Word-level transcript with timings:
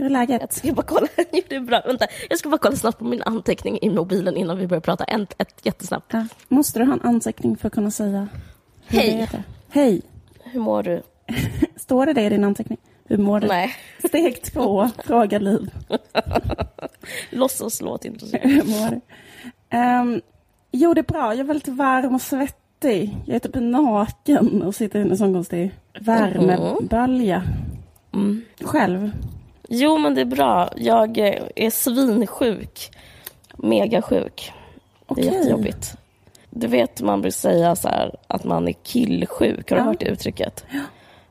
Hur 0.00 0.06
är 0.06 0.10
läget? 0.10 0.40
Jag 0.40 0.52
ska 0.52 0.72
bara 0.72 0.82
kolla. 0.82 1.06
Jo, 1.32 1.42
det 1.48 1.54
är 1.54 1.60
bra. 1.60 1.82
Vänta, 1.86 2.06
jag 2.30 2.38
ska 2.38 2.48
bara 2.48 2.58
kolla 2.58 2.76
snabbt 2.76 2.98
på 2.98 3.04
min 3.04 3.22
anteckning 3.22 3.78
i 3.82 3.90
mobilen 3.90 4.36
innan 4.36 4.58
vi 4.58 4.66
börjar 4.66 4.80
prata. 4.80 5.04
Ett, 5.04 5.34
ett 5.38 5.54
jättesnabbt. 5.62 6.12
Ja. 6.12 6.26
Måste 6.48 6.78
du 6.78 6.84
ha 6.84 6.92
en 6.92 7.00
anteckning 7.02 7.56
för 7.56 7.66
att 7.66 7.72
kunna 7.72 7.90
säga 7.90 8.28
hur 8.86 8.98
Hej. 8.98 9.10
det 9.10 9.22
är 9.22 9.28
det? 9.32 9.42
Hej! 9.68 10.02
Hur 10.44 10.60
mår 10.60 10.82
du? 10.82 11.02
Står 11.76 12.06
det 12.06 12.12
det 12.12 12.22
i 12.22 12.28
din 12.28 12.44
anteckning? 12.44 12.78
Hur 13.04 13.18
mår 13.18 13.40
du? 13.40 13.46
Nej, 13.46 13.74
Steg 14.08 14.42
två, 14.42 14.88
fråga 15.04 15.38
Liv. 15.38 15.70
låtsas 17.30 17.80
låt 17.80 18.04
inte 18.04 18.26
så. 18.26 18.36
Hur 18.36 18.64
mår 18.64 18.90
du? 18.90 19.00
Ehm, 19.70 20.20
jo, 20.72 20.94
det 20.94 21.00
är 21.00 21.12
bra. 21.12 21.32
Jag 21.32 21.40
är 21.40 21.44
väldigt 21.44 21.68
varm 21.68 22.14
och 22.14 22.22
svettig. 22.22 23.16
Jag 23.26 23.34
är 23.34 23.38
typ 23.38 23.54
naken 23.54 24.62
och 24.62 24.74
sitter 24.74 24.98
i 24.98 25.02
en 25.02 25.16
sån 25.16 25.32
konstig 25.32 25.70
värmebölja. 26.00 27.42
Mm. 28.12 28.42
Själv? 28.60 29.10
Jo, 29.72 29.98
men 29.98 30.14
det 30.14 30.20
är 30.20 30.24
bra. 30.24 30.70
Jag 30.76 31.18
är 31.56 31.70
svinsjuk. 31.70 32.90
Megasjuk. 33.56 34.52
Det 35.08 35.20
är 35.20 35.24
Okej. 35.24 35.24
jättejobbigt. 35.24 35.94
Du 36.50 36.66
vet, 36.66 37.02
man 37.02 37.20
brukar 37.22 37.32
säga 37.32 37.76
så 37.76 37.88
här, 37.88 38.14
att 38.26 38.44
man 38.44 38.68
är 38.68 38.72
killsjuk. 38.72 39.70
Har 39.70 39.76
du 39.76 39.82
Ja. 39.82 39.86
hört 39.88 40.00
det 40.00 40.06
uttrycket? 40.06 40.64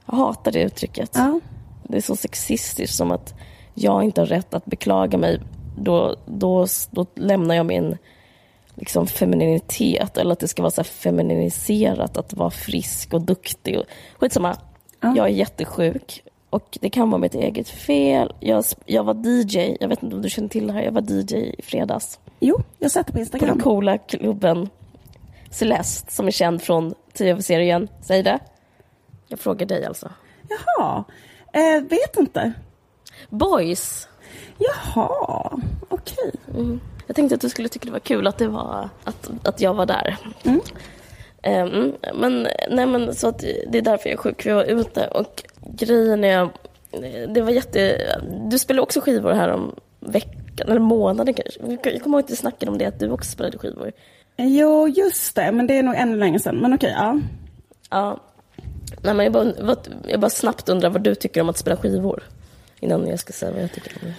Jag 0.06 0.16
hatar 0.18 0.52
det 0.52 0.62
uttrycket. 0.62 1.12
Ja. 1.14 1.40
Det 1.84 1.98
är 1.98 2.02
så 2.02 2.16
sexistiskt 2.16 2.96
som 2.96 3.12
att 3.12 3.34
jag 3.74 4.04
inte 4.04 4.22
har 4.22 4.26
rätt 4.26 4.54
att 4.54 4.66
beklaga 4.66 5.18
mig. 5.18 5.40
Då, 5.78 6.16
då, 6.26 6.68
då 6.92 7.06
lämnar 7.16 7.56
jag 7.56 7.66
min 7.66 7.98
liksom, 8.76 9.08
femininitet. 9.08 10.18
Eller 10.18 10.32
att 10.34 10.40
det 10.40 10.48
ska 10.48 10.62
vara 10.62 10.72
så 10.72 10.82
här 10.82 10.86
femininiserat 10.86 12.18
att 12.18 12.34
vara 12.34 12.50
frisk 12.52 13.14
och 13.14 13.22
duktig. 13.22 13.78
Och, 13.80 13.86
skitsamma. 14.20 14.56
Ja. 15.02 15.14
Jag 15.18 15.26
är 15.26 15.32
jättesjuk. 15.34 16.24
Och 16.50 16.78
det 16.82 16.90
kan 16.90 17.10
vara 17.10 17.22
mitt 17.22 17.36
eget 17.36 17.70
fel. 17.70 18.34
Jag, 18.40 18.64
jag 18.86 19.04
var 19.04 19.14
DJ, 19.28 19.78
jag 19.80 19.88
vet 19.88 20.04
inte 20.04 20.16
om 20.16 20.22
du 20.22 20.30
känner 20.30 20.50
till 20.50 20.68
det 20.68 20.74
här. 20.74 20.82
Jag 20.82 20.92
var 20.92 21.02
DJ 21.02 21.36
i 21.36 21.62
fredags. 21.64 22.20
Jo, 22.40 22.62
jag 22.78 22.86
har 22.86 22.90
sett 22.90 23.08
det 23.08 23.12
på 23.12 23.18
På 23.18 23.18
den 23.18 23.24
Instagram. 23.24 23.60
coola 23.60 23.98
klubben 23.98 24.70
Celeste 25.52 26.14
som 26.14 26.28
är 26.28 26.32
känd 26.32 26.62
från 26.62 26.94
tv-serien. 27.14 27.88
Säg 28.02 28.24
det. 28.24 28.40
Jag 29.28 29.40
frågar 29.40 29.66
dig 29.66 29.86
alltså. 29.86 30.12
Jaha. 30.50 31.04
Eh, 31.54 31.82
vet 31.84 32.18
inte. 32.18 32.54
Boys. 33.30 34.08
Jaha, 34.58 35.60
okej. 35.90 36.32
Mm. 36.56 36.80
Jag 37.08 37.16
tänkte 37.16 37.36
att 37.36 37.42
du 37.42 37.50
skulle 37.50 37.70
tycka 37.70 37.86
det 37.86 37.92
var 37.92 38.00
kul 38.00 38.28
att, 38.28 38.38
det 38.38 38.48
var, 38.48 38.90
att, 39.04 39.30
att 39.44 39.62
jag 39.62 39.74
var 39.74 39.86
där. 39.86 40.18
Mm. 40.44 40.62
Ehm, 41.42 41.94
men, 42.14 42.48
nej, 42.70 42.86
men, 42.86 43.16
så 43.16 43.28
att 43.28 43.40
det 43.40 43.78
är 43.78 43.82
därför 43.82 44.10
jag 44.10 44.14
är 44.14 44.22
sjuk, 44.22 44.42
för 44.42 44.50
jag 44.50 44.56
var 44.56 44.64
ute. 44.64 45.08
Och 45.08 45.44
grejen 45.72 46.24
är, 46.24 46.50
det 47.28 47.42
var 47.42 47.52
jätte... 47.52 47.98
Du 48.50 48.60
spelade 48.60 48.82
också 48.82 49.02
skivor 49.02 49.32
här 49.32 49.50
om 49.50 49.76
veckan, 50.00 50.70
eller 50.70 50.80
månaden 50.80 51.34
kanske. 51.34 51.90
Jag 51.90 52.02
kommer 52.02 52.18
ihåg 52.18 52.26
att 52.26 52.32
vi 52.32 52.36
snackade 52.36 52.72
om 52.72 52.78
det, 52.78 52.86
att 52.86 53.00
du 53.00 53.12
också 53.12 53.32
spelade 53.32 53.58
skivor. 53.58 53.92
Jo, 54.38 54.88
just 54.88 55.36
det. 55.36 55.52
Men 55.52 55.68
det 55.68 55.78
är 55.78 55.84
nog 55.84 55.96
ännu 55.96 56.18
längre 56.18 56.40
sedan. 56.40 56.58
Men 56.58 56.74
okej, 56.74 56.96
ja. 56.98 57.20
Ja. 57.90 58.20
Nej, 59.02 59.14
men 59.14 59.24
jag, 59.24 59.34
bara, 59.34 59.76
jag 60.08 60.20
bara 60.20 60.30
snabbt 60.30 60.70
undrar 60.70 60.90
vad 60.90 61.02
du 61.02 61.16
tycker 61.16 61.42
om 61.42 61.50
att 61.50 61.58
spela 61.58 61.78
skivor. 61.78 62.24
Innan 62.80 63.08
jag 63.08 63.20
ska 63.20 63.34
säga 63.34 63.52
vad 63.52 63.64
jag 63.64 63.72
tycker 63.72 63.98
om 64.02 64.08
det. 64.08 64.16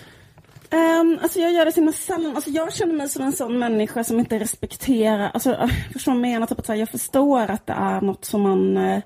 Um, 0.77 1.19
alltså 1.22 1.39
jag 1.39 1.53
gör 1.53 1.65
det 1.65 1.72
så 1.72 1.81
himla 1.81 1.93
sällan. 1.93 2.37
Alltså 2.37 2.50
jag 2.50 2.72
känner 2.72 2.94
mig 2.94 3.09
som 3.09 3.22
en 3.22 3.33
sån 3.33 3.59
människa 3.59 4.05
som 4.05 4.19
inte 4.19 4.39
respekterar, 4.39 5.31
alltså 5.34 5.50
uh, 5.50 5.66
förstår 5.93 6.12
vad 6.12 6.16
jag 6.16 6.33
menar? 6.33 6.47
Typ 6.47 6.59
att 6.59 6.78
jag 6.78 6.89
förstår 6.89 7.50
att 7.50 7.66
det 7.66 7.72
är 7.72 8.00
något 8.00 8.25
som 8.25 8.41
man, 8.41 8.77
uh, 8.77 9.00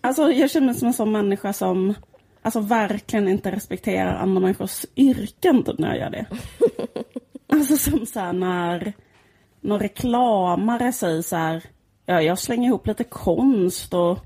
alltså 0.00 0.32
jag 0.32 0.50
känner 0.50 0.66
mig 0.66 0.74
som 0.74 0.88
en 0.88 0.94
sån 0.94 1.12
människa 1.12 1.52
som, 1.52 1.94
alltså 2.42 2.60
verkligen 2.60 3.28
inte 3.28 3.50
respekterar 3.50 4.14
andra 4.14 4.40
människors 4.40 4.86
yrken 4.96 5.62
typ 5.62 5.78
när 5.78 5.88
jag 5.88 5.98
gör 5.98 6.10
det. 6.10 6.26
alltså 7.52 7.76
som 7.76 8.06
så 8.06 8.20
här 8.20 8.32
när 8.32 8.92
någon 9.60 9.80
reklamare 9.80 10.92
säger 10.92 11.22
så 11.22 11.36
här, 11.36 11.62
ja 12.06 12.22
jag 12.22 12.38
slänger 12.38 12.68
ihop 12.68 12.86
lite 12.86 13.04
konst 13.04 13.94
och 13.94 14.18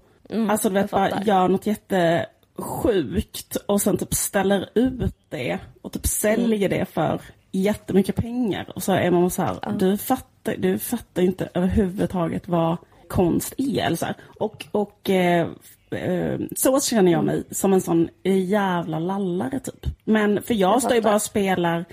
alltså 0.48 0.68
du 0.68 0.74
vet 0.74 0.90
bara 0.90 1.22
gör 1.22 1.48
något 1.48 1.66
jättesjukt 1.66 3.56
och 3.56 3.82
sen 3.82 3.96
typ 3.96 4.14
ställer 4.14 4.68
ut 4.74 5.16
det 5.28 5.58
och 5.82 5.92
typ 5.92 6.06
säljer 6.06 6.68
det 6.68 6.84
för 6.84 7.20
jättemycket 7.52 8.16
pengar. 8.16 8.72
Och 8.74 8.82
så 8.82 8.92
är 8.92 9.10
man 9.10 9.30
så 9.30 9.42
här, 9.42 9.74
du, 9.78 9.96
fattar, 9.96 10.56
du 10.56 10.78
fattar 10.78 11.22
inte 11.22 11.48
överhuvudtaget 11.54 12.48
vad 12.48 12.76
konst 13.14 13.54
är. 13.56 13.86
Eller 13.86 13.96
så 13.96 14.06
här. 14.06 14.16
Och, 14.38 14.66
och 14.72 15.10
eh, 15.10 15.48
eh, 15.90 16.38
så 16.56 16.80
känner 16.80 17.12
jag 17.12 17.24
mig 17.24 17.44
som 17.50 17.72
en 17.72 17.80
sån 17.80 18.08
jävla 18.22 18.98
lallare 18.98 19.60
typ. 19.60 19.86
Men 20.04 20.42
för 20.42 20.54
jag, 20.54 20.74
Jag 20.74 20.82
står 20.82 20.94
ju 20.94 21.02
bara 21.02 21.14
och 21.14 21.22
spelar 21.22 21.84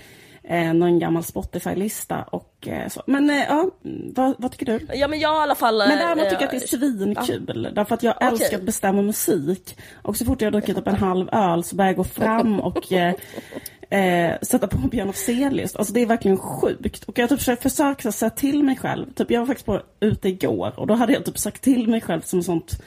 eh, 0.44 0.74
någon 0.74 0.98
gammal 0.98 1.22
Spotify-lista 1.22 2.22
och 2.22 2.68
eh, 2.68 2.88
så. 2.88 3.02
Men 3.06 3.30
eh, 3.30 3.44
ja, 3.48 3.70
vad, 4.14 4.34
vad 4.38 4.52
tycker 4.52 4.66
du? 4.66 4.86
Ja, 4.94 5.08
men 5.08 5.20
jag 5.20 5.34
i 5.34 5.42
alla 5.42 5.54
fall... 5.54 5.78
Men 5.78 5.98
däremot 5.98 6.24
eh, 6.24 6.30
tycker 6.30 6.42
jag 6.42 6.54
att 6.54 6.60
det 6.60 6.74
är 6.74 6.78
svinkul. 6.78 7.68
Därför 7.74 7.94
att 7.94 8.02
jag 8.02 8.22
älskar 8.22 8.56
att 8.56 8.64
bestämma 8.64 9.02
musik. 9.02 9.76
Och 10.02 10.16
så 10.16 10.24
fort 10.24 10.40
jag 10.40 10.46
har 10.46 10.52
druckit 10.52 10.78
upp 10.78 10.86
en 10.86 10.94
halv 10.94 11.28
öl 11.32 11.64
så 11.64 11.76
börjar 11.76 11.88
jag 11.88 11.96
gå 11.96 12.04
fram 12.04 12.60
och 12.60 12.92
eh, 13.92 14.34
sätta 14.42 14.68
på 14.68 14.78
Björn 14.78 15.08
Afzelius. 15.08 15.76
Alltså 15.76 15.92
det 15.92 16.00
är 16.00 16.06
verkligen 16.06 16.38
sjukt. 16.38 17.04
Och 17.04 17.18
jag 17.18 17.28
typ 17.28 17.38
försökt 17.38 17.62
försökt 17.62 18.14
säga 18.14 18.30
till 18.30 18.62
mig 18.62 18.76
själv. 18.76 19.12
Typ 19.12 19.30
jag 19.30 19.40
var 19.40 19.46
faktiskt 19.46 19.66
på 19.66 19.82
ute 20.00 20.28
igår 20.28 20.72
och 20.76 20.86
då 20.86 20.94
hade 20.94 21.12
jag 21.12 21.24
typ 21.24 21.38
sagt 21.38 21.62
till 21.62 21.88
mig 21.88 22.00
själv 22.00 22.20
som 22.20 22.42
sånt. 22.42 22.82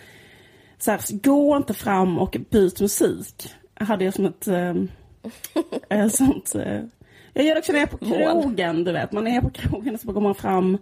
Så 0.78 0.92
här, 0.92 1.00
gå 1.24 1.58
inte 1.58 1.74
fram 1.74 2.20
och 2.20 2.38
byt 2.50 2.82
musik. 2.82 3.50
Hade 3.74 4.06
jag 4.06 4.14
som 4.14 4.26
ett 4.26 4.48
eh, 4.48 4.74
eh, 5.90 6.08
sånt. 6.08 6.56
Eh, 6.56 6.82
jag 7.34 7.46
gör 7.46 7.56
det 7.56 7.60
också 7.60 7.72
när 7.72 7.80
jag 7.80 7.94
är 7.94 7.98
på 7.98 8.06
krogen, 8.06 8.84
du 8.84 8.92
vet. 8.92 9.12
Man 9.12 9.28
är 9.28 9.42
på 9.42 9.50
krogen 9.50 9.94
och 9.94 10.00
så 10.00 10.12
går 10.12 10.22
man 10.22 10.36
fram. 10.36 10.78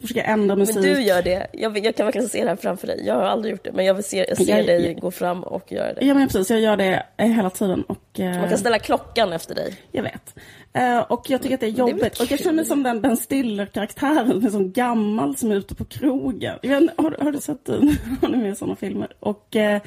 Försöker 0.00 0.22
ändra 0.22 0.56
musik. 0.56 0.74
Men 0.74 0.84
du 0.84 1.02
gör 1.02 1.22
det. 1.22 1.46
Jag, 1.52 1.78
jag 1.78 1.96
kan 1.96 2.06
verkligen 2.06 2.28
se 2.28 2.42
det 2.42 2.48
här 2.48 2.56
framför 2.56 2.86
dig. 2.86 3.02
Jag 3.06 3.14
har 3.14 3.22
aldrig 3.22 3.52
gjort 3.52 3.64
det, 3.64 3.72
men 3.72 3.84
jag, 3.84 3.94
vill 3.94 4.04
se, 4.04 4.26
jag 4.28 4.36
ser 4.36 4.56
Jag- 4.56 4.66
dig 4.66 4.86
jag- 4.86 5.00
gå 5.00 5.10
fram 5.10 5.42
och 5.44 5.72
göra 5.72 5.92
det. 5.92 6.04
Ja 6.06 6.14
men 6.14 6.28
precis, 6.28 6.50
jag 6.50 6.60
gör 6.60 6.76
det 6.76 7.02
eh, 7.16 7.26
hela 7.26 7.50
tiden 7.50 7.82
och 7.82 8.20
eh, 8.20 8.38
Man 8.40 8.48
kan 8.48 8.58
ställa 8.58 8.78
klockan 8.78 9.32
efter 9.32 9.54
dig. 9.54 9.74
jag 9.92 10.02
vet. 10.02 10.34
Eh, 10.72 10.98
och 10.98 11.30
jag 11.30 11.42
tycker 11.42 11.54
att 11.54 11.60
det 11.60 11.66
är 11.66 11.70
jobbigt. 11.70 12.20
och 12.20 12.30
jag 12.32 12.38
känner 12.38 12.52
mig 12.52 12.64
som 12.64 12.82
den 12.82 13.00
Ben 13.00 13.16
Stiller-karaktären 13.16 14.50
som 14.50 14.72
gammal 14.72 15.36
som 15.36 15.50
är 15.50 15.54
ute 15.56 15.74
på 15.74 15.84
krogen. 15.84 16.58
Jag 16.62 16.80
vet, 16.80 16.90
har, 16.98 17.10
du- 17.10 17.16
har 17.24 17.32
du 17.32 17.40
sett 17.40 17.64
den? 17.64 17.96
Har 18.22 18.28
ni 18.28 18.36
med 18.36 18.58
sådana 18.58 18.76
filmer? 18.76 19.08
Och 19.20 19.56
eh, 19.56 19.80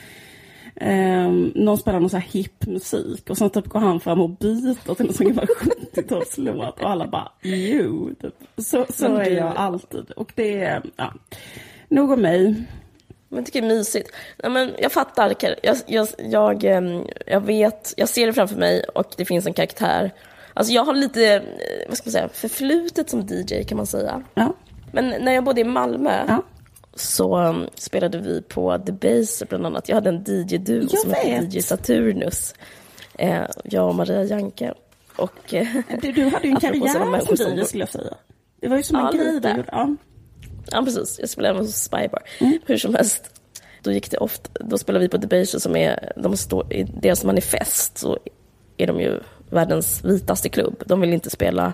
eh, 0.81 1.31
någon 1.55 1.77
spelar 1.77 1.99
någon 1.99 2.09
så 2.09 2.17
här 2.17 2.27
hipp 2.31 2.65
musik 2.65 3.29
och 3.29 3.37
sen 3.37 3.49
typ 3.49 3.67
går 3.67 3.79
han 3.79 3.99
fram 3.99 4.21
och 4.21 4.29
byter 4.29 4.95
till 4.95 5.15
sån 5.15 5.27
gammal 5.27 5.45
70-talslåt 5.45 6.79
och 6.79 6.89
alla 6.89 7.07
bara 7.07 7.31
jo. 7.41 8.09
Typ. 8.21 8.35
Så, 8.57 8.85
så 8.89 9.15
är 9.15 9.31
jag 9.31 9.53
alltid. 9.55 10.11
Och 10.11 10.31
det 10.35 10.63
är, 10.63 10.83
ja. 10.95 11.13
Nog 11.89 12.11
om 12.11 12.21
mig. 12.21 12.63
Men 13.29 13.37
jag 13.37 13.45
tycker 13.45 13.61
det 13.61 13.67
är 13.67 13.77
mysigt. 13.77 14.11
Nej, 14.43 14.51
men 14.51 14.71
jag 14.79 14.91
fattar. 14.91 15.33
Jag, 15.63 15.77
jag, 15.87 16.07
jag, 16.17 16.63
ehm, 16.63 17.03
jag 17.25 17.41
vet, 17.41 17.93
jag 17.97 18.09
ser 18.09 18.27
det 18.27 18.33
framför 18.33 18.55
mig 18.55 18.83
och 18.95 19.13
det 19.17 19.25
finns 19.25 19.47
en 19.47 19.53
karaktär. 19.53 20.11
Alltså 20.53 20.73
jag 20.73 20.85
har 20.85 20.93
lite, 20.93 21.33
eh, 21.33 21.41
vad 21.87 21.97
ska 21.97 22.07
man 22.07 22.11
säga, 22.11 22.29
förflutet 22.33 23.09
som 23.09 23.27
DJ 23.29 23.63
kan 23.63 23.77
man 23.77 23.87
säga. 23.87 24.23
Ja. 24.33 24.53
Men 24.91 25.09
när 25.09 25.31
jag 25.31 25.43
bodde 25.43 25.61
i 25.61 25.63
Malmö 25.63 26.25
Ja. 26.27 26.43
Så 26.97 27.53
spelade 27.75 28.17
vi 28.17 28.41
på 28.41 28.77
The 28.85 28.91
Baser 28.91 29.45
bland 29.45 29.65
annat. 29.65 29.89
Jag 29.89 29.95
hade 29.95 30.09
en 30.09 30.23
DJ-duo 30.23 30.87
som 30.89 31.11
hette. 31.11 31.57
DJ 31.57 31.61
Saturnus. 31.61 32.53
Eh, 33.17 33.41
jag 33.63 33.87
och 33.87 33.95
Maria 33.95 34.23
Janke. 34.23 34.73
Och, 35.15 35.53
eh, 35.53 35.67
Du, 36.01 36.11
du 36.11 36.23
hade 36.29 36.47
ju 36.47 36.53
en 36.53 36.59
karriär 36.59 37.25
som 37.35 37.57
DJ 37.57 37.63
skulle 37.65 37.81
jag 37.81 37.89
säga. 37.89 38.13
Det 38.61 38.67
var 38.67 38.77
ju 38.77 38.83
som 38.83 38.99
Ja, 38.99 39.11
en 39.11 39.17
grej 39.17 39.33
gjorde. 39.33 39.63
Ja. 39.71 39.95
Ja, 40.71 40.81
precis. 40.85 41.19
Jag 41.19 41.29
spelade 41.29 41.59
hos 41.59 41.75
Spybar. 41.75 42.21
Mm. 42.39 42.59
Hur 42.65 42.77
som 42.77 42.95
helst. 42.95 43.23
Då 43.81 43.91
gick 43.91 44.11
det 44.11 44.17
ofta, 44.17 44.49
då 44.63 44.77
spelade 44.77 45.05
vi 45.05 45.09
på 45.09 45.17
Debaser 45.17 45.59
som 45.59 45.75
är, 45.75 46.13
de 46.15 46.37
står, 46.37 46.73
i 46.73 46.83
deras 46.83 47.23
manifest 47.23 47.97
så 47.97 48.17
är 48.77 48.87
de 48.87 48.99
ju 49.01 49.19
världens 49.49 50.05
vitaste 50.05 50.49
klubb. 50.49 50.83
De 50.85 51.01
vill 51.01 51.13
inte 51.13 51.29
spela, 51.29 51.73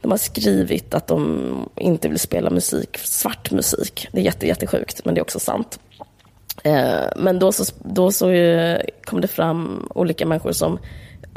de 0.00 0.10
har 0.10 0.18
skrivit 0.18 0.94
att 0.94 1.06
de 1.06 1.68
inte 1.76 2.08
vill 2.08 2.18
spela 2.18 2.50
musik, 2.50 2.98
svart 2.98 3.50
musik. 3.50 4.08
Det 4.12 4.20
är 4.20 4.24
jätte, 4.24 4.46
jättesjukt, 4.46 5.04
men 5.04 5.14
det 5.14 5.18
är 5.18 5.22
också 5.22 5.40
sant. 5.40 5.80
Eh, 6.62 7.04
men 7.16 7.38
då 7.38 7.52
så, 7.52 7.64
då 7.82 8.12
så 8.12 8.30
eh, 8.30 8.80
kom 9.04 9.20
det 9.20 9.28
fram 9.28 9.88
olika 9.94 10.26
människor 10.26 10.52
som 10.52 10.78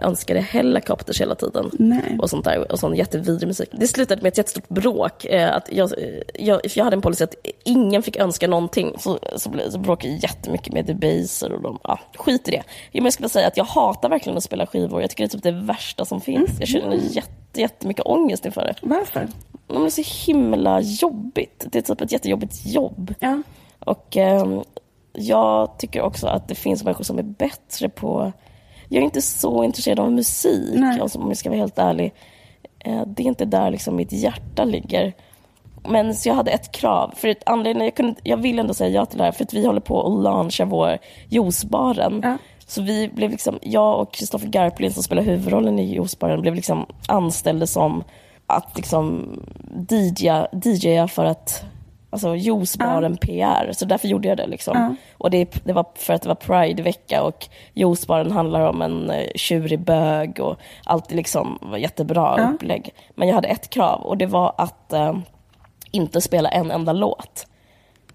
önskade 0.01 0.42
helikopters 0.42 1.21
hela 1.21 1.36
tiden. 1.36 1.71
Nej. 1.74 2.18
Och 2.21 2.30
sånt 2.30 2.45
där, 2.45 2.71
och 2.71 2.80
sån 2.80 2.95
jättevidrig 2.95 3.48
musik. 3.48 3.69
Det 3.71 3.88
slutade 3.88 4.21
med 4.21 4.30
ett 4.30 4.38
jättestort 4.38 4.69
bråk. 4.69 5.25
Eh, 5.25 5.56
att 5.56 5.69
jag, 5.71 5.92
jag, 6.33 6.62
jag 6.75 6.83
hade 6.83 6.95
en 6.95 7.01
policy 7.01 7.24
att 7.24 7.36
ingen 7.63 8.03
fick 8.03 8.18
önska 8.18 8.48
någonting. 8.48 8.95
Så, 9.00 9.19
så, 9.36 9.51
så 9.69 9.80
bråkade 9.80 10.13
jag 10.13 10.24
jättemycket 10.24 10.74
med 10.74 10.86
Debaser 10.86 11.51
och 11.51 11.62
de, 11.62 11.80
ja, 11.83 12.00
skit 12.15 12.48
i 12.48 12.51
det. 12.51 12.63
Men 12.94 13.03
jag 13.03 13.13
skulle 13.13 13.30
säga 13.30 13.48
att 13.48 13.57
jag 13.57 13.65
hatar 13.65 14.09
verkligen 14.09 14.38
att 14.38 14.44
spela 14.44 14.68
skivor. 14.68 15.01
Jag 15.01 15.09
tycker 15.09 15.24
det 15.24 15.27
är 15.27 15.31
typ 15.31 15.44
det 15.44 15.51
värsta 15.51 16.06
som 16.06 16.21
finns. 16.21 16.59
Jag 16.59 16.68
känner 16.68 16.95
jätte, 16.95 17.62
jättemycket 17.62 18.06
ångest 18.06 18.45
inför 18.45 18.62
det. 18.62 18.75
Varför? 18.81 19.27
Det 19.68 19.75
är 19.75 19.89
så 19.89 20.31
himla 20.31 20.81
jobbigt. 20.81 21.65
Det 21.71 21.77
är 21.77 21.81
typ 21.81 22.01
ett 22.01 22.12
jättejobbigt 22.12 22.65
jobb. 22.65 23.13
Ja. 23.19 23.42
Och 23.80 24.18
eh, 24.18 24.62
jag 25.13 25.77
tycker 25.77 26.01
också 26.01 26.27
att 26.27 26.48
det 26.48 26.56
finns 26.56 26.83
människor 26.83 27.03
som 27.03 27.19
är 27.19 27.24
bättre 27.24 27.89
på... 27.89 28.31
Jag 28.94 29.02
är 29.02 29.06
inte 29.06 29.22
så 29.22 29.64
intresserad 29.64 30.00
av 30.00 30.12
musik, 30.12 30.80
Nej. 30.80 31.00
alltså, 31.00 31.20
om 31.20 31.28
jag 31.28 31.38
ska 31.38 31.50
vara 31.50 31.60
helt 31.60 31.80
ärlig. 31.80 32.14
Eh, 32.80 33.02
det 33.08 33.24
är 33.24 33.28
inte 33.28 33.46
där 33.46 33.72
liksom 33.72 33.96
mitt 33.96 34.12
hjärta 34.12 34.64
ligger. 34.64 35.14
Men 35.90 36.16
så 36.16 36.30
jag 36.30 36.36
hade 36.36 36.52
ett 36.52 36.72
krav. 36.72 37.14
För 37.16 37.28
ett 37.28 37.44
anledning, 37.46 37.84
jag, 37.84 37.96
kunde, 37.96 38.16
jag 38.24 38.38
vill 38.38 38.60
ändå 38.60 38.74
säga 38.74 38.90
ja 38.90 39.06
till 39.06 39.18
det 39.18 39.24
här, 39.24 39.32
för 39.32 39.44
att 39.44 39.54
vi 39.54 39.66
håller 39.66 39.80
på 39.80 40.08
att 40.08 40.24
launcha 40.24 40.66
vår 40.66 40.98
juicebaren. 41.30 42.22
Ja. 42.24 42.38
Så 42.68 42.82
vi 42.82 43.08
blev 43.08 43.32
liksom, 43.32 43.60
jag 43.62 44.00
och 44.00 44.14
Kristoffer 44.14 44.48
Garplind 44.48 44.94
som 44.94 45.04
spelar 45.04 45.24
huvudrollen 45.24 45.80
i 45.80 45.94
juicebaren 45.94 46.42
blev 46.42 46.56
liksom 46.56 46.86
anställda 47.08 47.68
som 47.68 48.04
att 48.48 48.78
liksom 48.78 49.36
DJa, 49.90 50.48
DJa 50.66 51.08
för 51.08 51.26
att 51.26 51.64
Alltså 52.13 52.36
juicebaren 52.36 53.18
PR, 53.18 53.72
så 53.74 53.86
därför 53.86 54.08
gjorde 54.08 54.28
jag 54.28 54.38
det. 54.38 54.48
Liksom. 54.48 54.78
Ja. 54.78 54.96
Och 55.18 55.31
det, 55.31 55.66
det 55.66 55.74
var 55.74 55.86
för 55.96 56.13
att 56.13 56.22
det 56.22 56.28
var 56.28 56.36
Pride-vecka 56.36 57.24
och 57.24 57.48
juicebaren 57.74 58.31
handlar 58.31 58.69
om 58.69 58.81
en 58.81 59.10
eh, 59.10 59.28
tjurig 59.36 59.80
bög 59.80 60.40
och 60.40 60.56
allt 60.86 61.12
liksom 61.12 61.60
var 61.62 61.78
jättebra 61.78 62.36
Ja. 62.38 62.52
upplägg. 62.54 62.94
Men 63.16 63.28
jag 63.28 63.36
hade 63.36 63.48
ett 63.48 63.69
krav 63.69 64.02
och 64.02 64.18
det 64.18 64.25
var 64.25 64.54
att 64.58 64.94
eh, 64.94 65.13
inte 65.92 66.22
spela 66.22 66.50
en 66.50 66.72
enda 66.72 66.94
låt. 66.94 67.48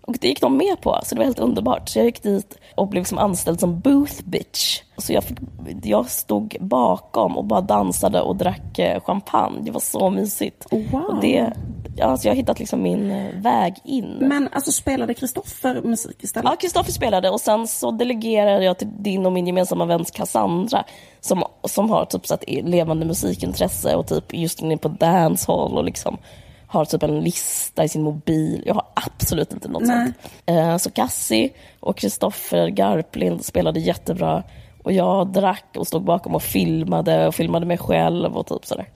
Och 0.00 0.16
det 0.20 0.28
gick 0.28 0.40
de 0.40 0.56
med 0.56 0.81
på, 0.81 1.00
så 1.04 1.14
det 1.14 1.19
var 1.19 1.25
helt 1.25 1.38
underbart. 1.38 1.88
Så 1.88 1.98
jag 1.98 2.06
gick 2.06 2.22
dit 2.22 2.58
och 2.75 2.88
blev 2.88 3.00
liksom 3.00 3.19
anställd 3.19 3.60
som 3.60 3.81
booth 3.81 4.14
bitch. 4.25 4.82
Så 4.98 5.12
jag, 5.12 5.25
fick, 5.25 5.38
jag 5.82 6.10
stod 6.10 6.56
bakom 6.60 7.37
och 7.37 7.44
bara 7.44 7.60
dansade 7.60 8.20
och 8.20 8.37
drack 8.37 8.78
eh, 8.78 9.00
champagne. 9.00 9.58
Det 9.62 9.70
var 9.70 9.81
så 9.81 10.10
mysigt. 10.10 10.66
Wow. 10.70 11.04
Och 11.04 11.20
det, 11.20 11.52
ja, 11.96 12.04
alltså 12.04 12.28
jag 12.28 12.32
har 12.32 12.37
hittat 12.37 12.58
liksom 12.58 12.82
min 12.82 13.10
eh, 13.10 13.40
väg 13.40 13.75
in. 13.84 14.16
Men 14.20 14.48
alltså 14.52 14.72
spelade 14.72 15.14
Kristoffer 15.14 15.82
musik 15.82 16.25
istället? 16.25 16.50
Ja, 16.50 16.56
Kristoffer 16.56 16.93
spelade 16.93 17.31
och 17.31 17.40
sen 17.40 17.66
så 17.66 17.90
delegerade 17.90 18.64
jag 18.64 18.78
till 18.78 18.88
din 18.98 19.26
och 19.26 19.32
min 19.32 19.46
gemensamma 19.46 19.84
vän 19.84 20.04
Cassandra 20.04 20.84
som, 21.20 21.44
som 21.64 21.90
har 21.90 22.04
typ 22.04 22.26
så 22.26 22.34
att 22.34 22.44
levande 22.48 23.06
musikintresse 23.06 23.94
och 23.94 24.06
typ 24.06 24.34
just 24.34 24.62
inne 24.62 24.76
på 24.76 24.88
dancehall 24.88 25.78
och 25.78 25.84
liksom 25.84 26.19
har 26.66 26.84
typ 26.84 27.02
en 27.02 27.20
lista 27.20 27.84
i 27.84 27.88
sin 27.88 28.02
mobil. 28.02 28.62
Jag 28.66 28.75
har 28.75 28.87
absolut 28.94 29.52
inte 29.52 29.69
något 29.69 29.82
Nej. 29.82 30.06
sånt. 30.06 30.32
Eh, 30.46 30.76
så 30.76 30.90
Cassie 30.90 31.50
och 31.81 31.96
Kristoffer 31.96 32.69
Garplind 32.69 33.44
spelade 33.44 33.81
jättebra 33.81 34.43
och 34.82 34.93
jag 34.93 35.32
drack 35.32 35.75
och 35.76 35.87
stod 35.87 36.04
bakom 36.04 36.34
och 36.34 36.43
filmade 36.43 37.26
och 37.26 37.34
filmade 37.34 37.66
mig 37.66 37.78
själv 37.78 38.37
och 38.37 38.46
typ 38.46 38.66
sådär. 38.66 38.88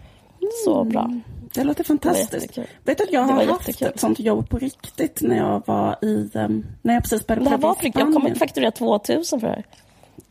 Så 0.65 0.85
bra. 0.85 1.11
Det 1.55 1.65
låter 1.65 1.85
fantastiskt. 1.85 2.33
jättekul. 2.33 2.67
Vet 2.85 2.99
du 2.99 3.05
att 3.05 3.13
jag 3.13 3.29
Det 3.29 3.33
har 3.33 3.45
haft 3.45 3.69
jättekul. 3.69 3.89
ett 3.89 4.01
sånt 4.01 4.21
jobb 4.21 4.49
på 4.49 4.59
riktigt 4.59 5.21
när 5.23 5.37
jag 5.37 5.63
var 5.67 5.97
i, 6.03 6.31
um, 6.35 6.67
när 6.83 6.95
jag 6.95 7.03
precis 7.03 7.27
började 7.27 7.51
Det 7.51 7.57
var 7.57 7.71
i 7.71 7.75
riktigt. 7.75 7.95
Jag 7.95 8.03
kommer 8.07 8.19
Spanien. 8.21 8.37
fakturera 8.39 8.71
2000 8.71 9.41
för 9.41 9.47
det 9.47 9.53
här. 9.55 9.65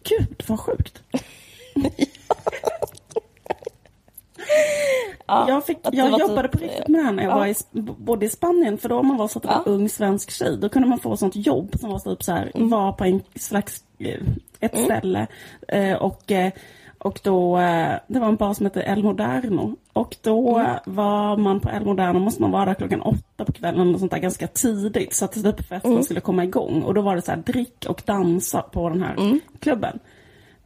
Gud 0.04 0.44
vad 0.48 0.60
sjukt. 0.60 1.04
Ja, 5.28 5.46
jag 5.50 5.66
fick, 5.66 5.78
att 5.84 5.92
det 5.92 5.98
jag 5.98 6.20
jobbade 6.20 6.48
typ, 6.50 6.52
på 6.60 6.66
riktigt 6.66 6.88
med 6.88 7.00
det 7.00 7.06
här 7.06 7.12
när 7.12 7.24
jag 7.24 7.32
ja. 7.32 7.36
var 7.38 7.48
i, 7.48 7.56
bodde 7.98 8.26
i 8.26 8.30
Spanien. 8.30 8.78
För 8.78 8.90
då 8.90 9.00
om 9.00 9.08
man 9.08 9.18
var 9.18 9.28
så 9.28 9.40
typ 9.40 9.52
Ja. 9.52 9.64
en 9.66 9.72
ung 9.74 9.90
svensk 9.90 10.32
tjej, 10.32 10.58
då 10.58 10.70
kunde 10.70 10.88
man 10.88 11.00
få 11.00 11.18
sånt 11.18 11.36
jobb 11.36 11.76
som 11.80 11.90
var 11.90 12.00
typ 12.00 12.24
så 12.24 12.32
här, 12.32 12.52
Mm. 12.56 12.70
var 12.70 12.92
på 12.92 13.04
en 13.04 13.22
slags, 13.36 13.84
eh, 14.00 14.20
ett 14.60 14.84
ställe. 14.84 15.28
Eh, 15.68 15.94
och, 15.94 16.32
eh, 16.32 16.52
och 17.00 17.20
då, 17.24 17.58
eh, 17.58 17.94
det 18.08 18.20
var 18.20 18.28
en 18.28 18.36
bar 18.36 18.54
som 18.54 18.66
hette 18.66 18.82
El 18.82 19.04
Moderno. 19.04 19.76
Och 19.94 20.16
då 20.22 20.58
Mm. 20.58 20.78
var 20.86 21.38
man 21.38 21.60
på 21.60 21.70
El 21.70 21.86
Moderno, 21.86 22.20
måste 22.20 22.42
man 22.42 22.52
vara 22.52 22.66
där 22.66 22.74
klockan 22.74 23.02
åtta 23.02 23.46
på 23.46 23.52
kvällen 23.52 23.94
och 23.94 24.00
sånt 24.00 24.12
där 24.12 24.20
ganska 24.20 24.48
tidigt. 24.48 25.14
Så 25.14 25.26
att 25.26 25.32
typ 25.34 25.68
festen 25.68 25.92
Mm. 25.92 26.04
skulle 26.04 26.20
komma 26.20 26.44
igång. 26.44 26.82
Och 26.84 26.94
då 26.94 27.02
var 27.02 27.16
det 27.16 27.22
så 27.22 27.32
här, 27.32 27.38
drick 27.38 27.86
och 27.90 28.02
dansa 28.06 28.62
på 28.62 28.90
den 28.90 29.04
här 29.04 29.16
Mm. 29.18 29.40
klubben. 29.60 30.00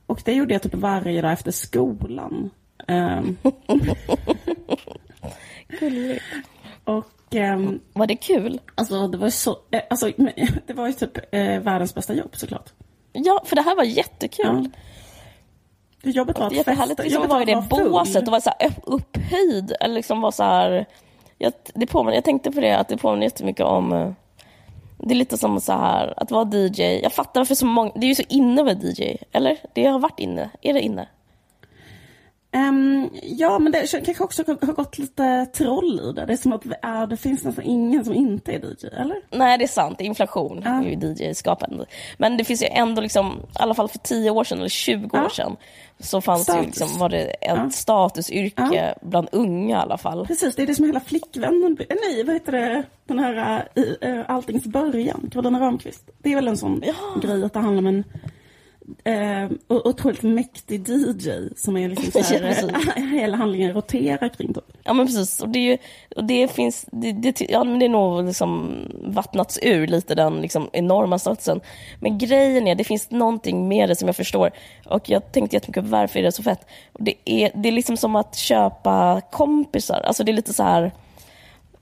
Och 0.06 0.22
det 0.26 0.34
gjorde 0.34 0.54
jag 0.54 0.62
typ 0.62 0.74
varje 0.76 1.22
dag 1.22 1.32
efter 1.32 1.52
skolan. 1.52 2.50
Ehm, 2.88 3.38
och 6.84 7.06
ehm, 7.36 7.80
Var 7.94 8.08
det 8.08 8.16
kul? 8.16 8.60
alltså 8.76 9.08
det 9.08 9.18
var 9.18 9.30
så, 9.30 9.58
eh, 9.72 9.82
alltså, 9.90 10.12
det 10.68 10.74
var 10.74 10.88
ju 10.88 10.94
typ 10.94 11.18
eh, 11.32 11.60
världens 11.60 11.96
bästa 11.96 12.14
jobb 12.14 12.36
såklart. 12.36 12.70
Ja, 13.12 13.44
för 13.46 13.56
det 13.56 13.62
här 13.62 13.76
var 13.76 13.84
jättekul. 13.84 14.70
Ja. 14.74 14.80
Det 16.04 16.10
är 16.18 16.46
att 16.48 16.54
jättehärligt 16.54 17.02
festa, 17.02 17.04
liksom 17.04 17.28
vara 17.28 17.42
i 17.42 17.46
det 17.46 17.54
att 17.54 17.72
vara 17.72 17.90
båset 17.90 18.24
och 18.28 18.32
vara 18.32 18.42
så 18.42 18.52
här 18.60 18.68
upp- 18.70 18.84
upphöjd. 18.86 19.74
Eller 19.80 19.96
liksom 19.96 20.22
vara 20.22 20.32
så 20.32 20.44
här... 20.44 20.86
Jag, 21.38 21.54
det 21.76 21.86
påminner, 21.88 22.18
jag 22.18 22.24
tänkte 22.24 22.52
på 22.52 22.60
det, 22.62 22.72
att 22.78 22.88
det 22.88 22.98
påminner 22.98 23.24
jättemycket 23.24 23.66
om... 23.66 23.94
eh, 23.94 24.12
Det 24.98 25.14
är 25.14 25.16
lite 25.16 25.38
som 25.38 25.62
så 25.62 25.74
här, 25.74 26.14
att 26.18 26.32
vara 26.32 26.50
DJ. 26.58 26.82
Jag 27.04 27.14
fattar 27.14 27.40
varför 27.42 27.56
så 27.56 27.66
många... 27.66 27.92
Det 27.96 28.06
är 28.06 28.10
ju 28.10 28.16
så 28.16 28.24
inne 28.30 28.62
att 28.62 28.68
vara 28.68 28.78
DJ, 28.82 29.18
eller? 29.32 29.58
Det 29.74 29.86
har 29.86 30.00
varit 30.00 30.20
inne. 30.20 30.50
Är 30.62 30.74
det 30.74 30.82
inne? 30.82 31.08
Ehm, 32.54 33.10
ja, 33.24 33.60
men 33.60 33.72
det 33.72 33.88
kanske 34.06 34.24
också 34.24 34.44
har 34.48 34.74
gått 34.74 34.98
lite 34.98 35.46
troll 35.46 36.00
i 36.10 36.12
det. 36.14 36.26
Det 36.26 36.34
är 36.34 36.38
som 36.38 36.54
att 36.54 36.66
äh, 36.66 37.08
det 37.10 37.18
finns 37.18 37.44
nästan 37.44 37.66
ingen 37.66 38.06
som 38.06 38.14
inte 38.14 38.52
är 38.52 38.56
DJ, 38.60 38.88
eller? 38.88 39.16
Nej, 39.32 39.58
det 39.58 39.64
är 39.64 39.68
sant. 39.68 40.02
Är 40.02 40.06
inflation 40.06 40.62
Ja. 40.66 40.84
i 40.84 40.96
DJ-skapande. 40.96 41.86
Men 42.18 42.38
det 42.38 42.44
finns 42.44 42.64
ju 42.64 42.68
ändå, 42.68 43.02
liksom, 43.02 43.34
i 43.42 43.62
alla 43.62 43.74
fall 43.74 43.88
för 43.90 43.98
10 44.00 44.30
år 44.32 44.44
sedan 44.44 44.58
eller 44.60 44.70
20 44.70 45.10
Ja. 45.14 45.26
år 45.26 45.30
sedan, 45.30 45.56
så 46.00 46.22
fanns 46.22 46.44
Status. 46.44 46.60
det 46.60 46.66
ju 46.66 46.66
liksom, 46.86 47.00
var 47.00 47.10
det 47.10 47.20
ett 47.24 47.38
Ja. 47.42 47.70
statusyrke 47.70 48.96
bland 49.02 49.28
unga 49.32 49.78
i 49.78 49.80
alla 49.80 49.98
fall. 49.98 50.28
Precis, 50.28 50.56
det 50.56 50.62
är 50.62 50.68
det 50.68 50.76
som 50.76 50.84
är 50.86 50.88
hela 50.90 51.00
flickvännen... 51.00 51.78
eh, 51.90 51.96
Nej, 52.10 52.24
vad 52.24 52.34
heter 52.36 52.52
det? 52.52 52.84
Den 53.08 53.20
här 53.20 53.66
äh, 54.02 54.20
Alltings 54.28 54.64
början, 54.64 55.30
Karolina 55.32 55.60
Ramqvist. 55.60 56.10
Det 56.22 56.32
är 56.32 56.36
väl 56.36 56.48
en 56.48 56.58
sån 56.58 56.84
Ja. 56.86 56.94
grej 57.22 57.44
att 57.44 57.54
det 57.54 57.60
handlar 57.60 57.80
om 57.80 57.88
en 57.88 58.04
eh, 59.04 59.50
otroligt 59.68 60.24
mäktig 60.24 60.90
DJ 60.90 61.30
som 61.56 61.78
är 61.78 61.90
liksom 61.90 62.24
så 62.24 62.34
Ja, 62.34 62.40
här, 62.40 63.08
hela 63.12 63.38
handlingen 63.38 63.74
roterar 63.74 64.30
kring 64.30 64.54
typ. 64.54 64.64
Ja 64.84 64.94
men 64.94 65.06
precis, 65.06 65.42
och 65.42 65.50
det, 65.50 65.60
ju, 65.60 65.78
och 66.16 66.24
det 66.24 66.52
finns, 66.52 66.86
det, 66.92 67.12
det, 67.12 67.42
ja, 67.42 67.64
men 67.64 67.80
det 67.80 67.86
är 67.86 67.90
nog 67.90 68.26
liksom 68.26 68.76
vattnats 69.04 69.60
ur 69.62 69.88
lite 69.88 70.16
den 70.16 70.42
liksom 70.42 70.70
enorma 70.74 71.20
statusen. 71.20 71.62
Men 72.00 72.18
grejen 72.18 72.68
är, 72.68 72.76
det 72.76 72.84
finns 72.84 73.12
någonting 73.12 73.68
med 73.68 73.90
det 73.90 73.96
som 73.96 74.08
jag 74.08 74.16
förstår. 74.16 74.52
Och 74.86 75.10
jag 75.10 75.32
tänkte 75.32 75.56
jättemycket, 75.56 75.84
varför 75.84 76.20
är 76.20 76.24
det 76.24 76.32
så 76.32 76.44
fett? 76.44 76.68
Och 76.94 77.04
det, 77.04 77.14
är, 77.26 77.52
det 77.56 77.70
är 77.70 77.74
liksom 77.74 77.98
som 77.98 78.16
att 78.16 78.36
köpa 78.36 79.22
kompisar, 79.32 80.02
alltså 80.02 80.24
det 80.24 80.32
är 80.32 80.34
lite 80.34 80.54
så 80.54 80.64
här, 80.64 80.92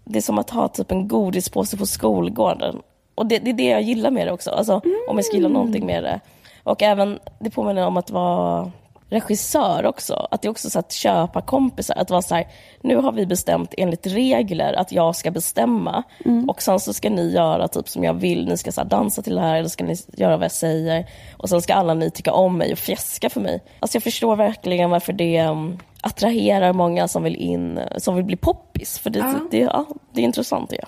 det 0.03 0.19
är 0.19 0.21
som 0.21 0.39
att 0.39 0.49
ha 0.49 0.67
typ 0.67 0.91
en 0.91 1.07
godispåse 1.07 1.77
på 1.77 1.85
skolgården. 1.85 2.81
Och 3.15 3.25
det, 3.25 3.39
det 3.39 3.49
är 3.49 3.53
det 3.53 3.63
jag 3.63 3.81
gillar 3.81 4.11
med 4.11 4.27
det 4.27 4.33
också, 4.33 4.51
alltså 4.51 4.81
om 5.07 5.15
jag 5.15 5.25
ska 5.25 5.35
gilla 5.35 5.49
någonting 5.49 5.85
med 5.85 6.03
det. 6.03 6.19
Och 6.63 6.81
även, 6.83 7.19
det 7.39 7.49
påminner 7.49 7.87
om 7.87 7.97
att 7.97 8.09
vara 8.09 8.71
regissör 9.09 9.85
också. 9.85 10.27
Att 10.31 10.41
det 10.41 10.47
är 10.47 10.49
också 10.49 10.69
så 10.69 10.79
att 10.79 10.91
köpa 10.91 11.41
kompisar. 11.41 11.95
Att 11.95 12.09
vara 12.09 12.21
så 12.21 12.35
här, 12.35 12.47
nu 12.81 12.95
har 12.95 13.11
vi 13.11 13.25
bestämt 13.25 13.73
enligt 13.77 14.07
regler 14.07 14.73
att 14.73 14.91
jag 14.91 15.15
ska 15.15 15.31
bestämma. 15.31 16.03
Och 16.47 16.61
sen 16.61 16.79
så 16.79 16.93
ska 16.93 17.09
ni 17.09 17.31
göra 17.31 17.67
typ 17.67 17.89
som 17.89 18.03
jag 18.03 18.13
vill. 18.13 18.47
Ni 18.47 18.57
ska 18.57 18.71
så 18.71 18.83
dansa 18.83 19.21
till 19.21 19.35
det 19.35 19.41
här 19.41 19.55
eller 19.55 19.69
ska 19.69 19.83
ni 19.83 19.95
göra 20.13 20.37
vad 20.37 20.45
jag 20.45 20.51
säger. 20.51 21.05
Och 21.37 21.49
sen 21.49 21.61
ska 21.61 21.73
alla 21.73 21.93
ni 21.93 22.11
tycka 22.11 22.33
om 22.33 22.57
mig 22.57 22.71
och 22.71 22.77
fjäska 22.77 23.29
för 23.29 23.41
mig. 23.41 23.63
Alltså 23.79 23.95
jag 23.95 24.03
förstår 24.03 24.35
verkligen 24.35 24.89
varför 24.89 25.13
det 25.13 25.41
um, 25.47 25.79
attraherar 26.01 26.73
många 26.73 27.07
som 27.07 27.23
vill 27.23 27.35
in, 27.35 27.79
som 27.97 28.15
vill 28.15 28.25
bli 28.25 28.35
poppis. 28.37 28.99
För 28.99 29.09
det, 29.09 29.19
Ja. 29.19 29.35
det, 29.51 29.57
ja, 29.57 29.85
det 30.13 30.21
är 30.21 30.25
intressant 30.25 30.69
det. 30.69 30.85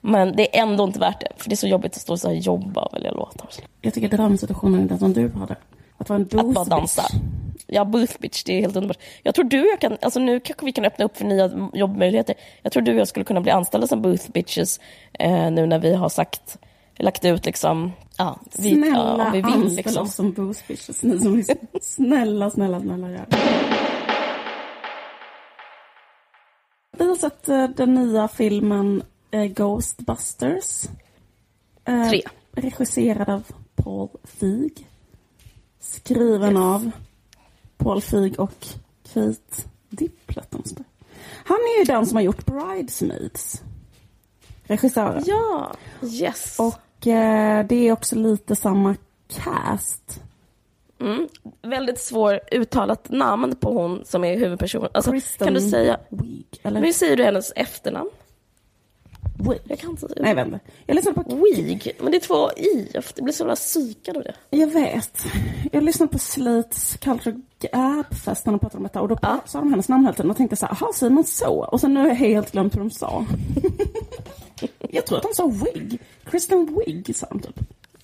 Men 0.00 0.36
det 0.36 0.58
är 0.58 0.62
ändå 0.62 0.84
inte 0.84 0.98
värt 0.98 1.20
det. 1.20 1.28
För 1.36 1.48
det 1.50 1.54
är 1.54 1.56
så 1.56 1.66
jobbigt 1.66 1.96
att 1.96 2.02
stå 2.02 2.12
och 2.12 2.20
så 2.20 2.28
här 2.28 2.34
jobba 2.34 2.82
och 2.82 2.94
välja 2.94 3.10
låtar. 3.10 3.48
Jag 3.80 3.94
tycker 3.94 4.08
drömsituationen 4.08 4.80
är 4.84 4.88
den 4.88 4.98
som 4.98 5.12
du 5.12 5.30
hade. 5.30 5.56
Att 5.98 6.08
vara 6.08 6.16
en 6.16 6.22
Att 6.22 6.30
bara 6.30 6.42
booth 6.42 6.68
dansa. 6.70 7.02
bitch. 7.02 7.22
Ja, 7.66 7.84
booth 7.84 8.18
bitch, 8.20 8.44
det 8.44 8.52
är 8.52 8.60
helt 8.60 8.76
underbart. 8.76 8.98
Jag 9.22 9.34
tror 9.34 9.44
du 9.44 9.60
och 9.60 9.66
jag 9.72 9.80
kan, 9.80 9.96
alltså 10.02 10.20
nu 10.20 10.40
kanske 10.40 10.66
vi 10.66 10.72
kan 10.72 10.84
öppna 10.84 11.04
upp 11.04 11.16
för 11.16 11.24
nya 11.24 11.70
jobbmöjligheter. 11.74 12.34
Jag 12.62 12.72
tror 12.72 12.82
du 12.82 12.92
och 12.92 13.00
jag 13.00 13.08
skulle 13.08 13.24
kunna 13.24 13.40
bli 13.40 13.50
anställda 13.50 13.86
som 13.86 14.02
booth 14.02 14.30
bitches 14.30 14.80
eh, 15.12 15.50
nu 15.50 15.66
när 15.66 15.78
vi 15.78 15.94
har 15.94 16.08
sagt, 16.08 16.58
lagt 16.98 17.24
ut 17.24 17.46
liksom, 17.46 17.92
ja, 18.18 18.40
vi, 18.58 18.70
Snälla 18.74 19.16
ja, 19.18 19.30
vi 19.32 19.42
vill 19.42 19.74
liksom. 19.76 20.02
oss 20.02 20.14
som 20.14 20.32
booth 20.32 20.60
bitches. 20.68 21.02
Ni 21.02 21.18
som 21.18 21.36
lyssnar. 21.36 21.56
snälla, 21.80 22.50
snälla, 22.50 22.80
snälla 22.80 23.10
gör 23.10 23.26
det. 23.28 23.36
Vi 26.98 27.08
har 27.08 27.16
sett 27.16 27.48
eh, 27.48 27.64
den 27.68 27.94
nya 27.94 28.28
filmen 28.28 29.02
Ghostbusters. 29.30 30.84
Eh, 31.84 32.08
Tre. 32.08 32.22
Regisserad 32.52 33.28
av 33.28 33.42
Paul 33.74 34.08
Feig. 34.24 34.86
Skriven 35.80 36.56
av 36.56 36.90
Paul 37.76 38.00
Feig 38.00 38.40
och 38.40 38.66
Kate 39.12 39.62
Diplet. 39.88 40.54
Han 41.44 41.56
är 41.56 41.78
ju 41.78 41.84
den 41.84 42.06
som 42.06 42.16
har 42.16 42.22
gjort 42.22 42.46
Bridesmaids. 42.46 43.62
Regissören. 44.62 45.22
Ja, 45.26 45.74
yes. 46.02 46.58
Och 46.58 47.06
eh, 47.06 47.66
det 47.66 47.88
är 47.88 47.92
också 47.92 48.16
lite 48.16 48.56
samma 48.56 48.96
cast. 49.28 50.20
Mm. 51.00 51.28
Väldigt 51.62 52.00
svår 52.00 52.40
uttalat 52.52 53.10
namn 53.10 53.56
på 53.56 53.72
hon 53.72 54.04
som 54.04 54.24
är 54.24 54.38
huvudpersonen. 54.38 54.90
Alltså, 54.94 55.12
kan 55.38 55.54
du 55.54 55.60
säga... 55.60 56.00
Wiig, 56.08 56.46
eller? 56.62 56.80
Men 56.80 56.84
hur 56.84 56.92
säger 56.92 57.16
du 57.16 57.24
hennes 57.24 57.52
efternamn? 57.56 58.10
Jag 59.64 59.78
kan 59.78 59.90
inte 59.90 60.00
säga 60.08 60.34
Nej, 60.34 60.44
inte. 60.44 60.60
Jag 60.86 60.94
lyssnade 60.94 61.24
på... 61.24 61.34
Wiig, 61.36 61.92
men 62.00 62.10
det 62.12 62.16
är 62.18 62.20
två 62.20 62.50
i. 62.52 62.88
Jag 62.94 63.04
blir 63.24 63.32
så 63.32 63.42
jävla 63.42 63.56
psykad 63.56 64.16
av 64.16 64.22
det. 64.22 64.34
Jag 64.50 64.66
vet. 64.66 65.24
Jag 65.72 65.82
lyssnade 65.82 66.12
på 66.12 66.18
Slits 66.18 66.96
Culture 66.96 67.40
Gap-fest 67.60 68.46
när 68.46 68.52
de 68.52 68.58
pratade 68.58 68.76
om 68.76 68.82
detta 68.82 69.00
och 69.00 69.08
då 69.08 69.18
Ja. 69.22 69.40
sa 69.46 69.58
de 69.58 69.70
hennes 69.70 69.88
namn 69.88 70.04
hela 70.04 70.14
tiden 70.16 70.30
och 70.30 70.36
tänkte 70.36 70.56
så 70.56 70.66
här, 70.66 70.76
jaha, 70.80 70.92
säger 70.92 71.10
man 71.12 71.24
så? 71.24 71.54
Och 71.64 71.80
sen 71.80 71.94
nu 71.94 72.00
har 72.00 72.08
jag 72.08 72.14
helt 72.14 72.52
glömt 72.52 72.74
hur 72.74 72.80
de 72.80 72.90
sa. 72.90 73.26
jag 74.90 75.06
tror 75.06 75.18
att 75.18 75.24
de 75.24 75.34
sa 75.34 75.46
Wig. 75.46 75.98
Kristen 76.24 76.78
Wig 76.86 77.16
sa 77.16 77.26
de 77.30 77.40
typ. 77.40 77.60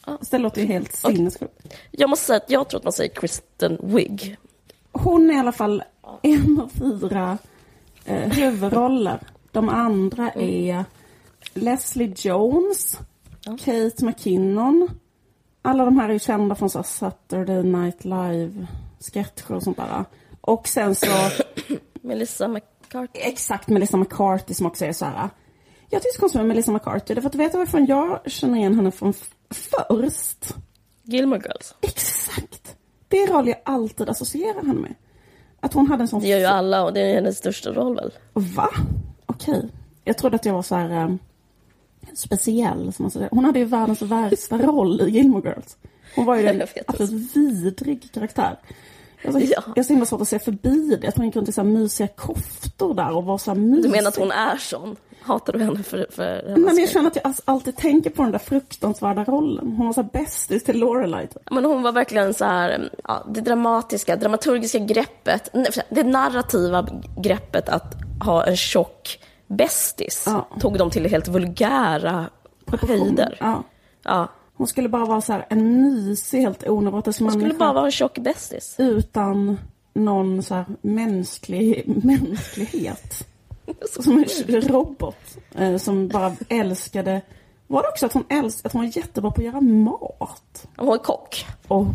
Så 0.06 0.16
det 0.30 0.38
låter 0.38 0.60
ju 0.60 0.66
helt 0.66 0.92
sinnessjukt. 0.96 1.74
Jag 1.90 2.10
måste 2.10 2.26
säga 2.26 2.36
att 2.36 2.50
jag 2.50 2.68
tror 2.68 2.78
att 2.78 2.84
man 2.84 2.92
säger 2.92 3.10
Kristen 3.14 3.78
Wiig. 3.82 4.36
Hon 4.92 5.30
är 5.30 5.34
i 5.34 5.38
alla 5.38 5.52
fall 5.52 5.82
en 6.22 6.60
av 6.60 6.68
fyra 6.68 7.38
eh, 8.04 8.32
huvudroller. 8.32 9.20
De 9.52 9.68
andra 9.68 10.30
är 10.32 10.84
Leslie 11.56 12.14
Jones, 12.16 12.98
Kate 13.64 14.04
McKinnon. 14.04 14.88
Alla 15.62 15.84
de 15.84 15.98
här 15.98 16.08
är 16.08 16.12
ju 16.12 16.18
kända 16.18 16.54
från 16.54 16.70
så 16.70 16.82
Saturday 16.82 17.62
Night 17.62 18.04
Live 18.04 18.66
sketcher 19.00 19.52
och 19.52 19.62
sånt 19.62 19.76
där. 19.76 20.04
Och 20.40 20.68
sen 20.68 20.94
så 20.94 21.06
Melissa 22.00 22.48
McCarthy. 22.48 23.20
exakt 23.20 23.68
Melissa 23.68 23.96
McCarthy 23.96 24.54
som 24.54 24.66
också 24.66 24.84
är 24.84 24.92
så 24.92 25.04
här. 25.04 25.30
Jag 25.90 26.02
tycker 26.02 26.18
konstigt 26.18 26.38
med 26.38 26.48
Melissa 26.48 26.72
McCarthy. 26.72 27.14
Därför 27.14 27.28
att 27.28 27.34
vet 27.34 27.52
du 27.52 27.58
varifrån 27.58 27.86
jag 27.86 28.20
känner 28.30 28.58
igen 28.58 28.74
henne 28.74 28.90
från 28.90 29.14
först? 29.50 30.54
Gilmore 31.02 31.40
Girls. 31.40 31.74
Exakt! 31.80 32.76
Det 33.08 33.22
är 33.22 33.32
roll 33.32 33.48
jag 33.48 33.60
alltid 33.64 34.08
associerar 34.08 34.66
henne 34.66 34.80
med. 34.80 34.94
Att 35.60 35.72
hon 35.72 35.86
hade 35.86 36.02
en 36.02 36.08
sån... 36.08 36.20
Det 36.20 36.28
gör 36.28 36.38
ju 36.38 36.44
alla 36.44 36.84
och 36.84 36.92
det 36.92 37.00
är 37.00 37.14
hennes 37.14 37.38
största 37.38 37.72
roll 37.72 37.94
väl? 37.94 38.12
Va? 38.32 38.70
Okej. 39.26 39.68
Jag 40.04 40.18
trodde 40.18 40.36
att 40.36 40.44
jag 40.44 40.54
var 40.54 40.62
så 40.62 40.74
här 40.74 40.90
eh, 40.90 41.14
speciell. 42.16 42.92
Som 42.92 43.02
man 43.02 43.10
säger. 43.10 43.28
Hon 43.30 43.44
hade 43.44 43.58
ju 43.58 43.64
världens 43.64 44.02
värsta 44.02 44.56
roll 44.62 45.00
i 45.00 45.10
Gilmore 45.10 45.48
Girls. 45.50 45.76
Hon 46.16 46.24
var 46.24 46.36
ju 46.36 46.46
en 46.46 46.62
absolut 46.86 47.36
vidrig 47.36 48.08
karaktär. 48.12 48.56
Jag 49.22 49.32
har 49.32 49.40
så, 49.40 49.46
Ja. 49.50 49.62
jag 49.66 49.76
har 49.76 49.82
så 49.82 49.92
himla 49.92 50.06
svårt 50.06 50.20
att 50.20 50.28
se 50.28 50.38
förbi 50.38 50.98
det. 51.00 51.08
Att 51.08 51.16
hon 51.16 51.26
gick 51.26 51.36
runt 51.36 51.48
i 51.48 51.52
så 51.52 51.60
här 51.60 51.68
mysiga 51.68 52.08
koftor 52.08 52.94
där 52.94 53.16
och 53.16 53.24
var 53.24 53.38
så 53.38 53.50
här 53.50 53.58
mysig. 53.58 53.82
Du 53.84 53.88
menar 53.88 54.08
att 54.08 54.16
hon 54.16 54.30
är 54.30 54.56
sån? 54.56 54.96
Hatar 55.20 55.52
du 55.52 55.58
henne 55.64 55.82
för, 55.82 56.06
för 56.10 56.42
Nej, 56.46 56.58
men 56.58 56.78
jag 56.78 56.88
känner 56.88 57.06
att 57.10 57.16
jag 57.16 57.26
alltså 57.26 57.42
alltid 57.44 57.76
tänker 57.76 58.10
på 58.10 58.22
den 58.22 58.32
där 58.32 58.38
fruktansvärda 58.38 59.24
rollen. 59.24 59.72
Hon 59.76 59.86
var 59.86 59.92
så 59.92 60.02
bästis 60.02 60.64
till 60.64 60.78
Lorelai. 60.78 61.26
typ. 61.26 61.50
Men 61.50 61.64
hon 61.64 61.82
var 61.82 61.92
verkligen 61.92 62.34
så 62.34 62.44
här, 62.44 62.90
ja, 63.04 63.26
det 63.34 63.40
dramatiska, 63.40 64.16
dramaturgiska 64.16 64.78
greppet, 64.78 65.50
det 65.88 66.02
narrativa 66.04 66.88
greppet 67.16 67.68
att 67.68 67.94
ha 68.24 68.44
en 68.44 68.56
tjock 68.56 69.18
bästis 69.46 70.22
Ja. 70.26 70.48
tog 70.60 70.78
dem 70.78 70.90
till 70.90 71.06
helt 71.06 71.28
vulgära 71.28 72.30
höjder. 72.66 73.36
Ja. 73.40 73.62
Ja. 74.02 74.28
Hon 74.54 74.66
skulle 74.66 74.88
bara 74.88 75.04
vara 75.04 75.20
så 75.20 75.32
här 75.32 75.46
en 75.50 75.82
mysig, 75.82 76.40
helt 76.40 76.68
onödigt 76.68 77.18
Hon 77.18 77.32
skulle 77.32 77.54
bara 77.54 77.72
vara 77.72 77.84
en 77.84 77.90
tjock 77.90 78.18
bästis. 78.18 78.74
utan 78.78 79.58
någon 79.94 80.42
så 80.42 80.54
här 80.54 80.66
mänsklig, 80.82 81.82
mänsklighet. 82.04 83.28
Som 83.90 84.24
en 84.48 84.60
robot 84.60 85.16
eh, 85.54 85.76
som 85.76 86.08
bara 86.08 86.36
älskade... 86.48 87.20
Var 87.68 87.82
det 87.82 87.88
också 87.88 88.06
att 88.06 88.12
hon 88.12 88.24
älskade, 88.28 88.66
att 88.66 88.72
hon 88.72 88.82
var 88.82 88.96
jättebra 88.96 89.30
på 89.30 89.40
att 89.40 89.44
göra 89.44 89.60
mat? 89.60 90.66
Hon 90.76 90.86
var 90.86 90.98
kock. 90.98 91.46
Åh, 91.68 91.88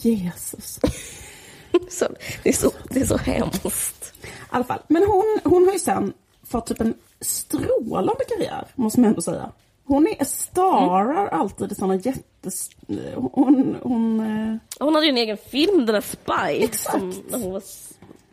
Jesus. 0.00 0.80
Så, 1.88 2.06
det, 2.42 2.48
är 2.48 2.52
så, 2.52 2.70
det 2.90 3.00
är 3.00 3.06
så 3.06 3.16
hemskt. 3.16 4.12
I 4.22 4.26
alla 4.50 4.64
fall. 4.64 4.78
Men 4.88 5.02
hon, 5.02 5.38
hon 5.44 5.66
har 5.66 5.72
ju 5.72 5.78
sen 5.78 6.12
fått 6.54 6.66
typ 6.66 6.80
en 6.80 6.94
strålande 7.20 8.24
karriär, 8.28 8.64
måste 8.74 9.00
man 9.00 9.08
ändå 9.10 9.22
säga. 9.22 9.52
Hon 9.84 10.06
är 10.06 10.24
starar 10.24 11.26
alltid 11.26 11.72
i 11.72 11.74
sådana 11.74 11.94
jättes... 11.94 12.70
Hon... 13.14 13.76
hon 13.82 14.20
eh, 14.20 14.56
Hon 14.84 14.94
hade 14.94 15.06
ju 15.06 15.10
en 15.10 15.18
egen 15.18 15.36
film, 15.36 15.86
den 15.86 15.94
där 15.94 16.00
Spy. 16.00 16.64
Exakt. 16.64 16.98
Som, 16.98 17.42
hon 17.42 17.52
var, 17.52 17.62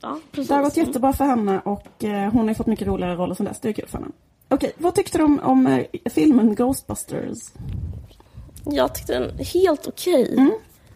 ja, 0.01 0.19
precis. 0.31 0.47
det 0.47 0.55
har 0.55 0.63
gått 0.63 0.77
jättebra 0.77 1.13
för 1.13 1.25
henne 1.25 1.61
och 1.65 2.03
eh, 2.03 2.31
hon 2.31 2.47
har 2.47 2.55
fått 2.55 2.67
mycket 2.67 2.87
roligare 2.87 3.15
roller 3.15 3.35
sen 3.35 3.45
dess. 3.45 3.59
Det 3.59 3.69
är 3.69 3.73
kul 3.73 3.87
för 3.87 3.97
henne. 3.97 4.11
Okej, 4.49 4.71
vad 4.77 4.95
tyckte 4.95 5.17
du 5.17 5.23
om, 5.23 5.39
om 5.43 5.67
eh, 5.67 5.85
filmen 6.11 6.55
Ghostbusters? 6.55 7.39
Jag 8.65 8.95
tyckte 8.95 9.19
den 9.19 9.45
helt 9.45 9.87
okej. 9.87 10.33
Mm. 10.37 10.51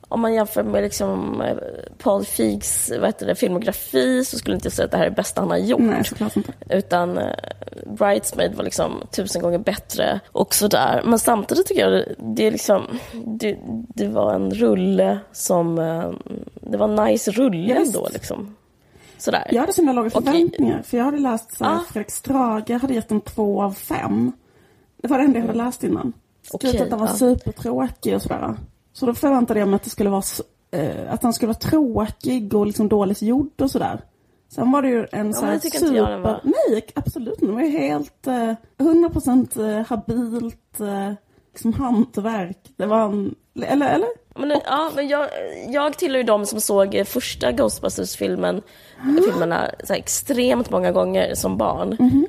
Om 0.08 0.22
man 0.22 0.34
jämför 0.34 0.64
med 0.64 0.84
liksom 0.84 1.42
eh, 1.42 1.56
Paul 1.98 2.26
Feigs 2.26 2.92
vad 3.00 3.06
heter 3.06 3.26
det, 3.26 3.36
filmografi 3.36 4.26
så 4.26 4.38
skulle 4.38 4.56
inte 4.56 4.66
jag 4.66 4.74
säga 4.74 4.86
att 4.86 4.92
det 4.92 4.98
här 4.98 5.06
är 5.06 5.10
det 5.10 5.16
bästa 5.16 5.42
han 5.42 5.50
har 5.50 5.58
gjort. 5.58 5.80
Nej, 5.80 6.04
inte. 6.36 6.54
Utan 6.70 7.18
eh, 7.18 7.34
Bridesmaid 7.86 8.56
var 8.56 8.64
liksom 8.64 9.02
tusen 9.12 9.42
gånger 9.42 9.58
bättre 9.58 10.20
och 10.32 10.56
sådär. 10.56 11.02
Men 11.06 11.20
samtidigt 11.20 11.68
tycker 11.68 11.82
jag 11.82 11.92
det, 11.92 12.16
det 12.36 12.48
är 12.48 12.52
liksom, 12.52 12.84
det, 13.26 13.58
det 13.96 14.08
var 14.08 14.34
en 14.34 14.52
rulle 14.52 15.20
som, 15.32 15.80
eh, 15.80 16.10
det 16.62 16.78
var 16.78 16.88
en 16.90 16.96
nice 17.06 17.32
rulle 17.32 17.74
Ja, 17.74 17.82
ändå 17.82 18.10
liksom. 18.14 18.56
Sådär. 19.18 19.48
Jag 19.52 19.60
hade 19.60 19.74
så 19.74 19.82
himla 19.82 19.94
låga 19.94 20.10
förväntningar. 20.10 20.82
För 20.82 20.98
jag 20.98 21.06
hade 21.06 21.18
läst 21.18 21.58
så 21.58 21.64
här, 21.64 21.76
Ah. 21.76 21.80
Fredrik 21.90 22.12
Strage 22.12 22.70
hade 22.82 22.94
gett 22.94 23.12
en 23.12 23.22
två 23.22 23.62
av 23.64 23.72
fem. 23.72 24.32
Det 24.98 25.08
var 25.08 25.18
det 25.18 25.24
enda 25.24 25.40
jag 25.40 25.46
hade 25.48 25.58
läst 25.58 25.84
innan. 25.84 26.14
Skrivit 26.42 26.76
Okej, 26.76 26.82
att 26.84 26.90
den 26.90 27.00
var 27.00 27.08
ja. 27.08 27.14
supertråkig 27.14 28.16
och 28.16 28.22
sådär. 28.22 28.56
Så 28.96 29.06
då 29.06 29.14
förväntade 29.14 29.60
jag 29.60 29.70
mig 29.70 29.76
att 29.76 29.84
det 29.84 29.90
skulle 29.90 30.10
vara 30.10 30.24
eh, 30.72 31.14
att 31.14 31.22
den 31.22 31.34
skulle 31.34 31.48
vara 31.48 31.58
tråkig 31.58 32.54
och 32.54 32.68
liksom 32.68 32.90
dåligt 32.90 33.22
gjord 33.22 33.62
och 33.62 33.72
sådär. 33.72 34.02
Sen 34.50 34.72
var 34.72 34.82
det 34.82 34.90
ju 34.90 35.08
en 35.12 35.34
så 35.34 35.42
men 35.42 35.50
här 35.50 36.12
det 36.12 36.18
var. 36.18 36.42
Nej, 36.44 36.86
absolut 36.96 37.34
inte. 37.34 37.46
Den 37.46 37.56
var 37.56 37.62
ju 37.62 37.70
helt 37.70 38.28
eh, 38.28 38.54
100% 38.78 39.78
eh, 39.78 39.86
habilt 39.86 40.80
eh, 40.80 41.14
liksom 41.54 41.74
hantverk. 41.74 42.58
Det 42.78 42.86
var 42.86 43.04
en... 43.04 43.36
Eller? 43.62 43.90
eller? 43.90 44.10
Men, 44.36 44.60
ja, 44.66 44.92
men 44.96 45.08
jag, 45.08 45.30
jag 45.70 45.98
tillhör 45.98 46.18
ju 46.18 46.24
de 46.24 46.46
som 46.46 46.62
såg 46.62 46.96
eh, 46.96 47.04
första 47.04 47.52
Ghostbusters-filmen 47.52 48.62
filmerna 49.26 49.72
så 49.84 49.94
här, 49.94 50.00
extremt 50.00 50.70
många 50.70 50.92
gånger 50.92 51.36
som 51.36 51.58
barn. 51.58 51.96
Mhm. 52.00 52.28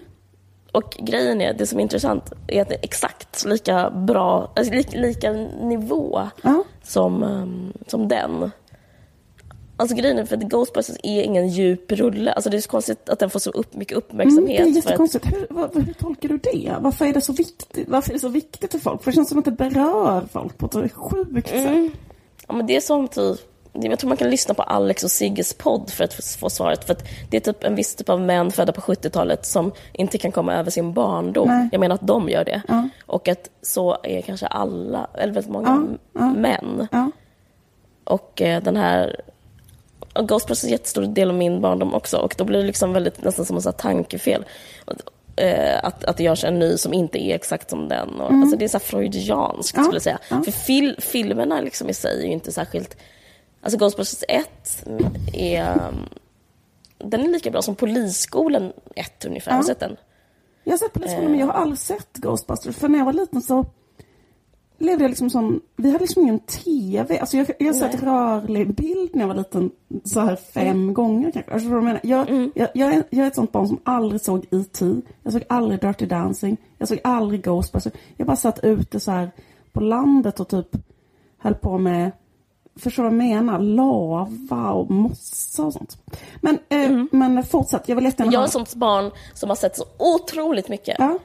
Och 0.77 0.97
grejen 1.01 1.41
är, 1.41 1.55
det 1.55 1.67
som 1.67 1.79
är 1.79 1.83
intressant 1.83 2.33
är 2.49 2.63
att 2.63 2.69
det 2.69 2.75
är 2.75 2.81
exakt 2.85 3.45
lika 3.45 3.91
bra, 3.91 4.53
alltså 4.57 4.73
lika, 4.75 4.99
lika 4.99 5.33
nivå 5.63 6.29
Ja. 6.43 6.65
som, 6.83 7.23
ehm, 7.23 7.73
som 7.87 8.09
den. 8.09 8.51
Alltså 9.77 9.97
grejen 9.97 10.19
är 10.19 10.25
för 10.25 10.37
att 10.37 10.43
Ghostbusters 10.43 10.97
är 11.03 11.23
ingen 11.23 11.49
djup 11.49 11.93
rulle. 11.93 12.33
Alltså 12.33 12.51
det 12.51 12.57
är 12.57 12.61
så 12.61 12.69
konstigt 12.71 13.09
att 13.09 13.19
den 13.19 13.31
får 13.31 13.41
så 13.41 13.51
upp, 13.51 13.75
mycket 13.75 13.93
Mm, 13.93 13.99
uppmärksamhet. 14.05 14.57
det 14.57 14.63
är 14.63 14.73
för 14.73 14.79
att, 14.79 14.85
jättekonstigt. 14.85 15.27
Hur, 15.27 15.83
hur 15.87 15.93
tolkar 15.93 16.29
du 16.29 16.39
det? 16.39 16.73
Varför 16.81 17.07
är 17.07 17.13
det 17.13 17.21
så 17.21 17.33
viktigt? 17.33 17.89
Varför 17.89 18.11
är 18.11 18.15
det 18.15 18.21
så 18.21 18.29
viktigt 18.29 18.73
för 18.73 18.79
folk? 18.79 19.03
För 19.03 19.11
det 19.11 19.15
känns 19.15 19.29
som 19.29 19.39
att 19.39 19.45
det 19.45 19.51
berör 19.51 20.25
folk 20.33 20.59
på 20.59 20.67
ett 20.81 20.93
sjukt 20.93 21.49
sätt. 21.49 21.69
Mm. 21.69 21.91
Ja, 22.49 22.55
men 22.55 22.67
det 22.67 22.77
är 22.77 22.81
som 22.81 23.09
typ, 23.09 23.41
jag 23.83 23.99
tror 23.99 24.09
man 24.09 24.17
kan 24.17 24.31
lyssna 24.31 24.55
på 24.55 24.63
Alex 24.63 25.05
och 25.05 25.11
Sigges 25.11 25.55
podd 25.55 25.91
för 25.91 26.05
att 26.05 26.15
få- 26.15 26.51
svaret. 26.51 26.85
För 26.85 26.93
att 26.93 27.05
det 27.31 27.37
är 27.37 27.41
typ 27.41 27.65
en 27.65 27.75
viss 27.75 27.95
typ 27.95 28.09
av 28.09 28.21
män 28.21 28.51
födda 28.51 28.73
på 28.73 28.81
70-talet 28.81 29.47
som 29.47 29.73
inte 29.93 30.19
kan 30.19 30.33
komma 30.33 30.55
över 30.55 30.71
sin 30.71 30.93
barndom. 30.93 31.49
Nej. 31.49 31.69
Jag 31.73 31.81
menar 31.81 31.95
att 31.95 32.07
de 32.07 32.29
gör 32.29 32.45
det. 32.45 32.63
Ja. 32.69 32.89
Och 33.07 33.29
att 33.29 33.51
så 33.63 33.97
är 34.03 34.21
kanske 34.21 34.47
alla, 34.47 35.07
eller 35.15 35.33
väldigt 35.33 35.53
många 35.53 35.87
Ja, 36.13 36.21
ja. 36.21 36.31
män. 36.31 36.89
Och 38.05 38.43
eh, 38.43 38.63
den 38.63 38.77
här 38.77 39.21
och 40.15 40.29
Ghostbusters 40.29 40.65
är 40.65 40.69
en 40.69 40.73
jättestor 40.73 41.03
del 41.07 41.29
av 41.29 41.35
min 41.37 41.61
barndom 41.61 41.95
också. 41.95 42.17
Och 42.17 42.35
då 42.39 42.45
blir 42.45 42.59
det 42.61 42.67
liksom 42.67 42.93
väldigt, 42.93 43.25
nästan 43.25 43.45
som 43.47 43.57
här 43.65 43.73
tankefel. 43.73 44.45
Eh, 45.37 45.85
att, 45.85 46.05
att 46.05 46.17
det 46.17 46.23
görs 46.25 46.45
en 46.45 46.59
ny 46.59 46.77
som 46.77 46.95
inte 46.95 47.23
är 47.25 47.35
exakt 47.35 47.71
som 47.71 47.89
den. 47.89 48.21
Och, 48.21 48.33
Alltså 48.33 48.57
det 48.57 48.65
är 48.65 48.69
så 48.69 48.79
freudianskt 48.79 49.77
Mm. 49.77 49.85
Skulle 49.85 49.97
jag 49.97 50.03
säga. 50.03 50.19
För 50.45 50.53
fil, 50.53 50.97
filmerna 50.99 51.61
liksom 51.61 51.89
i 51.89 51.95
sig 51.95 52.21
är 52.23 52.27
ju 52.27 52.33
inte 52.33 52.53
särskilt... 52.53 52.97
Alltså 53.67 53.79
Ghostbusters 53.79 54.25
1 54.29 54.85
är... 55.33 55.89
um, 55.89 56.09
Den 56.99 57.21
är 57.21 57.29
lika 57.29 57.51
bra 57.51 57.63
som 57.63 57.75
Polisskolan 57.75 58.73
1 58.97 59.25
ungefär. 59.25 59.53
Har 59.53 59.59
du 59.59 59.65
sett 59.65 59.81
den? 59.81 59.97
Jag 60.65 60.73
har 60.73 60.79
sett 60.79 60.93
Polisskolan 60.93 61.31
men 61.31 61.41
jag 61.41 61.47
har 61.47 61.55
aldrig 61.55 61.79
sett 61.79 62.17
Ghostbusters. 62.17 62.77
För 62.77 62.89
när 62.89 62.99
jag 62.99 63.05
var 63.05 63.13
liten 63.13 63.43
så 63.43 63.65
levde 64.79 65.05
jag 65.05 65.09
liksom 65.09 65.31
som, 65.31 65.61
vi 65.77 65.91
hade 65.91 66.05
liksom 66.05 66.23
ingen 66.23 66.39
TV. 66.39 67.19
Alltså 67.19 67.37
jag, 67.37 67.51
jag 67.59 67.67
har 67.67 67.73
sett 67.73 68.03
rörlig 68.03 68.75
bild 68.75 69.11
när 69.15 69.21
jag 69.23 69.29
var 69.29 69.35
liten 69.35 69.71
så 70.05 70.21
här 70.21 70.37
fem 70.37 70.95
gånger 70.95 71.31
kanske. 71.31 71.53
Alltså 71.53 71.69
vad 71.69 71.77
jag, 71.77 71.85
menar? 71.85 72.01
Jag, 72.03 72.51
jag, 72.55 72.69
jag, 72.75 72.95
är, 72.95 73.05
jag 73.11 73.25
är 73.25 73.29
ett 73.29 73.35
sånt 73.35 73.53
barn 73.53 73.69
som 73.69 73.81
aldrig 73.85 74.21
såg 74.21 74.45
E.T. 74.51 74.87
Jag 75.23 75.33
såg 75.33 75.45
aldrig 75.49 75.81
Dirty 75.81 76.07
Dancing. 76.07 76.57
Jag 76.79 76.89
såg 76.89 77.01
aldrig 77.05 77.45
Ghostbusters. 77.45 77.93
Jag 78.17 78.27
bara 78.27 78.37
satt 78.37 78.65
ute 78.65 79.01
så 79.01 79.11
här 79.11 79.31
på 79.73 79.81
landet 79.81 80.41
och 80.41 80.49
typ 80.49 80.77
höll 81.39 81.55
på 81.55 81.79
med 81.79 82.11
förstår 82.77 83.03
vad 83.03 83.13
jag 83.13 83.19
menar. 83.19 83.59
Lava 83.59 84.71
och 84.71 84.91
mossa 84.91 85.65
och 85.65 85.73
sånt. 85.73 85.99
Men, 86.41 86.59
eh, 86.69 87.05
men 87.11 87.45
fortsätt, 87.45 87.89
jag 87.89 87.97
vill 87.97 88.05
jättegärna 88.05 88.33
Jag 88.33 88.43
är 88.43 88.47
ett 88.47 88.53
sånt 88.53 88.75
barn 88.75 89.11
som 89.35 89.49
har 89.49 89.57
sett 89.57 89.77
så 89.77 89.85
otroligt 89.99 90.69
mycket. 90.69 90.97
Ja. 90.99 91.19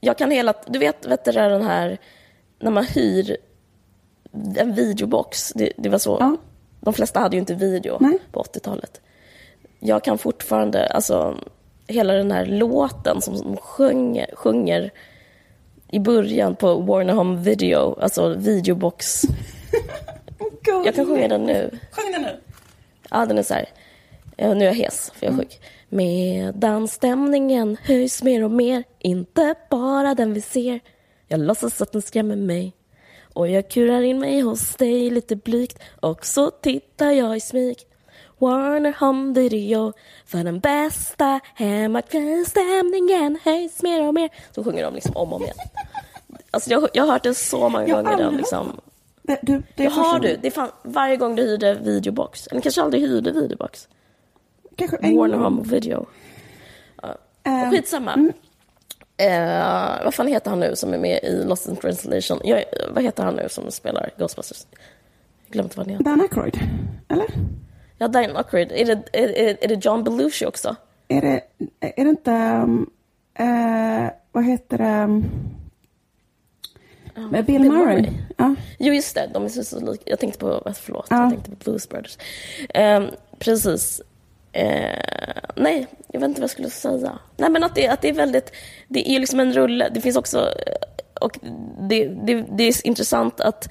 Jag 0.00 0.18
kan 0.18 0.30
hela... 0.30 0.54
Du 0.66 0.78
vet, 0.78 1.06
vet 1.06 1.24
du, 1.24 1.32
den 1.32 1.62
här... 1.62 1.98
När 2.58 2.70
man 2.70 2.84
hyr 2.84 3.36
en 4.56 4.74
videobox. 4.74 5.52
Det, 5.52 5.72
det 5.76 5.88
var 5.88 5.98
så. 5.98 6.16
Ja. 6.20 6.36
De 6.80 6.94
flesta 6.94 7.20
hade 7.20 7.36
ju 7.36 7.40
inte 7.40 7.54
video 7.54 7.96
Nej. 8.00 8.18
på 8.32 8.42
80-talet. 8.42 9.00
Jag 9.80 10.04
kan 10.04 10.18
fortfarande... 10.18 10.86
Alltså, 10.86 11.38
hela 11.86 12.12
den 12.12 12.30
här 12.30 12.46
låten 12.46 13.20
som 13.22 13.36
de 13.36 13.56
sjunger, 13.56 14.30
sjunger 14.34 14.90
i 15.88 15.98
början 15.98 16.56
på 16.56 16.74
Warner 16.74 17.14
Home 17.14 17.40
Video, 17.40 17.98
alltså 18.00 18.34
videobox. 18.34 19.22
Jag 20.64 20.94
kan 20.94 21.06
sjunga 21.06 21.28
den 21.28 21.44
nu. 21.44 21.78
Sjung 21.90 22.12
den 22.12 22.22
nu. 22.22 22.40
Ja, 23.10 23.26
den 23.26 23.38
är 23.38 23.42
så 23.42 23.54
här. 23.54 23.68
Nu 24.36 24.44
är 24.44 24.64
jag 24.64 24.74
hes, 24.74 25.12
för 25.14 25.26
jag 25.26 25.34
är 25.34 25.38
sjuk. 25.38 25.60
Medan 25.88 26.88
stämningen 26.88 27.76
höjs 27.82 28.22
mer 28.22 28.44
och 28.44 28.50
mer, 28.50 28.84
inte 28.98 29.54
bara 29.70 30.14
den 30.14 30.34
vi 30.34 30.40
ser. 30.40 30.80
Jag 31.28 31.40
låtsas 31.40 31.80
att 31.80 31.92
den 31.92 32.02
skrämmer 32.02 32.36
mig. 32.36 32.72
Och 33.34 33.48
jag 33.48 33.68
kurar 33.68 34.02
in 34.02 34.18
mig 34.18 34.40
hos 34.40 34.76
dig 34.76 35.10
lite 35.10 35.36
blygt 35.36 35.78
och 36.00 36.26
så 36.26 36.50
tittar 36.50 37.10
jag 37.10 37.36
i 37.36 37.40
smyg. 37.40 37.76
Warner 38.38 38.96
Home 39.00 39.40
Video 39.40 39.92
för 40.26 40.44
den 40.44 40.60
bästa 40.60 41.40
hemmakvällsstämningen 41.54 43.38
höjs 43.44 43.82
mer 43.82 44.08
och 44.08 44.14
mer. 44.14 44.30
Så 44.54 44.64
sjunger 44.64 44.84
de 44.84 44.94
liksom 44.94 45.16
om 45.16 45.28
och 45.28 45.36
om 45.36 45.42
igen. 45.42 45.56
Alltså 46.50 46.70
jag, 46.70 46.88
jag 46.92 47.04
har 47.04 47.12
hört 47.12 47.22
det 47.22 47.34
så 47.34 47.68
många 47.68 47.88
Jag 47.88 48.04
gånger. 48.04 48.10
Aldrig 48.10 48.36
liksom. 48.38 48.80
Det, 49.22 49.38
du, 49.42 49.62
det 49.74 49.86
har 49.86 50.20
du. 50.20 50.36
Det 50.36 50.46
är 50.46 50.50
fan, 50.50 50.70
varje 50.82 51.16
gång 51.16 51.36
du 51.36 51.42
hyrde 51.42 51.74
videobox. 51.74 52.46
Eller 52.46 52.60
kanske 52.60 52.82
aldrig 52.82 53.02
hyrde 53.02 53.32
videobox. 53.32 53.88
Kanske 54.76 54.96
en 54.96 55.16
Warner 55.16 55.36
gång. 55.36 55.44
Home 55.44 55.62
Video. 55.62 56.06
Eh, 57.44 57.70
Skitsamma. 57.70 58.32
Eh, 59.16 60.04
vad 60.04 60.14
fan 60.14 60.26
heter 60.26 60.50
han 60.50 60.60
nu 60.60 60.76
som 60.76 60.94
är 60.94 60.98
med 60.98 61.20
i 61.22 61.44
Lost 61.44 61.68
in 61.68 61.76
translation? 61.76 62.40
Jag, 62.44 62.64
vad 62.94 63.02
heter 63.02 63.24
han 63.24 63.34
nu 63.34 63.48
som 63.48 63.70
spelar 63.70 64.10
Ghostbusters? 64.18 64.66
Jag 65.46 65.52
glömde 65.52 65.72
vad 65.76 65.86
han 65.86 65.92
heter. 65.92 66.04
Dan 66.04 66.20
Aykroyd, 66.20 66.58
eller? 67.08 67.26
Ja, 67.98 68.08
Diane 68.08 68.38
Aykroyd. 68.38 68.72
Är 68.72 68.84
det, 68.84 69.02
är, 69.12 69.28
är, 69.28 69.56
är 69.60 69.68
det 69.68 69.84
John 69.84 70.04
Belushi 70.04 70.46
också? 70.46 70.76
Är 71.08 71.20
det, 71.20 71.42
är 71.80 72.04
det 72.04 72.10
inte, 72.10 72.30
um, 72.30 72.90
eh, 73.34 74.10
vad 74.32 74.44
heter 74.44 74.78
det, 74.78 75.04
um, 75.04 75.24
med 77.14 77.44
Bill, 77.44 77.60
Bill 77.62 77.70
Murray? 77.72 78.00
Murray. 78.00 78.12
Ja. 78.36 78.54
Jo, 78.78 78.94
just 78.94 79.14
det. 79.14 79.30
De 79.32 79.44
är 79.44 79.48
så, 79.48 79.64
så 79.64 79.92
lika. 79.92 80.02
Jag 80.06 80.18
tänkte 80.18 80.38
på, 80.38 80.72
förlåt, 80.74 81.06
Ja. 81.10 81.22
jag 81.22 81.30
tänkte 81.30 81.50
på 81.50 81.56
Blues 81.56 81.88
Brothers. 81.88 82.18
Eh, 82.74 83.02
precis. 83.38 84.00
Eh, 84.52 84.98
nej, 85.56 85.86
jag 86.12 86.20
vet 86.20 86.28
inte 86.28 86.40
vad 86.40 86.44
jag 86.44 86.50
skulle 86.50 86.70
säga. 86.70 87.18
Nej, 87.36 87.50
men 87.50 87.64
att 87.64 87.74
det, 87.74 87.88
att 87.88 88.00
det 88.02 88.08
är 88.08 88.12
väldigt, 88.12 88.52
det 88.88 89.10
är 89.10 89.20
liksom 89.20 89.40
en 89.40 89.52
rulle. 89.52 89.88
Det 89.94 90.00
finns 90.00 90.16
också, 90.16 90.38
eh, 90.38 90.74
och 91.20 91.38
det, 91.88 92.08
det, 92.08 92.44
det 92.56 92.64
är 92.64 92.86
intressant 92.86 93.40
att 93.40 93.68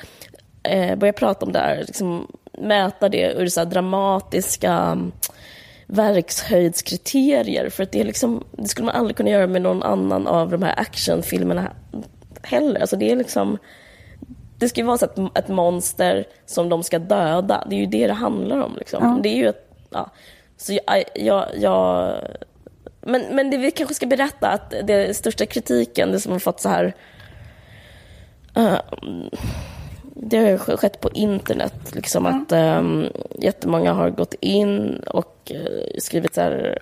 eh, 0.64 0.96
börja 0.96 1.14
prata 1.14 1.46
om 1.46 1.52
det 1.52 1.60
här, 1.60 1.84
liksom 1.88 2.28
mäta 2.58 3.10
det 3.10 3.34
ur 3.34 3.48
så 3.48 3.64
dramatiska 3.64 4.72
mm, 4.74 5.12
verkshöjdskriterier. 5.88 7.70
För 7.70 7.84
att 7.84 7.92
det, 7.92 8.00
är 8.00 8.06
liksom, 8.06 8.44
det 8.52 8.68
skulle 8.68 8.86
man 8.86 8.96
aldrig 8.96 9.18
kunna 9.18 9.30
göra 9.30 9.48
med 9.48 9.62
någon 9.62 9.84
annan 9.84 10.28
av 10.28 10.50
de 10.52 10.64
här 10.64 10.80
actionfilmerna 10.80 11.72
heller. 12.44 12.82
Alltså 12.82 12.96
det 12.96 13.12
är 13.12 13.16
liksom... 13.16 13.58
Det 14.58 14.70
ska 14.70 14.82
ju 14.82 14.88
vara 14.88 14.98
så 14.98 15.06
ett, 15.06 15.18
ett 15.36 15.48
monster 15.48 16.26
som 16.46 16.70
de 16.70 16.84
ska 16.84 17.00
döda. 17.00 17.68
Det 17.70 17.76
är 17.76 17.80
ju 17.80 17.86
det 17.86 18.08
det 18.08 18.14
handlar 18.14 18.62
om. 18.62 18.76
Liksom. 18.78 19.04
Ja. 19.04 19.20
Det 19.24 19.30
är 19.30 19.36
ju 19.36 19.48
ett... 19.48 19.70
Ja. 19.90 20.10
Så 20.58 20.74
jag... 20.74 21.04
jag, 21.16 21.46
jag 21.56 22.16
men, 23.02 23.26
men 23.32 23.50
det 23.50 23.58
vi 23.58 23.72
kanske 23.72 23.96
ska 23.96 24.06
berätta 24.06 24.50
att 24.50 24.70
det 24.84 25.18
största 25.18 25.46
kritiken, 25.46 26.12
det 26.12 26.20
som 26.20 26.32
har 26.32 26.40
fått 26.40 26.60
så 26.60 26.70
här... 26.70 26.94
eh, 28.56 28.80
det 30.16 30.38
har 30.38 30.50
ju 30.50 30.58
skett 30.58 31.02
på 31.02 31.10
internet, 31.14 31.96
liksom 31.96 32.26
att 32.26 32.52
um, 32.52 33.08
jättemånga 33.40 33.94
har 33.94 34.10
gått 34.10 34.34
in 34.40 35.04
och 35.08 35.52
eh, 35.56 36.00
skrivit 36.00 36.36
så 36.36 36.42
här 36.42 36.80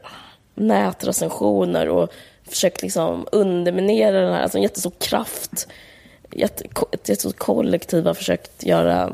nätrecensioner 0.56 1.90
och 1.90 2.14
försökt 2.50 2.82
liksom 2.82 3.28
underminera 3.32 4.22
den 4.22 4.34
här, 4.34 4.42
alltså 4.42 4.58
en 4.58 4.64
jättestor 4.64 4.94
kraft, 5.00 5.68
jätte, 6.32 6.64
ett 6.92 7.10
jättestort 7.10 7.38
kollektiv 7.38 8.06
har 8.06 8.14
försökt 8.14 8.64
göra, 8.64 9.12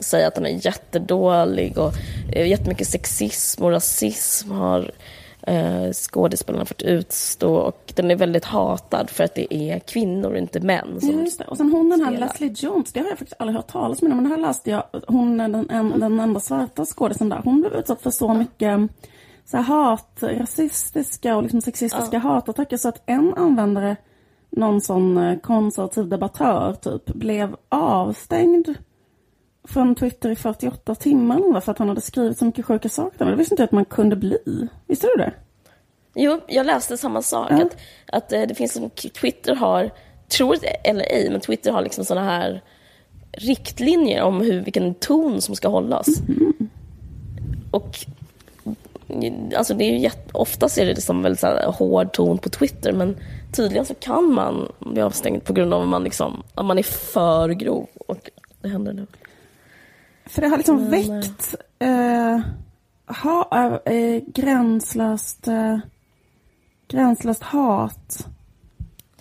säga 0.00 0.28
att 0.28 0.34
den 0.34 0.46
är 0.46 0.66
jättedålig 0.66 1.78
och 1.78 1.92
eh, 2.32 2.48
jättemycket 2.48 2.88
sexism 2.88 3.64
och 3.64 3.70
rasism 3.70 4.50
har 4.50 4.90
eh, 5.46 5.92
skådespelarna 5.92 6.64
fått 6.64 6.82
utstå 6.82 7.54
och 7.54 7.92
den 7.94 8.10
är 8.10 8.16
väldigt 8.16 8.44
hatad 8.44 9.10
för 9.10 9.24
att 9.24 9.34
det 9.34 9.54
är 9.54 9.78
kvinnor, 9.78 10.36
inte 10.36 10.60
män. 10.60 11.00
Som, 11.00 11.10
Just 11.10 11.38
det. 11.38 11.44
Och 11.44 11.56
sen 11.56 11.72
hon 11.72 11.90
den 11.90 12.00
här 12.00 12.10
spelar. 12.10 12.26
Leslie 12.26 12.54
Jones, 12.56 12.92
det 12.92 13.00
har 13.00 13.06
jag 13.06 13.18
faktiskt 13.18 13.40
aldrig 13.40 13.56
hört 13.56 13.72
talas 13.72 14.02
om, 14.02 14.08
men 14.08 14.24
det 14.24 14.30
här 14.30 14.36
läste 14.38 14.70
jag. 14.70 14.84
Hon 15.06 15.40
är 15.40 15.48
den, 15.48 15.70
en, 15.70 16.00
den 16.00 16.20
enda 16.20 16.40
svarta 16.40 16.84
skådisen 16.84 17.28
där. 17.28 17.40
Hon 17.44 17.60
blev 17.60 17.74
utsatt 17.74 18.02
för 18.02 18.10
så 18.10 18.34
mycket 18.34 18.80
så 19.44 19.56
här 19.56 19.64
hat, 19.64 20.18
rasistiska 20.22 21.36
och 21.36 21.42
liksom 21.42 21.60
sexistiska 21.60 22.18
hatattacker 22.18 22.76
så 22.76 22.88
att 22.88 23.02
en 23.06 23.34
användare, 23.34 23.96
någon 24.50 24.80
sån 24.80 25.18
eh, 25.18 25.38
konservativ 25.38 26.08
debattör 26.08 26.74
typ, 26.74 27.06
blev 27.06 27.56
avstängd 27.68 28.74
från 29.68 29.94
Twitter 29.94 30.30
i 30.30 30.36
48 30.36 30.94
timmar 30.94 31.60
för 31.60 31.72
att 31.72 31.78
han 31.78 31.88
hade 31.88 32.00
skrivit 32.00 32.38
så 32.38 32.44
mycket 32.44 32.66
sjuka 32.66 32.88
saker. 32.88 33.24
Det 33.24 33.36
visste 33.36 33.54
inte 33.54 33.62
jag 33.62 33.68
att 33.68 33.72
man 33.72 33.84
kunde 33.84 34.16
bli. 34.16 34.68
Visste 34.86 35.06
du 35.06 35.22
det? 35.22 35.32
Jo, 36.14 36.40
jag 36.46 36.66
läste 36.66 36.96
samma 36.96 37.22
sak. 37.22 37.50
Ja. 37.50 37.64
Att, 37.64 37.76
att 38.06 38.32
eh, 38.32 38.42
det 38.42 38.54
finns 38.54 38.72
som 38.72 38.90
Twitter 38.90 39.54
har, 39.54 39.90
tror 40.28 40.56
det 40.60 40.88
eller 40.88 41.04
ej, 41.04 41.30
men 41.30 41.40
Twitter 41.40 41.72
har 41.72 41.82
liksom 41.82 42.04
såna 42.04 42.24
här 42.24 42.62
riktlinjer 43.32 44.22
om 44.22 44.40
hur, 44.40 44.60
vilken 44.60 44.94
ton 44.94 45.40
som 45.40 45.56
ska 45.56 45.68
hållas. 45.68 46.06
Och 47.70 47.98
alltså 49.56 49.74
det 49.74 49.84
är 49.84 49.92
ju 49.92 49.98
jätte, 49.98 50.30
oftast 50.32 50.78
är 50.78 50.86
det 50.86 50.94
liksom 50.94 51.22
väldigt 51.22 51.40
så 51.40 51.46
här 51.46 51.66
hård 51.72 52.12
ton 52.12 52.38
på 52.38 52.48
Twitter, 52.48 52.92
men 52.92 53.16
tydligen 53.52 53.86
så 53.86 53.94
kan 53.94 54.32
man 54.32 54.72
bli 54.78 55.02
avstängd 55.02 55.44
på 55.44 55.52
grund 55.52 55.74
av 55.74 55.82
att 55.82 55.88
man, 55.88 56.04
liksom, 56.04 56.42
att 56.54 56.64
man 56.64 56.78
är 56.78 56.82
för 56.82 57.48
grov. 57.48 57.86
Och 58.06 58.30
det 58.60 58.68
händer 58.68 58.92
nu. 58.92 59.06
För 60.26 60.42
det 60.42 60.48
har 60.48 60.56
liksom 60.56 60.76
Men, 60.76 60.90
väckt 60.90 61.54
eh, 61.78 62.38
ha, 63.22 63.80
eh, 63.84 64.22
gränslöst, 64.26 65.48
eh, 65.48 65.78
gränslöst 66.88 67.42
hat. 67.42 68.26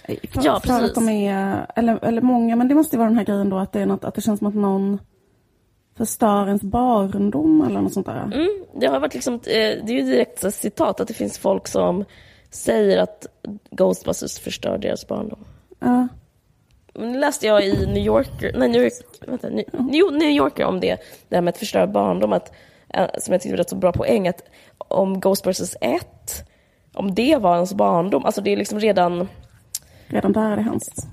Eh, 0.04 0.16
För, 0.32 0.46
Ja, 0.46 0.60
för 0.60 0.74
att 0.74 0.80
precis. 0.80 0.96
de 0.96 1.10
är, 1.10 1.72
eller, 1.76 2.06
eller 2.06 2.22
många, 2.22 2.56
men 2.56 2.68
det 2.68 2.76
måste 2.76 2.96
ju 2.96 2.98
vara 2.98 3.10
den 3.10 3.18
här 3.18 3.26
grejen 3.26 3.50
då 3.50 3.58
att 3.58 3.72
det, 3.72 3.82
är 3.82 3.86
något, 3.86 4.04
att 4.04 4.16
det 4.16 4.22
känns 4.22 4.40
som 4.40 4.48
att 4.48 4.56
någon 4.56 5.00
förstör 5.98 6.48
ens 6.48 6.62
barndom 6.62 7.62
eller 7.62 7.82
något 7.82 7.94
sånt 7.94 8.06
där. 8.06 8.24
Mm, 8.34 8.66
det 8.76 8.88
har 8.88 9.00
varit 9.00 9.14
liksom, 9.14 9.34
eh, 9.34 9.40
det 9.44 9.90
är 9.90 9.94
ju 9.94 10.02
direkt 10.02 10.40
så 10.40 10.52
citat 10.52 11.00
att 11.00 11.08
det 11.08 11.14
finns 11.14 11.38
folk 11.38 11.68
som 11.68 12.06
säger 12.50 12.98
att 12.98 13.28
Ghostbusters 13.72 14.40
förstör 14.40 14.78
deras 14.78 15.08
barndom. 15.08 15.46
Ja. 15.80 16.08
Men 16.94 17.14
det 17.14 17.20
läste 17.20 17.48
jag 17.48 17.66
i 17.66 17.86
New 17.86 18.06
Yorker, 18.06 18.52
nej, 18.58 18.70
New, 18.70 18.82
York, 18.82 18.94
vänta, 19.28 19.50
New, 19.50 20.14
New 20.14 20.30
Yorker 20.30 20.66
om 20.66 20.80
det, 20.80 20.98
det 21.30 21.36
här 21.36 21.42
med 21.42 21.52
att 21.52 21.58
förstöra 21.58 21.88
barndom, 21.88 22.34
att, 22.34 22.52
eh, 22.90 23.08
som 23.20 23.32
jag 23.32 23.42
tyckte 23.42 23.54
var 23.54 23.58
rätt 23.58 23.70
så 23.70 23.76
bra 23.76 23.92
poäng, 23.92 24.28
att 24.28 24.44
om 24.78 25.20
Ghostbusters 25.20 25.76
1, 25.82 26.06
om 26.94 27.16
det 27.16 27.38
var 27.38 27.56
ens 27.56 27.74
barndom, 27.74 28.26
alltså 28.26 28.42
det 28.42 28.54
är 28.54 28.58
liksom 28.58 28.80
redan, 28.80 29.28
redan 30.08 30.32
där 30.32 30.52
är 30.52 30.56
det 30.56 30.62
hemskt. 30.62 31.08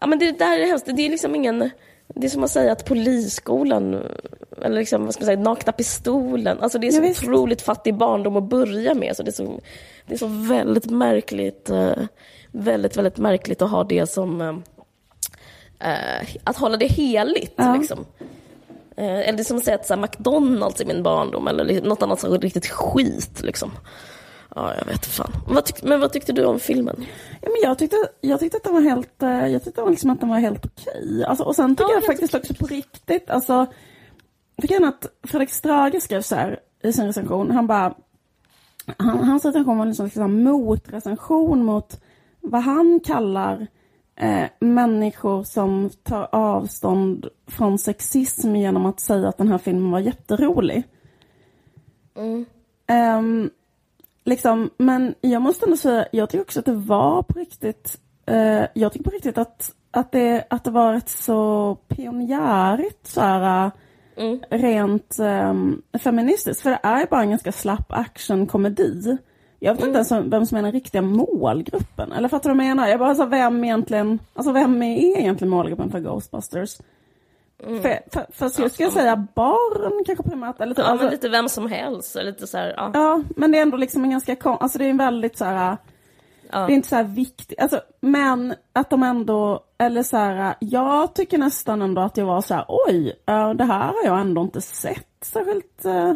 ja 0.00 0.06
men 0.06 0.18
det 0.18 0.38
där 0.38 0.58
är 0.58 0.66
hemskt, 0.66 0.86
det 0.86 1.06
är 1.06 1.10
liksom 1.10 1.34
ingen, 1.34 1.70
det 2.16 2.26
är 2.26 2.30
som 2.30 2.44
att 2.44 2.50
säga 2.50 2.72
att 2.72 2.84
polisskolan, 2.84 3.94
eller 4.62 4.76
liksom, 4.78 5.04
vad 5.04 5.14
ska 5.14 5.20
man 5.22 5.26
säga, 5.26 5.40
nakna 5.40 5.72
pistolen, 5.72 6.60
alltså 6.60 6.78
det 6.78 6.86
är 6.86 6.90
så 6.92 7.02
Ja, 7.04 7.10
otroligt 7.10 7.62
fattig 7.62 7.94
barndom 7.94 8.36
att 8.36 8.48
börja 8.48 8.94
med, 8.94 9.16
så 9.16 9.22
det 9.22 9.30
är 9.30 9.32
så, 9.32 9.60
det 10.06 10.14
är 10.14 10.18
så 10.18 10.26
väldigt 10.26 10.86
märkligt, 10.90 11.70
eh, 11.70 11.92
väldigt, 12.52 12.96
väldigt 12.96 13.18
märkligt 13.18 13.62
att 13.62 13.70
ha 13.70 13.84
det 13.84 14.06
som 14.10 14.40
eh, 14.40 16.26
att 16.44 16.56
hålla 16.56 16.76
det 16.76 16.86
heligt. 16.86 17.54
Ja. 17.56 17.76
Liksom. 17.76 18.04
Eh, 18.96 19.04
eller 19.20 19.32
det 19.32 19.42
är 19.42 19.44
som 19.44 19.56
att 19.56 19.64
säga 19.64 19.74
att 19.76 19.86
så 19.86 19.94
här, 19.94 20.00
McDonalds 20.02 20.80
är 20.80 20.84
min 20.84 21.02
barndom 21.02 21.48
eller 21.48 21.64
li- 21.64 21.80
något 21.80 22.02
annat 22.02 22.20
så 22.20 22.36
riktigt 22.38 22.66
skit. 22.66 23.42
Liksom. 23.42 23.70
Ja, 24.56 24.74
jag 24.78 24.84
vet 24.86 25.06
fan. 25.06 25.32
Vad 25.46 25.64
tyck, 25.64 25.82
men 25.82 26.00
vad 26.00 26.12
tyckte 26.12 26.32
du 26.32 26.44
om 26.44 26.60
filmen? 26.60 27.06
Ja, 27.40 27.48
men 27.48 27.56
jag, 27.62 27.78
tyckte, 27.78 27.96
jag 28.20 28.40
tyckte 28.40 28.56
att 28.56 28.64
den 28.64 28.74
var 28.74 28.80
helt, 28.80 29.22
eh, 29.22 29.46
jag 29.46 29.64
tyckte 29.64 29.90
liksom 29.90 30.10
att 30.10 30.20
den 30.20 30.28
var 30.28 30.38
helt 30.38 30.66
okej. 30.66 31.24
Alltså, 31.24 31.44
och 31.44 31.56
sen 31.56 31.76
tycker 31.76 31.90
Ja, 31.90 31.94
jag 31.94 32.04
faktiskt 32.04 32.34
också 32.34 32.54
på 32.54 32.66
riktigt, 32.66 33.30
alltså, 33.30 33.52
jag 34.56 34.62
tycker 34.62 34.76
ändå 34.76 34.88
att 34.88 35.06
Fredrik 35.22 35.50
Strage 35.50 36.02
skrev 36.02 36.22
så 36.22 36.34
här 36.34 36.60
i 36.82 36.92
sin 36.92 37.06
recension, 37.06 37.50
han 37.50 37.66
bara, 37.66 37.94
han, 38.96 39.24
hans 39.24 39.44
recension 39.44 39.78
var 39.78 39.86
liksom, 39.86 40.04
liksom 40.04 40.42
motrecension 40.42 41.64
mot 41.64 42.00
vad 42.40 42.62
han 42.62 43.00
kallar 43.04 43.66
eh, 44.16 44.46
människor 44.58 45.42
som 45.42 45.90
tar 46.02 46.28
avstånd 46.32 47.28
från 47.46 47.78
sexism 47.78 48.56
genom 48.56 48.86
att 48.86 49.00
säga 49.00 49.28
att 49.28 49.38
den 49.38 49.48
här 49.48 49.58
filmen 49.58 49.90
var 49.90 50.00
jätterolig. 50.00 50.82
Mm. 52.16 52.46
Ehm, 52.86 53.50
liksom, 54.26 54.70
men 54.78 55.14
jag 55.20 55.42
måste 55.42 55.66
ändå 55.66 55.76
säga, 55.76 56.06
jag 56.12 56.30
tycker 56.30 56.42
också 56.42 56.60
att 56.60 56.66
det 56.66 56.72
var 56.72 57.22
på 57.22 57.38
riktigt, 57.38 58.00
eh, 58.26 58.64
jag 58.74 58.92
tycker 58.92 59.04
på 59.04 59.10
riktigt 59.10 59.38
att, 59.38 59.72
att, 59.90 60.12
det, 60.12 60.46
att 60.50 60.64
det 60.64 60.70
var 60.70 60.94
ett 60.94 61.08
så 61.08 61.74
pionjärigt 61.88 63.06
så 63.06 63.20
här, 63.20 63.70
Mm. 64.18 64.40
rent 64.50 65.18
um, 65.18 65.82
feministiskt. 65.98 66.62
För 66.62 66.70
det 66.70 66.80
är 66.82 67.06
bara 67.06 67.22
en 67.22 67.30
ganska 67.30 67.52
slapp 67.52 67.92
actionkomedi. 67.92 69.18
Jag 69.58 69.74
vet 69.74 69.84
inte 69.84 69.96
ens 69.98 70.12
vem 70.12 70.46
som 70.46 70.58
är 70.58 70.62
den 70.62 70.72
riktiga 70.72 71.02
målgruppen. 71.02 72.12
Eller 72.12 72.28
fattar 72.28 72.50
du 72.50 72.56
vad 72.56 72.66
jag 72.66 72.76
menar? 72.76 72.88
Jag 72.88 72.98
bara, 72.98 73.08
alltså, 73.08 73.26
vem 73.26 73.64
egentligen, 73.64 74.18
alltså 74.34 74.52
vem 74.52 74.82
är 74.82 75.18
egentligen 75.18 75.50
målgruppen 75.50 75.90
för 75.90 76.00
Ghostbusters? 76.00 76.78
För, 77.58 78.10
för, 78.10 78.26
för 78.32 78.62
jag 78.62 78.72
skulle 78.72 78.90
säga 78.90 79.26
barn 79.34 80.04
kanske 80.06 80.24
primärt. 80.24 80.60
Eller, 80.60 80.74
Ja, 80.78 80.84
alltså, 80.84 81.04
men 81.04 81.12
lite 81.12 81.28
vem 81.28 81.48
som 81.48 81.70
helst. 81.70 82.16
Lite 82.22 82.46
så 82.46 82.58
här, 82.58 82.74
ja. 82.76 82.90
Ja, 82.94 83.22
men 83.36 83.52
det 83.52 83.58
är 83.58 83.62
ändå 83.62 83.76
liksom 83.76 84.04
en 84.04 84.10
ganska 84.10 84.36
alltså 84.42 84.78
det 84.78 84.84
är 84.84 84.90
en 84.90 84.96
väldigt 84.96 85.38
så 85.38 85.44
här. 85.44 85.76
Ja. 86.50 86.58
Det 86.66 86.72
är 86.72 86.74
inte 86.74 86.88
så 86.88 86.96
här 86.96 87.04
viktigt, 87.04 87.60
alltså, 87.60 87.80
men 88.00 88.54
att 88.72 88.90
de 88.90 89.02
ändå, 89.02 89.60
eller 89.78 90.02
så 90.02 90.16
här, 90.16 90.54
jag 90.60 91.14
tycker 91.14 91.38
nästan 91.38 91.82
ändå 91.82 92.02
att 92.02 92.16
jag 92.16 92.26
var 92.26 92.40
så 92.40 92.54
här, 92.54 92.64
oj, 92.68 93.12
eh, 93.26 93.50
det 93.50 93.64
här 93.64 93.86
har 93.86 94.04
jag 94.04 94.20
ändå 94.20 94.42
inte 94.42 94.60
sett 94.60 95.06
särskilt, 95.22 95.84
uh, 95.84 96.12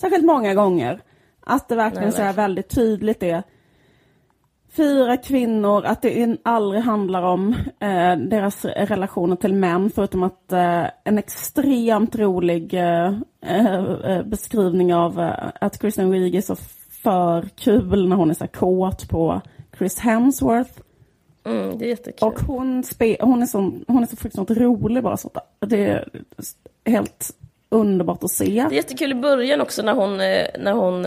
särskilt 0.00 0.24
många 0.24 0.54
gånger. 0.54 1.00
Att 1.46 1.68
det 1.68 1.74
verkligen 1.74 2.08
Nej, 2.08 2.16
så 2.16 2.22
här 2.22 2.32
väldigt 2.32 2.68
tydligt 2.68 3.22
är 3.22 3.42
fyra 4.76 5.16
kvinnor, 5.16 5.84
att 5.84 6.02
det 6.02 6.36
aldrig 6.42 6.82
handlar 6.82 7.22
om 7.22 7.54
eh, 7.80 8.16
deras 8.16 8.64
relationer 8.64 9.36
till 9.36 9.54
män, 9.54 9.90
förutom 9.94 10.22
att 10.22 10.52
eh, 10.52 10.84
en 11.04 11.18
extremt 11.18 12.16
rolig 12.16 12.74
eh, 12.74 13.14
eh, 13.46 13.76
eh, 14.04 14.22
beskrivning 14.22 14.94
av 14.94 15.20
eh, 15.20 15.50
att 15.60 15.78
Kristen 15.78 16.10
Wiig 16.10 16.34
är 16.34 16.40
så 16.40 16.56
för 17.02 17.48
kul 17.56 18.08
när 18.08 18.16
hon 18.16 18.30
är 18.30 18.34
så 18.34 18.46
kåt 18.46 19.08
på 19.08 19.40
Chris 19.78 19.98
Hemsworth. 19.98 20.80
Mm, 21.44 21.78
det 21.78 21.84
är 21.84 21.88
jättekul. 21.88 22.28
Och 22.28 22.40
hon, 22.40 22.84
spe, 22.84 23.16
hon, 23.20 23.42
är 23.42 23.46
så, 23.46 23.58
hon 23.88 24.02
är 24.02 24.06
så 24.06 24.16
fruktansvärt 24.16 24.58
rolig 24.58 25.02
bara. 25.02 25.16
Så 25.16 25.30
att 25.34 25.70
det 25.70 25.86
är 25.86 26.08
helt 26.84 27.30
underbart 27.68 28.24
att 28.24 28.30
se. 28.30 28.44
Det 28.44 28.60
är 28.60 28.70
jättekul 28.72 29.12
i 29.12 29.14
början 29.14 29.60
också 29.60 29.82
när 29.82 29.94
hon, 29.94 30.16
när 30.64 30.72
hon 30.72 31.06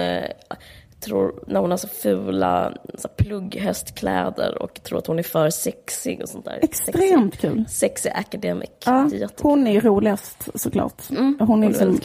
tror, 0.99 1.43
när 1.47 1.59
hon 1.59 1.69
har 1.71 1.77
så 1.77 1.87
fula 1.87 2.73
så 2.97 3.07
plugghästkläder 3.07 4.61
och 4.61 4.83
tror 4.83 4.99
att 4.99 5.07
hon 5.07 5.19
är 5.19 5.23
för 5.23 5.49
sexig 5.49 6.21
och 6.21 6.29
sånt 6.29 6.45
där. 6.45 6.59
Extremt 6.61 7.37
kul. 7.37 7.65
Sexy, 7.69 7.75
sexy 7.79 8.09
academic. 8.09 8.69
Ja, 8.85 9.09
är 9.13 9.29
hon 9.41 9.67
är 9.67 9.81
roligast 9.81 10.49
såklart. 10.55 11.09
Mm, 11.09 11.37
hon 11.39 11.63
är 11.63 11.67
liksom, 11.67 11.99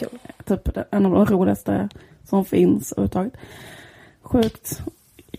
typ 0.45 0.77
en 0.91 1.05
av 1.05 1.11
de 1.11 1.25
roligaste 1.25 1.89
som 2.29 2.45
finns 2.45 2.91
överhuvudtaget. 2.91 3.33
Sjukt 4.21 4.81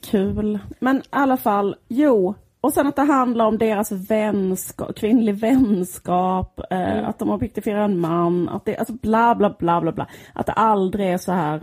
kul. 0.03 0.59
Men 0.79 0.97
i 0.97 1.03
alla 1.11 1.37
fall, 1.37 1.77
jo. 1.89 2.35
Och 2.61 2.73
sen 2.73 2.87
att 2.87 2.97
det 2.97 3.03
handlar 3.03 3.45
om 3.47 3.59
deras 3.59 3.93
vänskap, 3.93 4.97
kvinnlig 4.97 5.35
vänskap, 5.35 6.61
eh, 6.71 6.93
Mm. 6.93 7.05
att 7.05 7.19
de 7.19 7.31
objektifierar 7.31 7.85
en 7.85 7.99
man, 8.01 8.49
att 8.49 8.65
det, 8.65 8.77
alltså 8.77 8.93
bla 8.95 9.35
bla 9.35 9.55
bla 9.59 9.81
bla 9.81 9.93
bla. 9.93 10.07
Att 10.33 10.47
det 10.47 10.53
aldrig 10.53 11.09
är 11.09 11.19
så 11.19 11.33
här, 11.33 11.63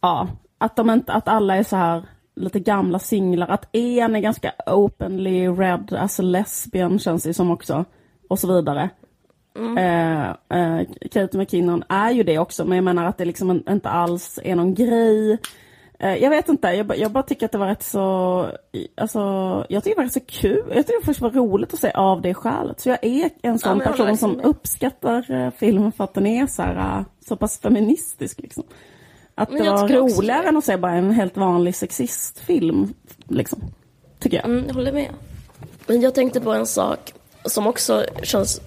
ja, 0.00 0.28
att 0.58 0.76
de 0.76 0.90
inte, 0.90 1.12
att 1.12 1.28
alla 1.28 1.56
är 1.56 1.62
så 1.62 1.76
här 1.76 2.02
lite 2.36 2.60
gamla 2.60 2.98
singlar, 2.98 3.48
att 3.48 3.68
en 3.76 4.16
är 4.16 4.20
ganska 4.20 4.52
openly 4.66 5.48
red 5.48 5.96
as 6.00 6.20
a 6.20 6.22
lesbian 6.22 6.98
känns 6.98 7.22
det 7.22 7.34
som 7.34 7.50
också. 7.50 7.84
Och 8.28 8.38
så 8.38 8.54
vidare. 8.54 8.90
Eh, 9.78 10.30
eh, 10.30 10.86
Kate 11.10 11.38
McKinnon 11.38 11.84
är 11.88 12.10
ju 12.10 12.22
det 12.22 12.38
också, 12.38 12.64
men 12.64 12.76
jag 12.76 12.84
menar 12.84 13.04
att 13.04 13.18
det 13.18 13.24
liksom 13.24 13.50
en- 13.50 13.64
inte 13.68 13.88
alls 13.88 14.38
är 14.44 14.56
någon 14.56 14.74
grej. 14.74 15.38
Eh, 15.98 16.14
jag 16.16 16.30
vet 16.30 16.48
inte, 16.48 16.68
jag, 16.68 16.98
jag 16.98 17.10
bara 17.12 17.22
tycker 17.22 17.46
att 17.46 17.52
det 17.52 17.58
var 17.58 17.66
rätt 17.66 17.82
så, 17.82 18.46
alltså, 18.96 19.18
jag 19.68 19.84
tycker 19.84 19.94
det 19.94 20.00
var 20.00 20.04
rätt 20.04 20.12
så 20.12 20.20
kul. 20.20 20.64
Jag 20.74 20.86
tycker 20.86 21.00
det 21.00 21.06
faktiskt 21.06 21.20
var 21.20 21.30
roligt 21.30 21.74
att 21.74 21.80
se 21.80 21.90
av 21.90 22.22
det 22.22 22.34
skälet. 22.34 22.80
Så 22.80 22.88
jag 22.88 23.04
är 23.04 23.30
en 23.42 23.58
sån 23.58 23.72
håller 23.72 23.84
person 23.86 24.16
som 24.16 24.32
med. 24.32 24.46
uppskattar 24.46 25.30
eh, 25.30 25.50
filmen 25.50 25.92
för 25.92 26.04
att 26.04 26.14
den 26.14 26.26
är 26.26 26.46
så, 26.46 26.62
här, 26.62 26.98
eh, 26.98 27.04
så 27.28 27.36
pass 27.36 27.60
feministisk. 27.60 28.40
Liksom. 28.40 28.64
Att 29.38 29.50
Men 29.50 29.62
det 29.62 29.70
var 29.70 29.82
också 29.82 29.94
roligare 29.94 30.48
än 30.48 30.56
att 30.56 30.64
se 30.64 30.76
bara 30.76 30.92
en 30.92 31.10
helt 31.10 31.36
vanlig 31.36 31.74
sexistfilm. 31.74 32.94
Liksom. 33.28 33.60
Tycker 34.18 34.36
jag. 34.36 34.46
Mm, 34.46 34.64
jag 34.66 34.74
håller 34.74 34.92
med. 34.92 35.10
Men 35.86 36.00
jag 36.00 36.14
tänkte 36.14 36.40
på 36.40 36.52
en 36.52 36.66
sak 36.66 37.14
som 37.44 37.66
också 37.66 38.04
känns... 38.22 38.60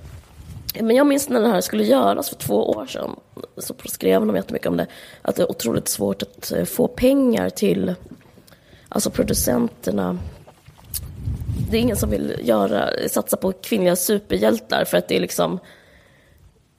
Men 0.80 0.96
jag 0.96 1.08
minns 1.08 1.30
när 1.30 1.42
det 1.42 1.48
här 1.48 1.62
skulle 1.62 1.84
göras 1.84 2.30
för 2.30 2.36
två 2.36 2.70
år 2.70 2.86
sedan. 2.86 3.16
Så 3.58 3.74
skrev 3.86 4.26
de 4.26 4.36
jättemycket 4.36 4.68
om 4.68 4.78
det. 4.78 4.88
Att 5.22 5.36
det 5.36 5.42
är 5.42 5.52
otroligt 5.52 5.88
svårt 5.88 6.22
att 6.22 6.52
eh, 6.52 6.66
få 6.66 6.88
pengar 6.88 7.50
till 7.50 7.96
alltså 8.90 9.10
producenterna. 9.10 10.18
Det 11.72 11.78
är 11.78 11.82
ingen 11.82 11.98
som 11.98 12.10
vill 12.10 12.36
göra, 12.44 12.90
satsa 13.10 13.38
på 13.38 13.52
kvinnliga 13.52 13.96
superhjältar 13.96 14.86
för 14.86 14.98
att 14.98 15.08
det 15.08 15.16
är 15.16 15.22
liksom 15.22 15.60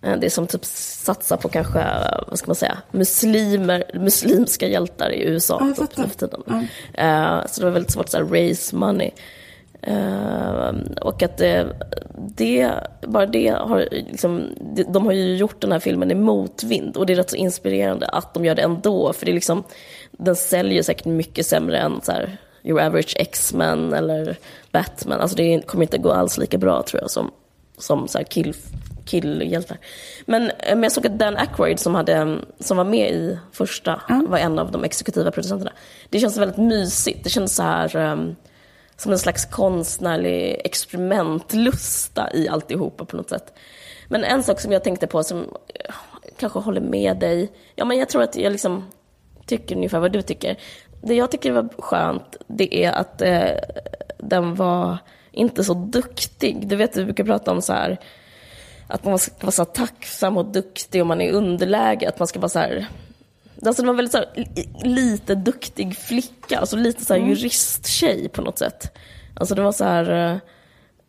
det 0.00 0.26
är 0.26 0.30
som 0.30 0.46
typ 0.46 0.64
satsa 0.64 1.36
på 1.36 1.48
kanske, 1.48 1.86
vad 2.28 2.38
ska 2.38 2.46
man 2.46 2.56
säga, 2.56 2.78
muslimer, 2.90 3.84
muslimska 3.94 4.68
hjältar 4.68 5.10
i 5.10 5.22
USA 5.22 5.58
Ja, 5.60 5.86
typ, 5.86 5.96
nu 5.96 6.08
för 6.08 6.18
tiden. 6.18 6.68
Eh, 6.94 7.46
så 7.46 7.60
det 7.60 7.66
var 7.66 7.72
väldigt 7.72 7.92
svårt 7.92 8.14
att 8.14 8.30
raise 8.30 8.76
money. 8.76 9.10
Eh, 9.82 10.70
och 11.00 11.22
att 11.22 11.36
det, 11.36 11.66
det, 12.36 12.70
bara 13.02 13.26
det 13.26 13.48
har 13.48 13.88
liksom, 13.90 14.48
de, 14.74 14.82
de 14.82 15.06
har 15.06 15.12
ju 15.12 15.36
gjort 15.36 15.60
den 15.60 15.72
här 15.72 15.78
filmen 15.78 16.10
i 16.10 16.14
motvind 16.14 16.96
och 16.96 17.06
det 17.06 17.12
är 17.12 17.16
rätt 17.16 17.30
så 17.30 17.36
inspirerande 17.36 18.06
att 18.06 18.34
de 18.34 18.44
gör 18.44 18.54
det 18.54 18.62
ändå 18.62 19.12
för 19.12 19.26
det 19.26 19.32
är 19.32 19.34
liksom, 19.34 19.64
den 20.12 20.36
säljer 20.36 20.82
säkert 20.82 21.04
mycket 21.06 21.46
sämre 21.46 21.78
än 21.78 22.00
så 22.02 22.12
här, 22.12 22.38
Your 22.62 22.80
Average 22.80 23.16
X-Men 23.18 23.92
eller 23.92 24.36
Batman. 24.72 25.20
Alltså 25.20 25.36
det 25.36 25.66
kommer 25.66 25.84
inte 25.84 25.98
gå 25.98 26.12
alls 26.12 26.38
lika 26.38 26.58
bra 26.58 26.82
tror 26.82 27.02
jag 27.02 27.10
som, 27.10 27.30
som 27.78 28.08
så 28.08 28.18
här 28.18 28.24
kill, 28.24 28.54
killhjältar. 29.10 29.78
Men, 30.24 30.50
eh, 30.50 30.74
men 30.74 30.82
jag 30.82 30.92
såg 30.92 31.06
att 31.06 31.18
Dan 31.18 31.36
Aykroyd 31.36 31.80
som, 31.80 31.94
hade, 31.94 32.38
som 32.58 32.76
var 32.76 32.84
med 32.84 33.10
i 33.10 33.38
första 33.52 34.02
var 34.28 34.38
en 34.38 34.58
av 34.58 34.70
de 34.70 34.84
exekutiva 34.84 35.30
producenterna. 35.30 35.72
Det 36.08 36.20
känns 36.20 36.36
väldigt 36.36 36.56
mysigt. 36.56 37.24
Det 37.24 37.30
känns 37.30 37.54
så 37.54 37.62
här 37.62 37.96
um, 37.96 38.36
som 38.96 39.12
en 39.12 39.18
slags 39.18 39.44
konstnärlig 39.44 40.60
experimentlusta 40.64 42.30
i 42.34 42.48
alltihopa 42.48 43.04
på 43.04 43.16
något 43.16 43.28
sätt. 43.28 43.52
Men 44.08 44.24
en 44.24 44.42
sak 44.42 44.60
som 44.60 44.72
jag 44.72 44.84
tänkte 44.84 45.06
på 45.06 45.22
som 45.22 45.40
eh, 45.40 45.94
kanske 46.36 46.58
håller 46.58 46.80
med 46.80 47.18
dig. 47.18 47.52
Ja, 47.74 47.84
men 47.84 47.98
jag 47.98 48.08
tror 48.08 48.22
att 48.22 48.36
jag 48.36 48.52
liksom 48.52 48.84
tycker 49.46 49.76
ungefär 49.76 50.00
vad 50.00 50.12
du 50.12 50.22
tycker. 50.22 50.56
Det 51.02 51.14
jag 51.14 51.30
tycker 51.30 51.52
var 51.52 51.68
skönt, 51.78 52.36
det 52.46 52.84
är 52.84 52.92
att 52.92 53.22
eh, 53.22 53.50
den 54.18 54.54
var 54.54 54.98
inte 55.32 55.64
så 55.64 55.74
duktig. 55.74 56.68
Du 56.68 56.76
vet, 56.76 56.92
du 56.92 57.04
brukar 57.04 57.24
prata 57.24 57.52
om 57.52 57.62
så 57.62 57.72
här 57.72 57.98
att 58.90 59.04
man 59.04 59.18
ska 59.18 59.32
vara 59.40 59.50
så 59.50 59.64
tacksam 59.64 60.36
och 60.36 60.44
duktig 60.46 61.02
om 61.02 61.08
man 61.08 61.20
är 61.20 61.28
i 61.28 61.32
underläge. 61.32 62.08
Att 62.08 62.18
man 62.18 62.28
ska 62.28 62.38
vara 62.40 62.48
så 62.48 62.58
här... 62.58 62.86
Alltså 63.66 63.82
det 63.82 63.86
var 63.88 63.94
väldigt 63.94 64.12
så 64.12 64.18
här, 64.18 64.28
li- 64.34 64.68
lite 64.84 65.34
duktig 65.34 65.96
flicka, 65.96 66.58
alltså 66.58 66.76
lite 66.76 67.04
så 67.04 67.14
här 67.14 67.20
juristtjej 67.20 68.28
på 68.28 68.42
något 68.42 68.58
sätt. 68.58 68.96
Alltså 69.36 69.54
det 69.54 69.62
var 69.62 69.72
så 69.72 69.84
här... 69.84 70.32
eh, 70.32 70.36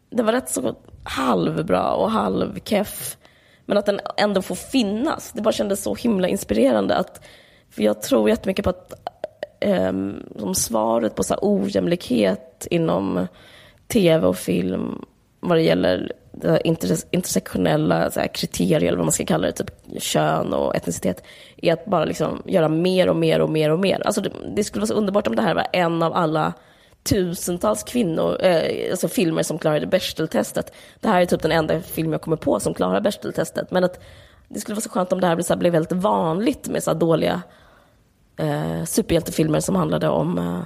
Det 0.10 0.24
var 0.24 0.34
rätt 0.34 0.50
så 0.50 0.76
halvbra 1.04 1.94
och 1.94 2.12
halvkeff. 2.12 3.17
Men 3.65 3.78
att 3.78 3.86
den 3.86 4.00
ändå 4.17 4.41
får 4.41 4.56
finnas. 4.56 5.32
Det 5.32 5.41
bara 5.41 5.52
kändes 5.52 5.84
så 5.84 5.96
himla 5.96 6.28
inspirerande. 6.28 6.96
Att, 6.96 7.22
för 7.70 7.84
jag 7.84 8.02
tror 8.02 8.30
jättemycket 8.30 8.63
på 8.63 8.70
att 8.70 8.94
um, 9.65 10.24
som 10.39 10.56
svaret 10.56 11.15
på 11.15 11.24
så 11.24 11.34
här 11.34 11.39
ojämlikhet 11.44 12.67
inom 12.72 13.28
tv 13.88 14.28
och 14.28 14.38
film 14.38 15.06
vad 15.39 15.58
det 15.58 15.62
gäller 15.62 16.13
Eh, 16.43 16.58
interse 16.63 17.08
intersektionella 17.12 18.12
så 18.12 18.19
här, 18.19 18.27
kriterier, 18.27 18.88
eller 18.88 18.97
vad 18.97 19.06
man 19.06 19.12
ska 19.12 19.25
kalla 19.25 19.47
det, 19.47 19.54
typ 19.54 19.71
kön 19.99 20.54
och 20.54 20.75
etnicitet, 20.75 21.23
är 21.58 21.73
att 21.73 21.86
bara 21.86 22.06
liksom 22.06 22.43
göra 22.45 22.67
mer 22.67 23.10
och 23.10 23.15
mer 23.15 23.39
och 23.39 23.49
mer 23.49 23.69
och 23.69 23.80
mer. 23.80 24.01
Alltså 24.06 24.21
det, 24.21 24.32
det 24.56 24.63
skulle 24.63 24.82
vara 24.82 24.88
så 24.88 24.93
underbart 24.93 25.27
om 25.27 25.36
det 25.36 25.41
här 25.41 25.56
var 25.56 25.67
en 25.73 26.04
av 26.04 26.13
alla 26.13 26.54
tusentals 27.04 27.84
kvinnor, 27.84 28.38
eh, 28.41 28.91
alltså 28.91 29.08
filmer 29.08 29.43
som 29.43 29.58
klarade 29.58 29.88
Bechdel-testet. 29.88 30.73
Det 30.99 31.08
här 31.08 31.21
är 31.21 31.25
typ 31.25 31.41
den 31.41 31.51
enda 31.51 31.82
film 31.82 32.12
jag 32.12 32.21
kommer 32.21 32.38
på 32.38 32.60
som 32.60 32.73
klarar 32.73 33.01
Bechdel-testet. 33.01 33.71
Men 33.71 33.84
att 33.84 33.99
det 34.49 34.60
skulle 34.60 34.75
vara 34.75 34.82
så 34.82 34.89
skönt 34.89 35.13
om 35.13 35.21
det 35.21 35.27
här 35.27 35.36
blev, 35.36 35.43
så 35.43 35.54
här, 35.54 35.60
blev 35.60 35.71
väldigt 35.71 35.91
vanligt 35.91 36.67
med 36.69 36.84
så 36.84 36.91
här 36.91 36.99
dåliga 36.99 37.41
eh, 38.38 38.84
superhjältefilmer 38.86 39.60
som 39.60 39.75
handlade 39.75 40.10
om 40.10 40.38
eh, 40.38 40.62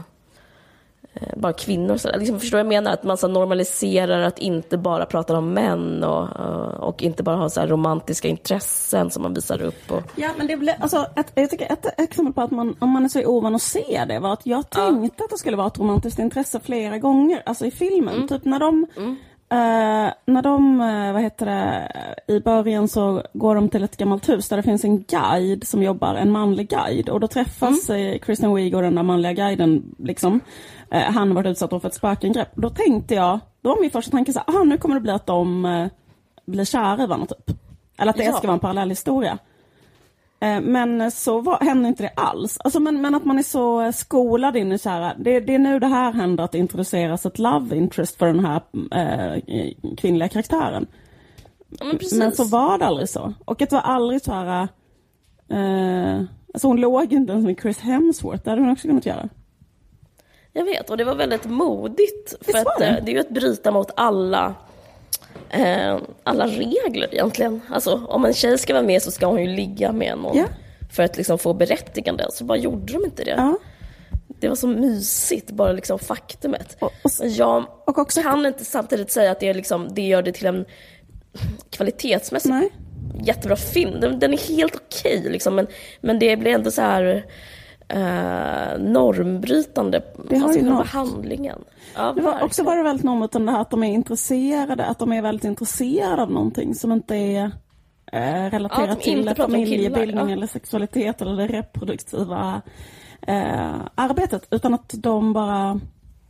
bara 1.35 1.53
kvinnor. 1.53 1.97
Så, 1.97 2.17
liksom, 2.17 2.39
förstår 2.39 2.57
jag 2.57 2.67
menar? 2.67 2.93
Att 2.93 3.03
man 3.03 3.17
så 3.17 3.27
normaliserar 3.27 4.21
att 4.21 4.39
inte 4.39 4.77
bara 4.77 5.05
prata 5.05 5.37
om 5.37 5.53
män 5.53 6.03
och, 6.03 6.27
och 6.79 7.03
inte 7.03 7.23
bara 7.23 7.35
ha 7.35 7.49
så 7.49 7.65
romantiska 7.65 8.27
intressen 8.27 9.11
som 9.11 9.23
man 9.23 9.33
visar 9.33 9.61
upp. 9.61 9.91
Och... 9.91 10.01
Ja, 10.15 10.29
men 10.37 10.47
det 10.47 10.57
blir, 10.57 10.75
alltså, 10.79 11.05
ett, 11.15 11.31
jag 11.35 11.49
tycker 11.49 11.71
ett 11.71 11.99
exempel 11.99 12.33
på 12.33 12.41
att 12.41 12.51
man, 12.51 12.75
om 12.79 12.89
man 12.89 13.05
är 13.05 13.09
så 13.09 13.25
ovan 13.25 13.55
att 13.55 13.61
se 13.61 14.05
det 14.07 14.19
var 14.19 14.33
att 14.33 14.45
jag 14.45 14.69
tänkte 14.69 15.15
ja. 15.21 15.25
att 15.25 15.31
det 15.31 15.37
skulle 15.37 15.57
vara 15.57 15.67
ett 15.67 15.79
romantiskt 15.79 16.19
intresse 16.19 16.59
flera 16.59 16.97
gånger, 16.97 17.43
alltså 17.45 17.65
i 17.65 17.71
filmen. 17.71 18.15
Mm. 18.15 18.27
Typ 18.27 18.45
när 18.45 18.59
de 18.59 18.87
mm. 18.97 19.15
Uh, 19.53 20.11
när 20.25 20.41
de, 20.41 20.81
uh, 20.81 21.13
vad 21.13 21.21
heter 21.21 21.45
det, 21.45 21.91
i 22.33 22.39
början 22.39 22.87
så 22.87 23.23
går 23.33 23.55
de 23.55 23.69
till 23.69 23.83
ett 23.83 23.97
gammalt 23.97 24.29
hus 24.29 24.49
där 24.49 24.57
det 24.57 24.63
finns 24.63 24.83
en 24.83 25.03
guide 25.03 25.67
som 25.67 25.83
jobbar, 25.83 26.15
en 26.15 26.31
manlig 26.31 26.69
guide. 26.69 27.09
Och 27.09 27.19
då 27.19 27.27
träffas 27.27 27.89
mm. 27.89 28.13
uh, 28.13 28.19
Kristen 28.19 28.55
Wiig 28.55 28.75
och 28.75 28.81
den 28.81 28.95
där 28.95 29.03
manliga 29.03 29.33
guiden, 29.33 29.95
liksom. 29.97 30.39
han 30.89 31.27
har 31.27 31.35
varit 31.35 31.47
utsatt 31.47 31.69
för 31.69 31.87
ett 31.87 31.93
spökangrepp. 31.93 32.49
Då 32.55 32.69
tänkte 32.69 33.15
jag, 33.15 33.39
då 33.61 33.69
var 33.69 33.81
min 33.81 33.91
första 33.91 34.11
tanke 34.11 34.33
så 34.33 34.41
här, 34.47 34.65
nu 34.65 34.77
kommer 34.77 34.95
det 34.95 35.01
bli 35.01 35.11
att 35.11 35.25
de 35.25 35.89
blir 36.45 36.65
kära 36.65 37.03
i 37.03 37.07
varandra 37.07 37.27
typ. 37.27 37.57
Eller 37.97 38.09
att 38.09 38.17
det 38.17 38.23
ja. 38.23 38.31
ska 38.31 38.47
vara 38.47 38.53
en 38.53 38.59
parallell 38.59 38.89
historia. 38.89 39.37
Eh, 40.45 40.61
men 40.61 41.11
så 41.11 41.41
var, 41.41 41.59
hände 41.59 41.87
inte 41.87 42.03
det 42.03 42.11
alls. 42.15 42.57
Alltså, 42.59 42.79
men, 42.79 43.01
men 43.01 43.15
att 43.15 43.25
man 43.25 43.39
är 43.39 43.43
så 43.43 43.91
skolad 43.91 44.55
in 44.55 44.71
i 44.71 44.77
så 44.77 44.89
här, 44.89 45.15
det, 45.19 45.39
det 45.39 45.55
är 45.55 45.59
nu 45.59 45.79
det 45.79 45.87
här 45.87 46.13
händer 46.13 46.43
att 46.43 46.51
det 46.51 46.57
introduceras 46.57 47.25
ett 47.25 47.39
love 47.39 47.77
interest 47.77 48.17
för 48.17 48.25
den 48.25 48.45
här 48.45 48.61
eh, 48.91 49.41
kvinnliga 49.97 50.29
karaktären. 50.29 50.87
Men, 51.67 51.99
men, 52.17 52.31
så 52.31 52.43
var 52.43 52.77
det 52.77 52.85
aldrig 52.85 53.09
så. 53.09 53.33
Och 53.45 53.57
det 53.57 53.71
var 53.71 53.79
aldrig 53.79 54.21
så 54.21 54.31
här, 54.31 54.67
eh, 55.49 56.23
alltså 56.53 56.67
hon 56.67 56.81
låg 56.81 57.13
inte 57.13 57.31
ens 57.31 57.45
med 57.45 57.59
Chris 57.61 57.79
Hemsworth, 57.79 58.43
det 58.43 58.49
hade 58.49 58.61
hon 58.61 58.71
också 58.71 58.87
kunnat 58.87 59.05
göra. 59.05 59.29
Jag 60.53 60.65
vet, 60.65 60.89
och 60.89 60.97
det 60.97 61.03
var 61.03 61.15
väldigt 61.15 61.45
modigt. 61.45 62.35
För 62.41 62.57
att, 62.57 62.67
det. 62.79 62.87
Eh, 62.87 63.03
det 63.05 63.11
är 63.11 63.13
ju 63.13 63.19
att 63.19 63.29
bryta 63.29 63.71
mot 63.71 63.91
alla 63.95 64.55
eh, 65.49 65.97
alla 66.23 66.47
regler 66.47 67.13
egentligen. 67.13 67.61
Alltså 67.69 68.05
om 68.07 68.25
en 68.25 68.33
tjej 68.33 68.57
ska 68.57 68.73
vara 68.73 68.83
med 68.83 69.01
så 69.01 69.11
ska 69.11 69.25
hon 69.25 69.41
ju 69.41 69.47
ligga 69.47 69.91
med 69.91 70.17
någon 70.17 70.37
yeah. 70.37 70.49
för 70.91 71.03
att 71.03 71.17
liksom 71.17 71.39
få 71.39 71.53
berättigande. 71.53 72.25
Så 72.31 72.43
bara 72.43 72.57
gjorde 72.57 72.93
de 72.93 73.05
inte 73.05 73.23
det. 73.23 73.35
Ja. 73.37 73.57
Det 74.39 74.47
var 74.47 74.55
så 74.55 74.67
mysigt, 74.67 75.51
bara 75.51 75.71
liksom 75.71 75.99
faktumet. 75.99 76.77
Och, 76.79 76.91
och, 77.03 77.11
Men 77.19 77.33
jag 77.33 77.65
och 77.85 77.97
också, 77.97 78.21
kan 78.21 78.45
inte 78.45 78.65
samtidigt 78.65 79.11
säga 79.11 79.31
att 79.31 79.39
det, 79.39 79.49
är 79.49 79.53
liksom, 79.53 79.87
det 79.93 80.01
gör 80.01 80.21
det 80.21 80.31
till 80.31 80.45
en 80.45 80.65
kvalitetsmässigt 81.69 82.53
nej. 82.53 82.69
jättebra 83.23 83.55
film. 83.55 83.99
Den, 83.99 84.19
den 84.19 84.33
är 84.33 84.37
helt 84.37 84.75
okej 84.75 85.19
okay, 85.19 85.31
liksom, 85.31 85.55
men, 85.55 85.67
men 86.01 86.19
det 86.19 86.37
blir 86.37 86.51
ändå 86.51 86.71
så 86.71 86.81
här 86.81 87.25
eh, 87.87 88.79
normbrytande. 88.79 90.01
Det 90.29 90.37
har 90.37 90.47
alltså 90.47 90.63
själva 90.63 90.83
handlingen. 90.83 91.63
Ja, 91.95 92.13
det 92.15 92.21
var, 92.21 92.43
också 92.43 92.63
var 92.63 92.77
det 92.77 92.83
väldigt 92.83 93.05
normbrytande 93.05 93.51
att 93.51 93.69
de 93.69 93.83
är 93.83 93.91
intresserade, 93.91 94.85
att 94.85 94.99
de 94.99 95.11
är 95.11 95.21
väldigt 95.21 95.45
intresserade 95.45 96.21
av 96.21 96.31
någonting 96.31 96.75
som 96.75 96.91
inte 96.91 97.15
är 97.15 97.51
eh, 98.11 98.51
relaterat 98.51 98.89
ja, 98.89 98.95
till 98.95 99.33
familjebildning 99.35 100.27
ja. 100.27 100.33
eller 100.33 100.47
sexualitet 100.47 101.21
eller 101.21 101.47
det 101.47 101.47
reproduktiva 101.47 102.61
eh, 103.21 103.75
arbetet, 103.95 104.47
utan 104.51 104.73
att 104.73 104.93
de 104.93 105.33
bara 105.33 105.79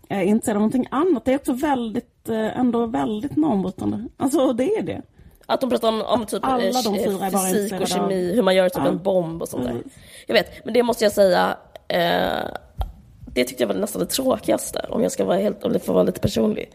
är 0.10 0.22
intresserade 0.22 0.58
av 0.58 0.62
någonting 0.62 0.88
annat. 0.92 1.26
Det 1.26 1.32
är 1.32 1.36
också 1.36 1.54
väldigt, 1.54 2.30
eh, 2.30 2.60
ändå 2.60 2.86
väldigt 2.86 3.36
normbrytande. 3.36 4.08
Alltså 4.18 4.54
det 4.54 4.78
är 4.78 4.84
det. 4.84 5.02
Att 5.46 5.62
de 5.62 5.70
pratar 5.70 5.88
om, 5.88 6.02
om 6.02 6.26
typ 6.26 6.46
Alla 6.46 6.82
de 6.82 6.96
fyra 6.96 7.30
fysik 7.30 7.82
och 7.82 7.88
kemi, 7.88 8.36
hur 8.36 8.42
man 8.42 8.56
gör 8.56 8.70
typ 8.70 8.86
en 8.86 9.04
bomb 9.04 9.42
och 9.42 9.48
sånt 9.48 9.64
där. 9.64 9.84
Jag 10.26 10.34
vet, 10.34 10.66
men 10.66 10.74
det 10.74 10.84
måste 10.84 11.04
jag 11.04 11.14
säga, 11.14 11.58
eh, 11.88 12.48
det 13.26 13.44
tyckte 13.44 13.64
jag 13.64 13.68
var 13.68 13.76
nästan 13.76 14.00
det 14.00 14.08
tråkigaste 14.08 14.86
om 14.90 15.04
jag 15.04 15.12
ska 15.12 15.26
vara 15.26 15.38
helt, 15.38 15.64
om 15.64 15.74
det 15.74 15.80
får 15.80 15.94
vara 15.94 16.04
lite 16.04 16.20
personlig. 16.20 16.72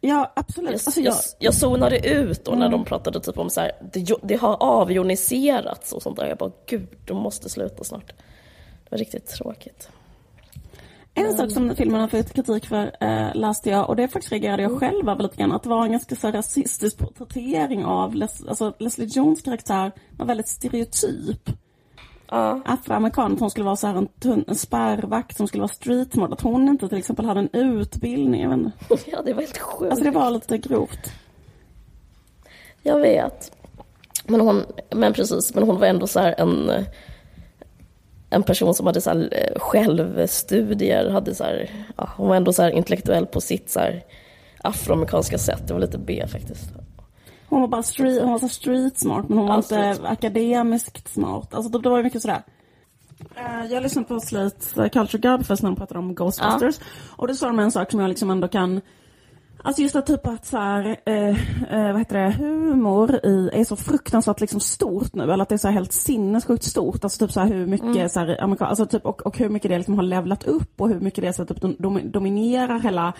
Ja, 0.00 0.32
absolut. 0.36 0.70
Jag, 0.70 0.74
alltså, 0.74 1.00
jag, 1.00 1.14
jag 1.38 1.54
zonade 1.54 2.08
ut 2.08 2.44
då 2.44 2.50
mm. 2.50 2.60
när 2.60 2.68
de 2.68 2.84
pratade 2.84 3.20
typ 3.20 3.38
om 3.38 3.50
så 3.50 3.60
här, 3.60 3.72
det, 3.92 4.14
det 4.22 4.36
har 4.36 4.62
avjoniserats 4.62 5.92
och 5.92 6.02
sånt 6.02 6.16
där. 6.16 6.26
Jag 6.26 6.38
bara, 6.38 6.50
gud, 6.66 6.88
de 7.04 7.16
måste 7.16 7.48
sluta 7.48 7.84
snart. 7.84 8.06
Det 8.08 8.90
var 8.90 8.98
riktigt 8.98 9.26
tråkigt. 9.26 9.90
En 11.14 11.36
sak 11.36 11.50
som 11.50 11.76
filmen 11.76 12.00
har 12.00 12.08
fått 12.08 12.32
kritik 12.32 12.66
för 12.66 12.96
äh, 13.00 13.34
läste 13.34 13.70
jag 13.70 13.88
och 13.88 13.96
det 13.96 14.08
faktiskt 14.08 14.32
reagerade 14.32 14.62
jag 14.62 14.78
själv 14.78 15.08
över 15.08 15.22
lite 15.22 15.36
grann. 15.36 15.52
Att 15.52 15.62
det 15.62 15.68
var 15.68 15.84
en 15.84 15.92
ganska 15.92 16.16
så 16.16 16.30
rasistisk 16.30 16.98
porträttering 16.98 17.84
av 17.84 18.14
Les 18.14 18.44
alltså 18.48 18.74
Leslie 18.78 19.06
Jones 19.06 19.42
karaktär 19.42 19.92
var 20.10 20.26
väldigt 20.26 20.48
stereotyp. 20.48 21.50
Uh. 22.32 22.56
Afroamerikan, 22.64 23.36
hon 23.40 23.50
skulle 23.50 23.64
vara 23.64 23.76
så 23.76 23.86
här 23.86 23.94
en, 23.94 24.06
tunn, 24.06 24.44
en 24.48 24.54
spärrvakt 24.54 25.36
som 25.36 25.48
skulle 25.48 25.60
vara 25.60 25.72
streetmod. 25.72 26.32
Att 26.32 26.40
hon 26.40 26.68
inte 26.68 26.88
till 26.88 26.98
exempel 26.98 27.24
hade 27.24 27.40
en 27.40 27.50
utbildning. 27.52 28.42
Jag 28.42 28.48
vet 28.50 28.58
inte. 28.58 28.72
Ja, 29.10 29.22
det 29.22 29.32
var 29.32 29.40
helt 29.40 29.58
sjukt. 29.58 29.90
Alltså 29.90 30.04
det 30.04 30.10
var 30.10 30.30
lite 30.30 30.58
grovt. 30.58 31.12
Jag 32.82 32.98
vet. 32.98 33.52
Men 34.24 34.40
hon, 34.40 34.64
men 34.90 35.12
precis, 35.12 35.54
men 35.54 35.64
hon 35.64 35.80
var 35.80 35.86
ändå 35.86 36.06
så 36.06 36.20
här 36.20 36.34
en 36.38 36.84
en 38.30 38.42
person 38.42 38.74
som 38.74 38.86
hade 38.86 39.00
så 39.00 39.10
här 39.10 39.28
eh, 39.32 39.60
självstudier, 39.60 41.10
hade 41.10 41.34
så 41.34 41.44
här, 41.44 41.70
ja, 41.96 42.08
hon 42.16 42.28
var 42.28 42.36
ändå 42.36 42.52
så 42.52 42.62
här 42.62 42.70
intellektuell 42.70 43.26
på 43.26 43.40
sitt 43.40 43.70
så 43.70 43.80
här 43.80 44.04
afroamerikanska 44.62 45.38
sätt. 45.38 45.68
Det 45.68 45.72
var 45.74 45.80
lite 45.80 45.98
B 45.98 46.24
faktiskt. 46.28 46.70
Hon 47.48 47.60
var 47.60 47.68
bara 47.68 47.82
street, 47.82 48.22
hon 48.22 48.32
var 48.32 48.38
så 48.38 48.48
street 48.48 48.98
smart 48.98 49.28
men 49.28 49.38
hon 49.38 49.46
var 49.46 49.64
ja, 49.70 49.90
inte 49.90 50.08
akademiskt 50.08 51.12
smart. 51.12 51.54
Alltså 51.54 51.70
det, 51.70 51.82
det 51.82 51.88
var 51.88 51.96
ju 51.96 52.04
mycket 52.04 52.22
sådär. 52.22 52.42
Uh, 53.36 53.72
jag 53.72 53.82
lyssnade 53.82 54.08
på 54.08 54.20
Slate 54.20 54.88
Culture 54.88 55.18
Gabfest 55.18 55.62
när 55.62 55.70
de 55.70 55.76
pratade 55.76 56.00
om 56.00 56.14
Ghostbusters. 56.14 56.76
Ja. 56.78 56.84
Och 57.16 57.28
det 57.28 57.34
sa 57.34 57.46
de 57.46 57.58
en 57.58 57.72
sak 57.72 57.90
som 57.90 58.00
jag 58.00 58.08
liksom 58.08 58.30
ändå 58.30 58.48
kan 58.48 58.80
Alltså 59.62 59.82
just 59.82 59.94
det 59.94 60.02
typ 60.02 60.26
att 60.26 60.46
så 60.46 60.56
här, 60.56 60.96
eh, 61.06 61.28
eh, 61.74 61.92
vad 61.92 61.98
heter 61.98 62.18
det, 62.18 62.30
humor 62.30 63.26
i, 63.26 63.50
är 63.52 63.64
så 63.64 63.76
fruktansvärt 63.76 64.40
liksom 64.40 64.60
stort 64.60 65.14
nu, 65.14 65.22
eller 65.22 65.42
att 65.42 65.48
det 65.48 65.54
är 65.54 65.58
så 65.58 65.68
helt 65.68 65.92
sinnessjukt 65.92 66.64
stort. 66.64 67.04
Alltså 67.04 67.26
typ 67.26 67.32
så 67.32 67.40
hur 67.40 67.66
mycket 67.66 67.96
mm. 67.96 68.08
så 68.08 68.20
här, 68.20 68.62
alltså 68.62 68.86
typ, 68.86 69.06
och, 69.06 69.26
och 69.26 69.38
hur 69.38 69.48
mycket 69.48 69.70
det 69.70 69.78
liksom 69.78 69.94
har 69.94 70.02
levlat 70.02 70.44
upp 70.44 70.80
och 70.80 70.88
hur 70.88 71.00
mycket 71.00 71.24
det 71.24 71.32
så 71.32 71.44
typ 71.44 71.60
dom, 71.60 72.00
dominerar 72.04 72.78
hela 72.78 73.12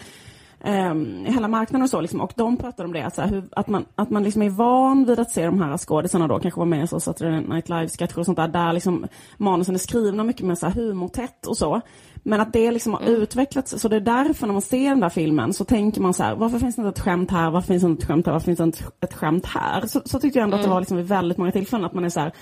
Um, 0.65 1.25
hela 1.25 1.49
marknaden 1.49 1.83
och 1.83 1.91
så 1.91 2.01
liksom. 2.01 2.21
Och 2.21 2.33
de 2.37 2.57
pratar 2.57 2.85
om 2.85 2.93
det, 2.93 3.03
att, 3.03 3.15
så 3.15 3.23
här, 3.23 3.29
hur, 3.29 3.45
att 3.53 3.69
man, 3.69 3.85
att 3.95 4.11
man 4.11 4.23
liksom 4.23 4.43
är 4.43 4.51
van 4.51 5.05
vid 5.05 5.19
att 5.21 5.31
se 5.31 5.47
de 5.47 5.61
här 5.61 5.79
skådisarna 5.79 6.29
då, 6.29 6.39
kanske 6.39 6.59
var 6.61 6.67
med 6.67 6.85
i 6.85 6.87
Saturday 6.87 7.41
Night 7.41 7.69
Live-sketcher 7.69 8.19
och 8.19 8.25
sånt 8.25 8.37
där, 8.37 8.49
där 8.49 8.73
liksom 8.73 9.07
manusen 9.37 9.75
är 9.75 9.79
skrivna 9.79 10.25
mycket 10.25 10.47
mer 10.47 10.55
så 10.55 10.67
här 10.67 10.73
humortätt 10.73 11.47
och 11.47 11.57
så. 11.57 11.81
Men 12.15 12.41
att 12.41 12.53
det 12.53 12.71
liksom 12.71 12.93
har 12.93 13.01
mm. 13.01 13.15
utvecklats, 13.23 13.81
så 13.81 13.89
det 13.89 13.97
är 13.97 14.01
därför 14.01 14.47
när 14.47 14.53
man 14.53 14.63
ser 14.63 14.89
den 14.89 15.01
där 15.01 15.09
filmen 15.09 15.53
så 15.53 15.65
tänker 15.65 16.01
man 16.01 16.15
så 16.15 16.23
här, 16.23 16.35
varför 16.35 16.59
finns 16.59 16.77
det 16.77 16.81
inte 16.81 16.89
ett 16.89 17.05
skämt 17.05 17.31
här, 17.31 17.51
varför 17.51 17.67
finns 17.67 17.83
det 17.83 17.89
inte 17.89 18.03
ett 18.03 18.09
skämt 18.09 18.27
här, 18.27 18.33
varför 18.33 18.45
finns 18.45 18.59
det 18.59 18.65
inte 18.65 18.85
ett 19.01 19.15
skämt 19.15 19.47
här? 19.47 19.87
Så, 19.87 20.01
så 20.05 20.21
tyckte 20.21 20.39
jag 20.39 20.45
ändå 20.45 20.57
mm. 20.57 20.61
att 20.61 20.65
det 20.65 20.67
mm. 20.67 20.75
var 20.75 20.81
liksom 20.81 20.97
vid 20.97 21.07
väldigt 21.07 21.39
många 21.39 21.53
tillfällen 21.53 21.87
att 21.87 21.95
man 21.95 22.05
är 22.05 22.09
så 22.09 22.21
här, 22.21 22.33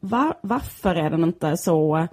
var, 0.00 0.34
varför 0.40 0.94
är 0.94 1.10
den 1.10 1.24
inte 1.24 1.56
så 1.56 2.06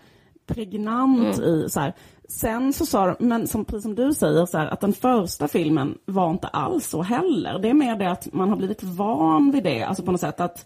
pregnant 0.48 1.38
mm. 1.38 1.50
i 1.50 1.70
så 1.70 1.80
här, 1.80 1.94
Sen 2.30 2.74
så 2.74 2.86
sa 2.86 3.06
de, 3.06 3.26
men 3.26 3.48
som, 3.48 3.66
precis 3.66 3.84
som 3.84 3.96
du 3.96 4.14
säger, 4.14 4.46
så 4.46 4.58
här, 4.58 4.68
att 4.68 4.82
den 4.82 4.94
första 4.94 5.48
filmen 5.48 5.98
var 6.06 6.32
inte 6.32 6.48
alls 6.48 6.90
så 6.90 7.02
heller. 7.02 7.60
Det 7.60 7.70
är 7.70 7.74
mer 7.74 7.96
det 7.96 8.12
att 8.12 8.34
man 8.34 8.50
har 8.50 8.56
blivit 8.56 8.84
van 8.84 9.52
vid 9.52 9.64
det, 9.64 9.84
alltså 9.84 10.04
på 10.04 10.12
något 10.12 10.22
sätt 10.22 10.40
att, 10.40 10.66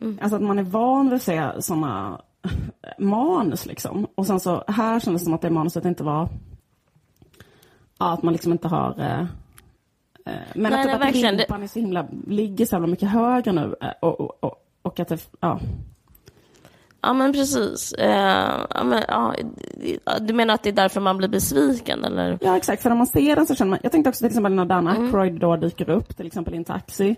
mm. 0.00 0.18
alltså 0.22 0.36
att 0.36 0.42
man 0.42 0.58
är 0.58 0.62
van 0.62 1.08
vid 1.08 1.16
att 1.16 1.22
se 1.22 1.50
sådana 1.58 2.20
manus 2.98 3.66
liksom. 3.66 4.06
Och 4.14 4.26
sen 4.26 4.40
så 4.40 4.64
här 4.66 5.00
kändes 5.00 5.22
det 5.22 5.24
som 5.24 5.34
att 5.34 5.42
det 5.42 5.50
manuset 5.50 5.84
inte 5.84 6.04
var, 6.04 6.28
ja, 7.98 8.12
att 8.12 8.22
man 8.22 8.32
liksom 8.32 8.52
inte 8.52 8.68
har 8.68 9.00
eh, 9.00 9.20
eh 9.20 9.26
men 10.54 10.72
nej, 10.72 10.80
att, 10.80 11.00
nej, 11.00 11.08
att 11.08 11.38
ribban 11.40 11.62
är 11.62 11.66
så 11.66 11.78
himla, 11.78 12.06
ligger 12.26 12.66
så 12.66 12.74
jävla 12.74 12.88
mycket 12.88 13.08
högre 13.08 13.52
nu 13.52 13.74
eh, 13.80 13.88
och, 14.00 14.20
och, 14.20 14.44
och, 14.44 14.54
och 14.82 15.00
att 15.00 15.08
det, 15.08 15.28
ja. 15.40 15.60
Ja 17.02 17.12
men 17.12 17.32
precis. 17.32 17.92
Eh, 17.92 18.66
ja, 18.74 18.84
men, 18.84 19.02
ja, 19.08 19.34
du 20.20 20.34
menar 20.34 20.54
att 20.54 20.62
det 20.62 20.68
är 20.68 20.72
därför 20.72 21.00
man 21.00 21.16
blir 21.16 21.28
besviken 21.28 22.04
eller? 22.04 22.38
Ja 22.40 22.56
exakt, 22.56 22.82
för 22.82 22.88
när 22.88 22.96
man 22.96 23.06
ser 23.06 23.36
den 23.36 23.46
så 23.46 23.54
känner 23.54 23.70
man, 23.70 23.78
jag 23.82 23.92
tänkte 23.92 24.08
också 24.08 24.18
till 24.18 24.26
exempel 24.26 24.52
när 24.54 24.64
Dan 24.64 24.88
mm. 24.88 25.04
Aykroyd 25.04 25.40
då 25.40 25.56
dyker 25.56 25.90
upp 25.90 26.16
till 26.16 26.26
exempel 26.26 26.54
i 26.54 26.56
en 26.56 26.64
taxi. 26.64 27.16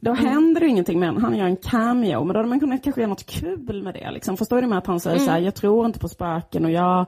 Då 0.00 0.10
mm. 0.10 0.26
händer 0.26 0.60
det 0.60 0.66
ingenting 0.66 1.00
med 1.00 1.14
Han 1.14 1.36
gör 1.36 1.46
en 1.46 1.56
cameo, 1.56 2.24
men 2.24 2.34
då 2.34 2.38
hade 2.38 2.48
man 2.48 2.60
kunnat 2.60 2.84
kanske 2.84 3.00
göra 3.00 3.08
något 3.08 3.26
kul 3.26 3.82
med 3.82 3.94
det. 3.94 4.10
Liksom. 4.10 4.36
Förstår 4.36 4.62
du 4.62 4.66
med 4.66 4.78
att 4.78 4.86
han 4.86 5.00
säger 5.00 5.16
mm. 5.16 5.26
så 5.26 5.32
här, 5.32 5.38
jag 5.38 5.54
tror 5.54 5.86
inte 5.86 5.98
på 5.98 6.08
spöken 6.08 6.64
och 6.64 6.70
jag, 6.70 7.06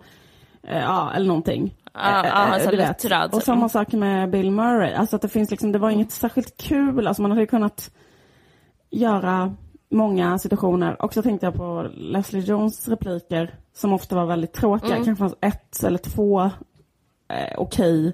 eh, 0.63 0.79
ja, 0.79 1.13
eller 1.15 1.27
någonting. 1.27 1.75
Ja, 1.95 2.27
äh, 2.27 2.53
alltså 2.53 2.71
du 2.71 2.77
vet. 2.77 3.05
Röd, 3.05 3.35
och 3.35 3.43
samma 3.43 3.69
sak 3.69 3.93
med 3.93 4.31
Bill 4.31 4.51
Murray. 4.51 4.93
Alltså 4.93 5.17
att 5.17 5.23
det 5.23 5.29
finns 5.29 5.51
liksom, 5.51 5.73
det 5.73 5.79
var 5.79 5.91
inget 5.91 6.13
särskilt 6.13 6.57
kul. 6.57 7.07
Alltså 7.07 7.23
man 7.23 7.31
hade 7.31 7.47
kunnat 7.47 7.91
göra 8.91 9.55
många 9.91 10.39
situationer. 10.39 11.03
Och 11.03 11.15
så 11.15 11.23
tänkte 11.23 11.47
jag 11.47 11.55
på 11.55 11.87
Leslie 11.95 12.43
Jones 12.43 12.89
repliker 12.89 13.55
som 13.75 13.93
ofta 13.93 14.17
var 14.17 14.27
väldigt 14.27 14.53
tråkiga. 14.53 14.95
Mm. 14.95 15.05
Kanske 15.05 15.21
fanns 15.21 15.37
ett 15.41 15.85
eller 15.85 15.99
två 15.99 16.41
eh, 16.41 17.55
okej 17.57 18.09
okay 18.09 18.13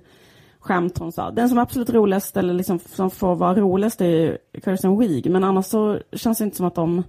skämt 0.66 0.98
hon 0.98 1.12
sa. 1.12 1.30
Den 1.30 1.48
som 1.48 1.58
är 1.58 1.62
absolut 1.62 1.90
roligast 1.90 2.36
eller 2.36 2.54
liksom 2.54 2.78
som 2.78 3.10
får 3.10 3.34
vara 3.34 3.54
roligast 3.54 4.00
är 4.00 4.06
ju 4.06 4.38
Kirsten 4.64 4.98
Wiig. 4.98 5.30
Men 5.30 5.44
annars 5.44 5.66
så 5.66 5.98
känns 6.12 6.38
det 6.38 6.44
inte 6.44 6.56
som 6.56 6.66
att 6.66 6.74
de 6.74 7.02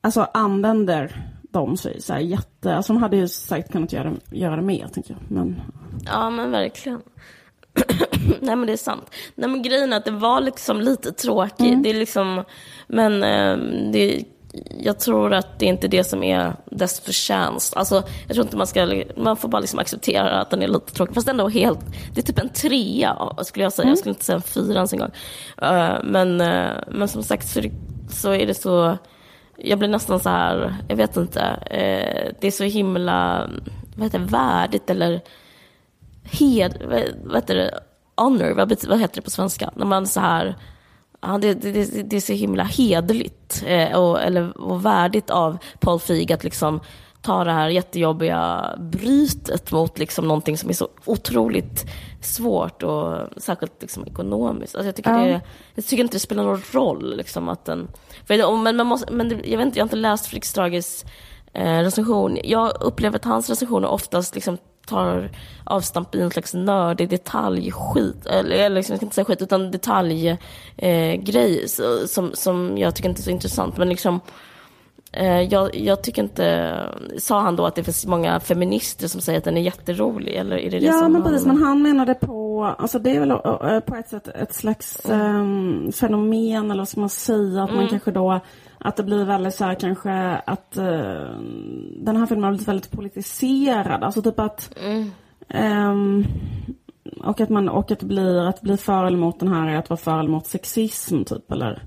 alltså 0.00 0.26
använder 0.34 1.30
de 1.42 1.76
så, 1.76 1.90
så 1.98 2.12
här, 2.12 2.20
jätte, 2.20 2.74
alltså 2.74 2.92
de 2.92 3.02
hade 3.02 3.16
ju 3.16 3.28
säkert 3.28 3.72
kunnat 3.72 3.92
göra, 3.92 4.12
göra 4.30 4.56
det 4.56 4.62
mer, 4.62 4.88
tänker 4.88 5.10
jag. 5.10 5.20
Men... 5.28 5.60
Ja, 6.04 6.30
men 6.30 6.50
verkligen. 6.50 7.02
Nej 8.40 8.56
men 8.56 8.66
det 8.66 8.72
är 8.72 8.76
sant. 8.76 9.10
Nej 9.34 9.50
men 9.50 9.62
grejen 9.62 9.92
är 9.92 9.96
att 9.96 10.04
det 10.04 10.10
var 10.10 10.40
liksom 10.40 10.80
lite 10.80 11.12
tråkigt. 11.12 11.60
Mm. 11.60 11.82
Det 11.82 11.90
är 11.90 11.94
liksom, 11.94 12.44
men 12.86 13.22
eh, 13.22 13.56
det, 13.92 14.24
jag 14.80 14.98
tror 14.98 15.32
att 15.32 15.58
det 15.58 15.66
är 15.66 15.68
inte 15.68 15.88
det 15.88 16.04
som 16.04 16.22
är 16.22 16.56
dess 16.64 17.00
förtjänst. 17.00 17.76
Alltså, 17.76 18.02
jag 18.26 18.34
tror 18.34 18.44
inte 18.44 18.56
man 18.56 18.66
ska, 18.66 19.02
man 19.16 19.36
får 19.36 19.48
bara 19.48 19.60
liksom 19.60 19.78
acceptera 19.78 20.40
att 20.40 20.50
den 20.50 20.62
är 20.62 20.68
lite 20.68 20.92
tråkig. 20.92 21.14
Fast 21.14 21.28
ändå 21.28 21.48
helt, 21.48 21.80
det 22.14 22.20
är 22.20 22.22
typ 22.22 22.38
en 22.38 22.48
trea 22.48 23.30
skulle 23.42 23.62
jag 23.64 23.72
säga. 23.72 23.84
Mm. 23.84 23.90
Jag 23.90 23.98
skulle 23.98 24.12
inte 24.12 24.24
säga 24.24 24.36
en 24.36 24.42
fyra 24.42 24.74
ens 24.74 24.92
en 24.92 24.98
gång. 24.98 25.10
Uh, 25.62 25.96
men, 26.04 26.40
uh, 26.40 26.70
men 26.88 27.08
som 27.08 27.22
sagt 27.22 27.48
så 27.48 27.58
är, 27.58 27.62
det, 27.62 27.72
så 28.10 28.32
är 28.32 28.46
det 28.46 28.54
så, 28.54 28.98
jag 29.56 29.78
blir 29.78 29.88
nästan 29.88 30.20
så 30.20 30.28
här, 30.28 30.74
jag 30.88 30.96
vet 30.96 31.16
inte. 31.16 31.40
Uh, 31.40 32.34
det 32.40 32.46
är 32.46 32.50
så 32.50 32.64
himla, 32.64 33.50
vad 33.96 34.04
heter 34.04 34.18
det, 34.18 34.24
värdigt 34.24 34.90
eller 34.90 35.20
hed, 36.22 36.82
vad 37.24 37.36
heter 37.36 37.54
det, 37.54 37.80
honor, 38.16 38.50
vad, 38.50 38.86
vad 38.88 39.00
heter 39.00 39.14
det 39.14 39.22
på 39.22 39.30
svenska? 39.30 39.70
När 39.74 39.86
man 39.86 40.06
så 40.06 40.20
här, 40.20 40.54
ja, 41.26 41.38
det, 41.38 41.54
det, 41.54 42.10
det 42.10 42.16
är 42.16 42.20
så 42.20 42.32
himla 42.32 42.64
hederligt 42.64 43.62
eh, 43.66 43.98
och, 43.98 44.22
eller, 44.22 44.60
och 44.60 44.86
värdigt 44.86 45.30
av 45.30 45.58
Paul 45.80 46.00
Feig 46.00 46.32
att 46.32 46.44
liksom 46.44 46.80
ta 47.24 47.44
det 47.44 47.52
här 47.52 47.68
jättejobbiga 47.68 48.70
brytet 48.78 49.72
mot 49.72 49.98
liksom 49.98 50.28
någonting 50.28 50.58
som 50.58 50.70
är 50.70 50.74
så 50.74 50.88
otroligt 51.04 51.90
svårt 52.20 52.82
och 52.82 53.18
särskilt 53.36 53.82
liksom 53.82 54.06
ekonomiskt. 54.06 54.74
Alltså 54.74 54.88
jag, 54.88 54.96
tycker 54.96 55.10
mm. 55.10 55.28
det, 55.28 55.40
jag 55.74 55.86
tycker 55.86 56.02
inte 56.02 56.16
det 56.16 56.20
spelar 56.20 56.44
någon 56.44 56.62
roll. 56.70 57.16
Liksom 57.16 57.48
att 57.48 57.64
den, 57.64 57.88
för, 58.26 58.56
men 58.56 58.76
man 58.76 58.86
måste, 58.86 59.12
men 59.12 59.30
jag, 59.30 59.58
vet 59.58 59.66
inte, 59.66 59.78
jag 59.78 59.84
har 59.84 59.86
inte 59.86 59.96
läst 59.96 60.26
Fredrik 60.26 60.44
Strages 60.44 61.04
eh, 61.52 61.78
recension. 61.78 62.38
Jag 62.44 62.82
upplever 62.82 63.16
att 63.16 63.24
hans 63.24 63.48
recensioner 63.48 63.88
oftast 63.88 64.34
liksom 64.34 64.58
tar 64.86 65.30
avstamp 65.64 66.14
i 66.14 66.20
en 66.20 66.30
slags 66.30 66.54
nördig 66.54 67.08
detaljskit, 67.08 68.26
eller, 68.26 68.56
eller 68.56 68.76
liksom, 68.76 68.92
jag 68.92 68.98
ska 68.98 69.06
inte 69.06 69.14
säga 69.14 69.24
skit, 69.24 69.42
utan 69.42 69.70
detaljgrej 69.70 70.38
eh, 71.62 72.06
som, 72.06 72.30
som 72.34 72.78
jag 72.78 72.94
tycker 72.94 73.08
inte 73.08 73.20
är 73.20 73.24
så 73.24 73.30
intressant. 73.30 73.76
Men 73.76 73.88
liksom, 73.88 74.14
eh, 74.14 74.20
jag, 75.22 75.76
jag, 75.76 76.02
tycker 76.02 76.22
inte, 76.22 76.76
sa 77.18 77.40
han 77.40 77.56
då 77.56 77.66
att 77.66 77.74
det 77.74 77.84
finns 77.84 78.06
många 78.06 78.40
feminister 78.40 79.08
som 79.08 79.20
säger 79.20 79.38
att 79.38 79.44
den 79.44 79.56
är 79.56 79.62
jätterolig? 79.62 80.34
Eller 80.34 80.56
är 80.56 80.70
det 80.70 80.78
det 80.78 80.86
ja, 80.86 81.08
men 81.08 81.22
precis, 81.22 81.46
men 81.46 81.62
han 81.62 81.82
menade 81.82 82.14
på, 82.14 82.64
alltså 82.78 82.98
det 82.98 83.10
är 83.10 83.20
väl 83.20 83.30
uh, 83.30 83.80
på 83.80 83.96
ett 83.96 84.08
sätt 84.08 84.28
ett 84.28 84.54
slags 84.54 85.00
um, 85.10 85.92
fenomen, 85.92 86.70
eller 86.70 86.80
vad 86.80 86.88
ska 86.88 87.00
man 87.00 87.08
säga, 87.08 87.62
att 87.62 87.70
mm. 87.70 87.80
man 87.80 87.88
kanske 87.88 88.10
då 88.10 88.40
att 88.78 88.96
det 88.96 89.02
blir 89.02 89.24
väldigt 89.24 89.54
så 89.54 89.64
här 89.64 89.74
kanske 89.74 90.12
att 90.46 90.78
uh, 90.78 90.84
den 91.96 92.16
här 92.16 92.26
filmen 92.26 92.44
har 92.44 92.50
blivit 92.50 92.68
väldigt 92.68 92.90
politiserad. 92.90 94.04
Alltså 94.04 94.22
typ 94.22 94.38
att 94.38 94.70
mm. 94.84 95.10
um, 95.90 96.26
och 97.24 97.40
att 97.40 97.48
man 97.48 97.68
och 97.68 97.90
att 97.90 98.00
det 98.00 98.06
blir 98.06 98.48
att 98.48 98.60
bli 98.60 98.76
för 98.76 99.04
eller 99.04 99.18
mot 99.18 99.40
den 99.40 99.48
här 99.48 99.68
är 99.68 99.76
att 99.76 99.90
vara 99.90 100.00
för 100.00 100.18
eller 100.18 100.30
mot 100.30 100.46
sexism 100.46 101.24
typ 101.24 101.52
eller 101.52 101.82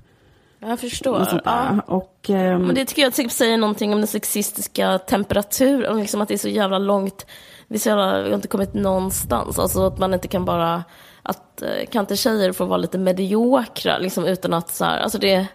jag 0.60 0.80
förstår. 0.80 1.40
Ja. 1.44 1.80
Och, 1.86 2.26
um, 2.28 2.36
Men 2.36 2.74
det 2.74 2.84
tycker 2.84 3.02
jag 3.02 3.14
typ 3.14 3.32
säger 3.32 3.56
någonting 3.56 3.92
om 3.92 3.98
den 3.98 4.06
sexistiska 4.06 4.98
temperaturen, 4.98 6.00
liksom 6.00 6.20
att 6.20 6.28
det 6.28 6.34
är 6.34 6.38
så 6.38 6.48
jävla 6.48 6.78
långt, 6.78 7.26
det 7.68 7.74
är 7.74 7.78
så 7.78 7.88
jävla, 7.88 8.22
vi 8.22 8.28
har 8.28 8.34
inte 8.34 8.48
kommit 8.48 8.74
någonstans. 8.74 9.58
Alltså 9.58 9.86
att 9.86 9.98
man 9.98 10.14
inte 10.14 10.28
kan 10.28 10.44
bara, 10.44 10.84
att 11.22 11.62
eh, 11.62 11.86
kan 11.90 12.00
inte 12.00 12.16
tjejer 12.16 12.52
få 12.52 12.64
vara 12.64 12.78
lite 12.78 12.98
mediokra 12.98 13.98
liksom 13.98 14.24
utan 14.24 14.54
att 14.54 14.70
så 14.70 14.84
här, 14.84 14.98
alltså 14.98 15.18
det 15.18 15.46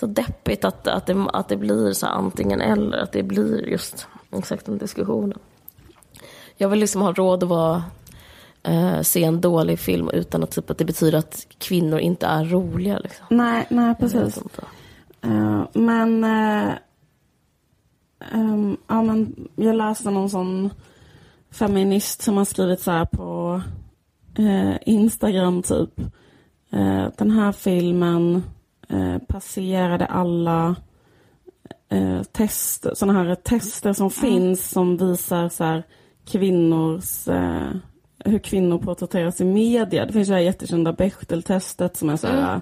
så 0.00 0.06
deppigt 0.06 0.64
att, 0.64 0.86
att, 0.86 1.06
det, 1.06 1.26
att 1.32 1.48
det 1.48 1.56
blir 1.56 1.92
så 1.92 2.06
antingen 2.06 2.60
eller, 2.60 2.98
att 2.98 3.12
det 3.12 3.22
blir 3.22 3.68
just 3.68 4.06
exakt 4.32 4.66
den 4.66 4.78
diskussionen. 4.78 5.38
Jag 6.56 6.68
vill 6.68 6.80
liksom 6.80 7.02
ha 7.02 7.12
råd 7.12 7.42
att 7.42 7.48
vara, 7.48 7.84
eh, 8.62 9.00
se 9.02 9.24
en 9.24 9.40
dålig 9.40 9.78
film 9.78 10.10
utan 10.12 10.42
att, 10.42 10.50
typ, 10.50 10.70
att 10.70 10.78
det 10.78 10.84
betyder 10.84 11.18
att 11.18 11.46
kvinnor 11.58 11.98
inte 11.98 12.26
är 12.26 12.44
roliga. 12.44 12.98
Liksom. 12.98 13.26
Nej, 13.30 13.66
nej 13.70 13.94
precis. 13.94 14.42
Uh, 15.24 15.64
men, 15.72 16.24
uh, 16.24 16.72
um, 18.34 18.76
ja, 18.86 19.02
men 19.02 19.48
jag 19.56 19.76
läste 19.76 20.10
någon 20.10 20.30
sån 20.30 20.70
feminist 21.50 22.22
som 22.22 22.36
har 22.36 22.44
skrivit 22.44 22.80
så 22.80 22.90
här 22.90 23.04
på 23.04 23.62
uh, 24.38 24.76
Instagram 24.86 25.62
typ. 25.62 26.00
den 27.16 27.30
här 27.30 27.52
filmen 27.52 28.42
passerade 29.26 30.06
alla 30.06 30.76
tester, 32.32 32.94
sådana 32.94 33.24
här 33.24 33.34
tester 33.34 33.92
som 33.92 34.06
mm. 34.06 34.10
finns 34.10 34.70
som 34.70 34.96
visar 34.96 35.48
så 35.48 35.64
här, 35.64 35.82
kvinnors, 36.24 37.28
hur 38.24 38.38
kvinnor 38.38 38.78
porträtteras 38.78 39.40
i 39.40 39.44
media. 39.44 40.06
Det 40.06 40.12
finns 40.12 40.28
ju 40.28 40.32
det 40.32 40.36
här 40.36 40.44
jättekända 40.44 40.92
Bechteltestet 40.92 41.96
som 41.96 42.10
är 42.10 42.16
så 42.16 42.26
här, 42.26 42.48
mm. 42.48 42.60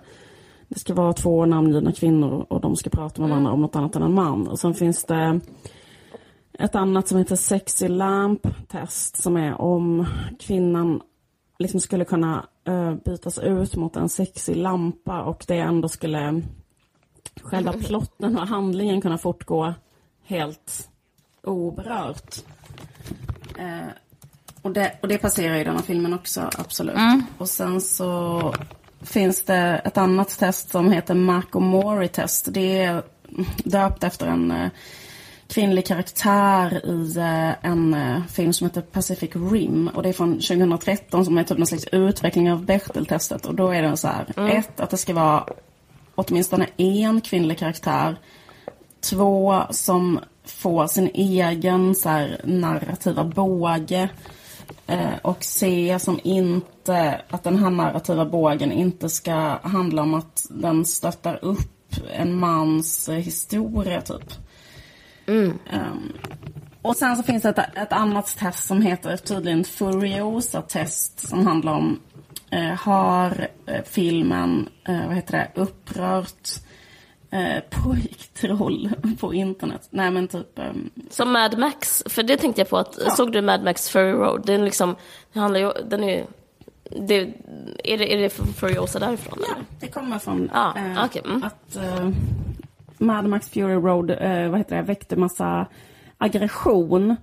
det 0.68 0.78
ska 0.78 0.94
vara 0.94 1.12
två 1.12 1.46
namngivna 1.46 1.92
kvinnor 1.92 2.46
och 2.48 2.60
de 2.60 2.76
ska 2.76 2.90
prata 2.90 3.20
med 3.20 3.30
varandra 3.30 3.52
om 3.52 3.60
något 3.60 3.76
annat 3.76 3.96
än 3.96 4.02
en 4.02 4.14
man. 4.14 4.48
Och 4.48 4.58
sen 4.58 4.74
finns 4.74 5.04
det 5.04 5.40
ett 6.58 6.74
annat 6.74 7.08
som 7.08 7.18
heter 7.18 7.36
Sexy 7.36 7.88
Lamp 7.88 8.46
test 8.68 9.22
som 9.22 9.36
är 9.36 9.60
om 9.60 10.06
kvinnan 10.38 11.00
liksom 11.58 11.80
skulle 11.80 12.04
kunna 12.04 12.46
uh, 12.68 12.94
bytas 12.94 13.38
ut 13.38 13.76
mot 13.76 13.96
en 13.96 14.08
sexig 14.08 14.56
lampa 14.56 15.22
och 15.22 15.44
det 15.48 15.58
ändå 15.58 15.88
skulle 15.88 16.42
själva 17.42 17.72
plotten 17.72 18.38
och 18.38 18.46
handlingen 18.46 19.00
kunna 19.00 19.18
fortgå 19.18 19.74
helt 20.24 20.88
oberört. 21.42 22.36
Uh, 23.58 23.88
och, 24.68 24.74
det, 24.74 24.92
och 25.00 25.09
det 25.09 25.18
passerar 25.18 25.57
ju 25.57 25.64
den 25.64 25.76
här 25.76 25.83
filmen 25.83 26.14
också, 26.14 26.50
absolut. 26.59 26.96
Mm. 26.96 27.22
Och 27.38 27.48
sen 27.48 27.81
så 27.81 28.54
finns 29.02 29.44
det 29.44 29.81
ett 29.85 29.98
annat 29.98 30.38
test 30.38 30.70
som 30.70 30.92
heter 30.92 31.14
Marco 31.14 31.61
Mori 31.61 32.09
test. 32.09 32.48
Det 32.50 32.83
är 32.83 33.02
döpt 33.64 34.04
efter 34.04 34.26
en 34.26 34.50
uh, 34.50 34.68
kvinnlig 35.48 35.87
karaktär 35.87 36.87
i 36.87 37.18
eh, 37.18 37.70
en 37.70 37.94
eh, 37.94 38.22
film 38.24 38.52
som 38.52 38.66
heter 38.66 38.81
Pacific 38.81 39.31
Rim. 39.35 39.90
Och 39.94 40.02
det 40.02 40.09
är 40.09 40.12
från 40.12 40.33
2013 40.33 41.24
som 41.24 41.38
är 41.38 41.44
typ 41.44 41.59
någon 41.59 41.66
slags 41.66 41.87
utveckling 41.92 42.52
av 42.52 42.64
Bechdel-testet. 42.64 43.46
Och 43.46 43.54
då 43.54 43.68
är 43.68 43.83
det 43.83 43.96
så 43.96 44.09
här, 44.09 44.26
mm. 44.37 44.57
ett, 44.57 44.81
att 44.81 44.90
det 44.90 44.96
ska 44.96 45.14
vara 45.14 45.44
åtminstone 46.14 46.66
en 46.76 47.20
kvinnlig 47.20 47.59
karaktär. 47.59 48.16
Två, 49.00 49.62
som 49.70 50.20
får 50.44 50.87
sin 50.87 51.11
egen 51.14 51.94
så 51.94 52.09
här, 52.09 52.40
narrativa 52.44 53.24
båge. 53.24 54.09
Eh, 54.87 55.16
och 55.22 55.44
C, 55.44 55.96
som 56.00 56.20
inte, 56.24 57.20
att 57.28 57.44
den 57.44 57.59
här 57.59 57.70
narrativa 57.70 58.24
bågen 58.24 58.72
inte 58.72 59.09
ska 59.09 59.35
handla 59.62 60.02
om 60.02 60.14
att 60.14 60.46
den 60.50 60.85
stöttar 60.85 61.44
upp 61.44 61.94
en 62.12 62.38
mans 62.38 63.09
historia 63.09 64.00
typ. 64.00 64.33
Mm. 65.26 65.59
Um, 65.72 66.12
och 66.83 66.96
sen 66.96 67.16
så 67.16 67.22
finns 67.22 67.42
det 67.42 67.48
ett, 67.48 67.76
ett, 67.76 67.92
annat 67.92 68.37
test 68.38 68.66
som 68.66 68.83
heter 68.83 69.16
tydligen 69.16 69.64
Furiosa-test 69.64 71.28
som 71.28 71.46
handlar 71.46 71.72
om 71.72 72.00
uh, 72.54 72.74
har 72.74 73.48
uh, 73.70 73.83
filmen, 73.85 74.68
uh, 74.88 75.07
vad 75.07 75.16
heter 75.16 75.33
det, 75.33 75.61
upprört 75.61 76.48
uh, 77.32 77.60
pojktroll 77.70 78.90
på 79.20 79.34
internet. 79.34 79.88
Nej 79.90 80.10
men 80.10 80.28
typ... 80.28 80.58
Um... 80.58 80.90
Som 81.10 81.32
Mad 81.32 81.58
Max, 81.58 82.02
för 82.06 82.22
det 82.22 82.36
tänkte 82.36 82.60
jag 82.60 82.68
på 82.68 82.76
att, 82.78 82.98
ja. 83.04 83.10
såg 83.10 83.32
du 83.32 83.42
Mad 83.42 83.64
Max 83.64 83.90
Fury 83.90 84.12
Road? 84.12 84.46
Den 84.46 84.64
liksom, 84.64 84.96
den 85.32 85.42
handlar 85.42 85.60
ju, 85.60 85.72
den 85.88 86.04
är 86.04 86.26
det, 86.90 87.34
är 87.84 87.98
det, 87.98 88.14
är 88.14 88.18
det 88.18 88.30
Furiosa 88.30 88.98
därifrån? 88.98 89.38
Ja, 89.48 89.54
det 89.80 89.86
kommer 89.86 90.18
från 90.18 90.50
ah, 90.52 91.04
okay. 91.06 91.22
mm. 91.24 91.44
att 91.44 91.76
Mad 92.98 93.24
Max 93.24 93.48
Fury 93.48 93.74
Road 93.74 94.10
eh, 94.10 94.48
vad 94.50 94.58
heter 94.58 94.76
det, 94.76 94.82
väckte 94.82 95.16
massa 95.16 95.66
aggression. 96.18 97.16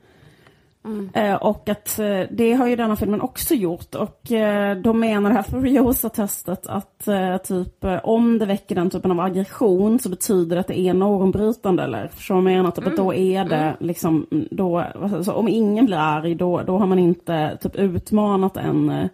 Mm. 0.85 1.37
Och 1.41 1.69
att 1.69 1.99
eh, 1.99 2.21
det 2.31 2.53
har 2.53 2.67
ju 2.67 2.75
denna 2.75 2.95
filmen 2.95 3.21
också 3.21 3.53
gjort 3.53 3.95
och 3.95 4.31
eh, 4.31 4.77
de 4.77 4.99
menar 4.99 5.29
det 5.29 5.35
här 5.35 5.43
Furiosa-testet 5.43 6.67
att 6.67 7.07
typ 7.43 7.85
om 8.03 8.37
det 8.39 8.45
väcker 8.45 8.75
den 8.75 8.89
typen 8.89 9.11
av 9.11 9.19
aggression 9.19 9.99
så 9.99 10.09
betyder 10.09 10.55
det 10.55 10.59
att 10.59 10.67
det 10.67 10.79
är 10.79 10.93
normbrytande 10.93 11.83
eller 11.83 12.07
förstår 12.07 12.35
du 12.35 12.41
menar? 12.41 12.71
Typ 12.71 12.77
mm. 12.77 12.93
att 12.93 12.97
då 12.97 13.13
är 13.13 13.45
det 13.45 13.55
mm. 13.55 13.75
liksom, 13.79 14.25
då, 14.51 14.79
alltså, 14.79 15.31
om 15.31 15.47
ingen 15.47 15.85
blir 15.85 15.97
arg 15.97 16.35
då, 16.35 16.61
då 16.61 16.77
har 16.77 16.87
man 16.87 16.99
inte 16.99 17.57
typ 17.61 17.75
utmanat 17.75 18.57
en, 18.57 19.09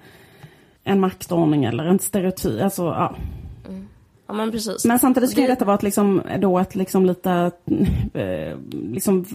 en 0.83 0.99
maktordning 0.99 1.63
eller 1.63 1.85
en 1.85 1.99
stereotyp, 1.99 2.63
alltså 2.63 2.83
ja. 2.83 3.15
Ja, 4.31 4.37
men, 4.37 4.51
men 4.85 4.99
samtidigt 4.99 5.29
skulle 5.29 5.47
det... 5.47 5.51
detta 5.51 5.65
vara 5.65 5.75
ett, 5.75 5.83
liksom, 5.83 6.21
då 6.39 6.59
ett 6.59 6.75
liksom 6.75 7.05
lite, 7.05 7.51
liksom, 8.71 9.25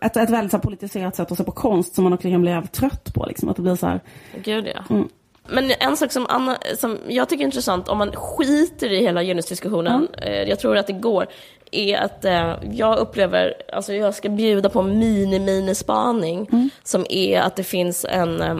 ett, 0.00 0.16
ett 0.16 0.30
väldigt 0.30 0.50
så 0.50 0.56
här, 0.56 0.62
politiserat 0.62 1.16
sätt 1.16 1.32
att 1.32 1.38
se 1.38 1.44
på 1.44 1.52
konst 1.52 1.94
som 1.94 2.04
man 2.04 2.12
också 2.12 2.30
kan 2.30 2.42
bli 2.42 2.50
jävligt 2.50 2.72
trött 2.72 3.14
på. 3.14 3.26
Liksom, 3.26 3.48
att 3.48 3.56
det 3.56 3.62
blir 3.62 3.76
så 3.76 3.86
här. 3.86 4.00
Gud 4.44 4.66
ja. 4.74 4.84
Mm. 4.90 5.08
Men 5.48 5.72
en 5.80 5.96
sak 5.96 6.12
som, 6.12 6.26
Anna, 6.28 6.58
som 6.78 6.98
jag 7.08 7.28
tycker 7.28 7.42
är 7.42 7.46
intressant, 7.46 7.88
om 7.88 7.98
man 7.98 8.12
skiter 8.12 8.92
i 8.92 9.00
hela 9.00 9.22
genusdiskussionen, 9.22 10.08
mm. 10.18 10.48
jag 10.48 10.60
tror 10.60 10.76
att 10.76 10.86
det 10.86 10.92
går, 10.92 11.26
är 11.70 11.98
att 11.98 12.24
eh, 12.24 12.54
jag 12.72 12.98
upplever, 12.98 13.54
alltså 13.72 13.92
jag 13.92 14.14
ska 14.14 14.28
bjuda 14.28 14.68
på 14.68 14.80
en 14.80 14.98
mini-mini-spaning, 14.98 16.48
mm. 16.52 16.70
som 16.82 17.06
är 17.08 17.40
att 17.40 17.56
det 17.56 17.64
finns 17.64 18.06
en 18.08 18.42
eh, 18.42 18.56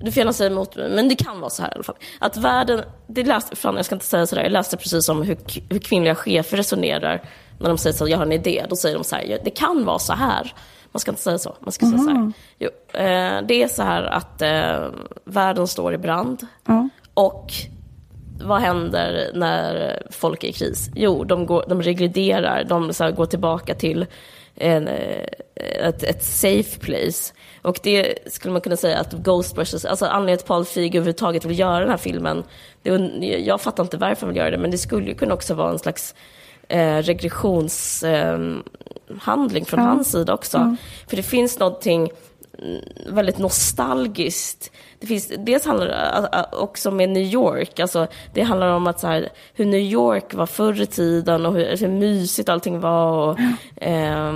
du 0.00 0.12
får 0.12 0.18
gärna 0.18 0.32
säga 0.32 0.50
emot 0.50 0.76
mig, 0.76 0.90
men 0.90 1.08
det 1.08 1.14
kan 1.14 1.40
vara 1.40 1.50
så 1.50 1.62
här 1.62 1.70
i 1.70 1.74
alla 1.74 1.84
fall. 1.84 1.96
Att 2.18 2.36
världen, 2.36 2.82
det 3.06 3.24
läste, 3.24 3.56
fan 3.56 3.76
jag 3.76 3.84
ska 3.84 3.94
inte 3.94 4.06
säga 4.06 4.26
sådär, 4.26 4.42
jag 4.42 4.52
läste 4.52 4.76
precis 4.76 5.08
om 5.08 5.22
hur, 5.22 5.36
hur 5.70 5.78
kvinnliga 5.78 6.14
chefer 6.14 6.56
resonerar 6.56 7.22
när 7.62 7.68
de 7.68 7.78
säger 7.78 7.96
så 7.96 8.08
jag 8.08 8.18
har 8.18 8.26
en 8.26 8.32
idé, 8.32 8.66
då 8.68 8.76
säger 8.76 8.94
de 8.94 9.04
så 9.04 9.16
här, 9.16 9.38
det 9.44 9.50
kan 9.50 9.84
vara 9.84 9.98
så 9.98 10.12
här. 10.12 10.52
Man 10.92 11.00
ska 11.00 11.10
inte 11.10 11.22
säga 11.22 11.38
så, 11.38 11.56
man 11.60 11.72
ska 11.72 11.86
säga 11.86 11.98
så 11.98 12.10
här. 12.10 12.32
Jo, 12.58 12.70
eh, 12.92 13.46
det 13.48 13.62
är 13.62 13.68
så 13.68 13.82
här 13.82 14.02
att 14.02 14.42
eh, 14.42 14.88
världen 15.24 15.68
står 15.68 15.94
i 15.94 15.98
brand. 15.98 16.46
Mm. 16.68 16.90
Och 17.14 17.52
vad 18.42 18.60
händer 18.60 19.30
när 19.34 20.02
folk 20.10 20.44
är 20.44 20.48
i 20.48 20.52
kris? 20.52 20.90
Jo, 20.94 21.24
de, 21.24 21.46
går, 21.46 21.64
de 21.68 21.82
regrederar, 21.82 22.64
de 22.64 22.92
så 22.92 23.04
här, 23.04 23.10
går 23.10 23.26
tillbaka 23.26 23.74
till 23.74 24.06
en, 24.54 24.88
eh, 24.88 25.26
ett, 25.54 26.02
ett 26.02 26.24
safe 26.24 26.80
place. 26.80 27.34
Och 27.62 27.80
det 27.82 28.18
skulle 28.32 28.52
man 28.52 28.60
kunna 28.60 28.76
säga 28.76 28.98
att 28.98 29.12
Ghostbusters, 29.12 29.84
alltså 29.84 30.06
anledningen 30.06 30.38
till 30.38 30.44
att 30.44 30.48
Paul 30.48 30.64
Feig 30.64 30.94
överhuvudtaget 30.94 31.44
vill 31.44 31.58
göra 31.58 31.80
den 31.80 31.90
här 31.90 31.96
filmen, 31.96 32.44
det, 32.82 32.90
jag 33.46 33.60
fattar 33.60 33.82
inte 33.82 33.96
varför 33.96 34.26
han 34.26 34.28
vill 34.28 34.36
göra 34.36 34.50
det, 34.50 34.58
men 34.58 34.70
det 34.70 34.78
skulle 34.78 35.06
ju 35.06 35.14
kunna 35.14 35.34
också 35.34 35.54
vara 35.54 35.70
en 35.70 35.78
slags 35.78 36.14
eh, 36.72 36.96
regressionshandling 36.96 39.62
eh, 39.62 39.66
från 39.66 39.80
ja. 39.80 39.86
hans 39.86 40.10
sida 40.10 40.34
också. 40.34 40.58
Ja. 40.58 40.76
För 41.08 41.16
det 41.16 41.22
finns 41.22 41.58
någonting 41.58 42.10
väldigt 43.06 43.38
nostalgiskt. 43.38 44.72
Det 45.00 45.06
finns, 45.06 45.32
dels 45.38 45.66
handlar 45.66 45.86
det 45.86 46.46
också 46.52 46.90
med 46.90 47.08
New 47.08 47.22
York, 47.22 47.80
alltså 47.80 48.06
det 48.34 48.42
handlar 48.42 48.68
om 48.68 48.86
att 48.86 49.00
så 49.00 49.06
här, 49.06 49.28
hur 49.54 49.66
New 49.66 49.80
York 49.80 50.34
var 50.34 50.46
förr 50.46 50.80
i 50.80 50.86
tiden 50.86 51.46
och 51.46 51.54
hur, 51.54 51.76
hur 51.76 51.88
mysigt 51.88 52.48
allting 52.48 52.80
var. 52.80 53.12
Och, 53.12 53.38
eh, 53.82 54.32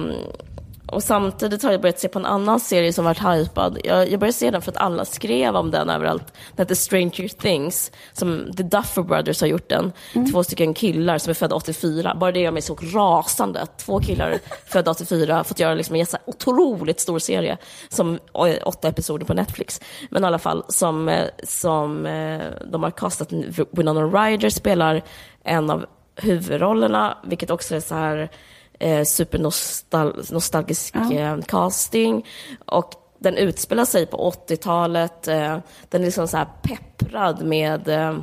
och 0.86 1.02
samtidigt 1.02 1.62
har 1.62 1.72
jag 1.72 1.80
börjat 1.80 1.98
se 1.98 2.08
på 2.08 2.18
en 2.18 2.26
annan 2.26 2.60
serie 2.60 2.92
som 2.92 3.04
varit 3.04 3.24
hypad. 3.24 3.78
Jag, 3.84 4.10
jag 4.10 4.20
började 4.20 4.32
se 4.32 4.50
den 4.50 4.62
för 4.62 4.72
att 4.72 4.76
alla 4.76 5.04
skrev 5.04 5.56
om 5.56 5.70
den 5.70 5.90
överallt. 5.90 6.26
Den 6.56 6.64
heter 6.64 6.74
Stranger 6.74 7.28
Things, 7.28 7.92
som 8.12 8.52
The 8.56 8.62
Duffer 8.62 9.02
Brothers 9.02 9.40
har 9.40 9.48
gjort 9.48 9.68
den. 9.68 9.92
Mm. 10.14 10.32
Två 10.32 10.44
stycken 10.44 10.74
killar 10.74 11.18
som 11.18 11.30
är 11.30 11.34
födda 11.34 11.56
84. 11.56 12.16
Bara 12.20 12.32
det 12.32 12.40
gör 12.40 12.50
mig 12.50 12.62
så 12.62 12.74
rasande. 12.74 13.66
Två 13.76 14.00
killar 14.00 14.38
födda 14.66 14.90
84 14.90 15.44
fått 15.44 15.60
göra 15.60 15.74
liksom 15.74 15.96
en 15.96 16.06
otroligt 16.24 17.00
stor 17.00 17.18
serie. 17.18 17.56
Som 17.88 18.18
åtta 18.64 18.88
episoder 18.88 19.26
på 19.26 19.34
Netflix. 19.34 19.80
Men 20.10 20.24
i 20.24 20.26
alla 20.26 20.38
fall, 20.38 20.64
som, 20.68 21.08
eh, 21.08 21.26
som 21.42 22.06
eh, 22.06 22.42
de 22.72 22.82
har 22.82 22.90
castat. 22.90 23.28
Winona 23.70 24.02
Ryder 24.02 24.50
spelar 24.50 25.02
en 25.44 25.70
av 25.70 25.86
huvudrollerna, 26.16 27.18
vilket 27.24 27.50
också 27.50 27.74
är 27.74 27.80
så 27.80 27.94
här 27.94 28.30
eh, 28.78 29.04
supernostalgisk 29.04 30.94
ja. 30.94 31.12
eh, 31.12 31.38
casting. 31.40 32.26
Och 32.66 32.92
den 33.18 33.36
utspelar 33.36 33.84
sig 33.84 34.06
på 34.06 34.32
80-talet. 34.48 35.28
Eh, 35.28 35.58
den 35.88 36.00
är 36.00 36.06
liksom 36.06 36.28
så 36.28 36.36
här 36.36 36.48
pepprad 36.62 37.44
med 37.44 37.88
eh, 37.88 38.18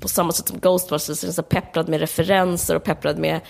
på 0.00 0.08
samma 0.08 0.32
sätt 0.32 0.48
som 0.48 0.58
Ghostbusters, 0.58 1.24
är 1.24 1.30
så 1.30 1.42
pepprad 1.42 1.88
med 1.88 2.00
referenser 2.00 2.76
och 2.76 2.84
pepprad 2.84 3.18
med 3.18 3.40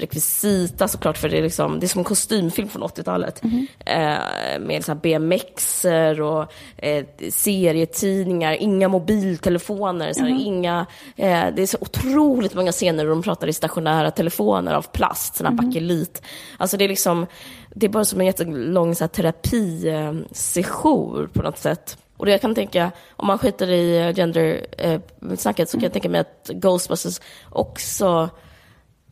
rekvisita 0.00 0.88
såklart, 0.88 1.18
för 1.18 1.28
det 1.28 1.38
är, 1.38 1.42
liksom, 1.42 1.80
det 1.80 1.86
är 1.86 1.88
som 1.88 1.98
en 1.98 2.04
kostymfilm 2.04 2.68
från 2.68 2.82
80-talet. 2.82 3.44
Mm 3.44 3.66
eh, 3.86 4.18
med 4.60 4.84
så 4.84 4.94
BMXer 4.94 6.20
och 6.20 6.52
eh, 6.76 7.04
serietidningar, 7.30 8.52
inga 8.52 8.88
mobiltelefoner, 8.88 10.12
så 10.12 10.20
mm 10.20 10.40
inga, 10.40 10.86
eh, 11.16 11.46
det 11.56 11.62
är 11.62 11.66
så 11.66 11.78
otroligt 11.80 12.54
många 12.54 12.72
scener 12.72 13.04
där 13.04 13.10
de 13.10 13.22
pratar 13.22 13.48
i 13.48 13.52
stationära 13.52 14.10
telefoner 14.10 14.74
av 14.74 14.82
plast, 14.82 15.36
sådana 15.36 15.52
mm 15.52 15.66
bakelit. 15.66 16.22
Alltså 16.58 16.76
det 16.76 16.84
är 16.84 16.88
liksom, 16.88 17.26
det 17.74 17.86
är 17.86 17.90
bara 17.90 18.04
som 18.04 18.20
en 18.20 18.26
jättelång 18.26 18.94
så 18.94 19.04
här, 19.04 19.08
terapisession 19.08 21.28
på 21.32 21.42
något 21.42 21.58
sätt. 21.58 21.98
Och 22.16 22.28
jag 22.28 22.40
kan 22.40 22.54
tänka, 22.54 22.92
om 23.16 23.26
man 23.26 23.38
skiter 23.38 23.70
i 23.70 24.12
gender-snacket, 24.16 25.68
eh, 25.68 25.70
så 25.70 25.76
kan 25.76 25.82
jag 25.82 25.92
tänka 25.92 26.08
mig 26.08 26.20
att 26.20 26.50
Ghostbusters 26.52 27.20
också 27.50 28.28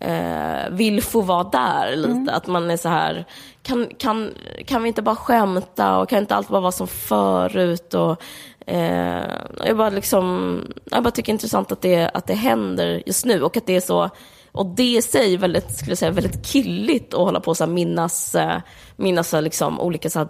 eh, 0.01 0.71
vill 0.71 1.03
få 1.03 1.21
vara 1.21 1.45
där 1.45 1.97
lite. 1.97 2.11
Mm. 2.11 2.29
Att 2.29 2.47
man 2.47 2.71
är 2.71 2.77
så 2.77 2.89
här, 2.89 3.25
kan, 3.63 3.89
kan, 3.99 4.35
kan 4.67 4.83
vi 4.83 4.89
inte 4.89 5.03
bara 5.03 5.17
skämta 5.17 5.99
och 5.99 6.09
kan 6.09 6.19
inte 6.19 6.35
allt 6.35 6.49
bara 6.49 6.61
vara 6.61 6.73
som 6.73 6.89
förut? 6.89 7.95
Och, 7.95 8.23
eh, 8.67 9.25
jag, 9.65 9.77
bara 9.77 9.91
liksom, 9.91 10.61
jag 10.85 11.03
bara 11.03 11.11
tycker 11.11 11.27
det 11.27 11.31
är 11.31 11.35
intressant 11.35 11.73
att 11.73 11.83
det, 11.83 12.11
att 12.15 12.27
det 12.27 12.35
händer 12.35 13.03
just 13.07 13.25
nu 13.25 13.43
och 13.43 13.57
att 13.57 13.67
det 13.67 13.77
är 13.77 13.81
så 13.81 14.11
och 14.53 14.67
det 14.67 14.97
i 14.97 15.03
sig 15.03 15.35
är 15.35 15.39
väldigt, 15.39 15.77
skulle 15.77 15.97
säga, 15.97 16.11
väldigt 16.11 16.47
killigt 16.47 17.15
att 17.15 17.21
hålla 17.21 17.41
på 17.41 17.51
och 17.51 17.69
minnas, 17.69 18.35
eh, 18.35 18.61
minnas 18.97 19.33
liksom, 19.33 19.81
olika 19.81 20.11
så 20.11 20.29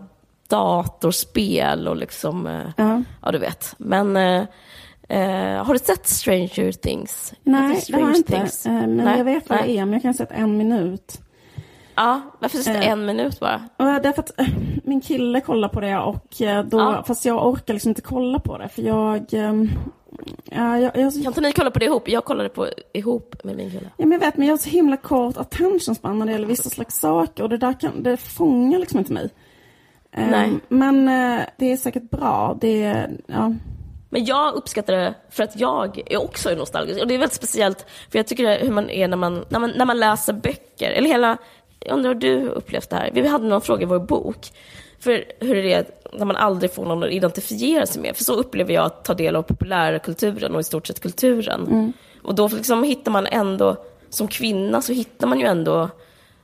datorspel 0.53 1.89
och 1.89 1.97
liksom, 1.97 2.49
uh-huh. 2.49 3.05
ja 3.23 3.33
du 3.33 3.39
vet. 3.39 3.75
Men 3.79 4.17
uh, 4.17 4.43
uh, 5.11 5.65
har 5.65 5.73
du 5.73 5.79
sett 5.79 6.07
Stranger 6.07 6.73
Things? 6.73 7.35
Nej, 7.43 7.77
Stranger 7.77 8.01
det 8.01 8.05
har 8.05 8.11
jag 8.11 8.19
inte. 8.19 8.33
Things? 8.33 8.65
men 8.65 8.97
Nej. 8.97 9.19
jag 9.19 9.25
vet 9.25 9.49
vad 9.49 9.59
det 9.59 9.71
är, 9.71 9.85
men 9.85 9.93
jag 9.93 10.03
kan 10.03 10.09
ha 10.09 10.15
sett 10.15 10.33
en 10.33 10.57
minut. 10.57 11.21
Ja, 11.95 12.21
varför 12.39 12.57
just 12.57 12.69
en 12.69 13.07
minut 13.07 13.41
bara? 13.41 13.61
Därför 13.79 14.23
att 14.23 14.33
min 14.85 15.01
kille 15.01 15.41
kollar 15.41 15.69
på 15.69 15.81
det 15.81 15.99
och 15.99 16.27
då, 16.65 16.79
ja. 16.79 17.05
fast 17.07 17.25
jag 17.25 17.47
orkar 17.47 17.75
liksom 17.75 17.89
inte 17.89 18.01
kolla 18.01 18.39
på 18.39 18.59
det 18.59 18.69
för 18.69 18.83
jag 18.83 19.35
ehm, 19.35 19.71
Ja, 20.45 20.79
jag, 20.79 20.97
jag, 20.97 21.13
kan 21.13 21.27
inte 21.27 21.41
ni 21.41 21.53
kolla 21.53 21.71
på 21.71 21.79
det 21.79 21.85
ihop? 21.85 22.09
Jag 22.09 22.25
kollade 22.25 22.49
på 22.49 22.69
ihop 22.93 23.45
med 23.45 23.57
min 23.57 23.71
kille. 23.71 23.91
Ja, 23.97 24.07
men 24.07 24.13
jag 24.13 24.21
vet, 24.21 24.37
men 24.37 24.47
jag 24.47 24.53
har 24.53 24.59
så 24.59 24.71
himla 24.71 24.97
kort 24.97 25.37
attention 25.37 25.95
span 25.95 26.19
när 26.19 26.27
det 26.27 26.33
gäller 26.33 26.47
vissa 26.47 26.71
slags 26.71 27.01
saker 27.01 27.43
och 27.43 27.49
det 27.49 27.59
där 27.59 27.81
kan, 27.81 28.03
det 28.03 28.17
fångar 28.17 28.79
liksom 28.79 28.99
inte 28.99 29.13
mig. 29.13 29.31
Nej. 30.17 30.49
Um, 30.49 30.61
men 30.69 31.09
uh, 31.09 31.45
det 31.59 31.73
är 31.73 31.77
säkert 31.77 32.11
bra. 32.11 32.59
Det, 32.61 33.07
ja. 33.27 33.55
Men 34.11 34.25
jag 34.25 34.55
uppskattar 34.55 34.93
det 34.93 35.15
för 35.31 35.45
att 35.45 35.61
jag 35.61 36.03
är 36.07 36.23
också 36.23 36.55
nostalgisk. 36.55 37.01
Och 37.01 37.07
det 37.07 37.15
är 37.15 37.19
väldigt 37.19 37.37
speciellt, 37.37 37.87
för 38.11 38.19
jag 38.19 38.27
tycker 38.27 38.45
det 38.45 38.59
hur 38.63 38.73
man 38.73 38.91
är 38.91 39.09
när 39.09 39.17
man, 39.17 39.45
när 39.49 39.59
man, 39.59 39.71
när 39.71 39.85
man 39.85 40.01
läser 40.01 40.33
böcker. 40.33 40.91
Eller 40.91 41.09
hela, 41.09 41.37
jag 41.81 41.95
undrar 41.95 42.15
hur 42.15 42.21
du 42.21 42.49
upplevt 42.49 42.91
det 42.91 42.97
här. 42.97 43.11
Vi 43.15 43.29
hade 43.29 43.49
någon 43.49 43.61
fråga 43.61 43.83
i 43.83 43.87
vår 43.87 43.99
bok. 43.99 44.51
För 44.99 45.25
hur 45.41 45.57
är 45.57 45.63
det 45.63 46.09
när 46.13 46.25
man 46.25 46.37
aldrig 46.37 46.73
får 46.73 46.85
någon 46.85 47.03
att 47.03 47.11
identifiera 47.11 47.87
sig 47.87 48.03
med? 48.03 48.17
För 48.17 48.25
så 48.25 48.35
upplever 48.35 48.75
jag 48.75 48.87
att 48.87 49.05
ta 49.05 49.15
del 49.15 49.37
av 49.37 49.43
populärkulturen 49.43 50.55
och 50.55 50.61
i 50.61 50.65
stort 50.65 50.87
sett 50.87 51.01
kulturen. 51.01 51.67
Mm. 51.67 51.93
Och 52.23 52.35
då 52.35 52.49
liksom 52.49 52.83
hittar 52.83 53.13
man 53.13 53.27
ändå, 53.27 53.77
som 54.11 54.29
kvinna 54.29 54.83
så 54.83 54.93
hittar 54.93 55.27
man 55.27 55.41
ju 55.41 55.47
ändå 55.47 55.89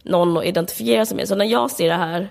någon 0.02 0.36
att 0.36 0.44
identifiera 0.44 1.06
sig 1.06 1.16
med. 1.16 1.28
Så 1.28 1.34
när 1.34 1.44
jag 1.44 1.70
ser 1.70 1.88
det 1.88 1.94
här 1.94 2.30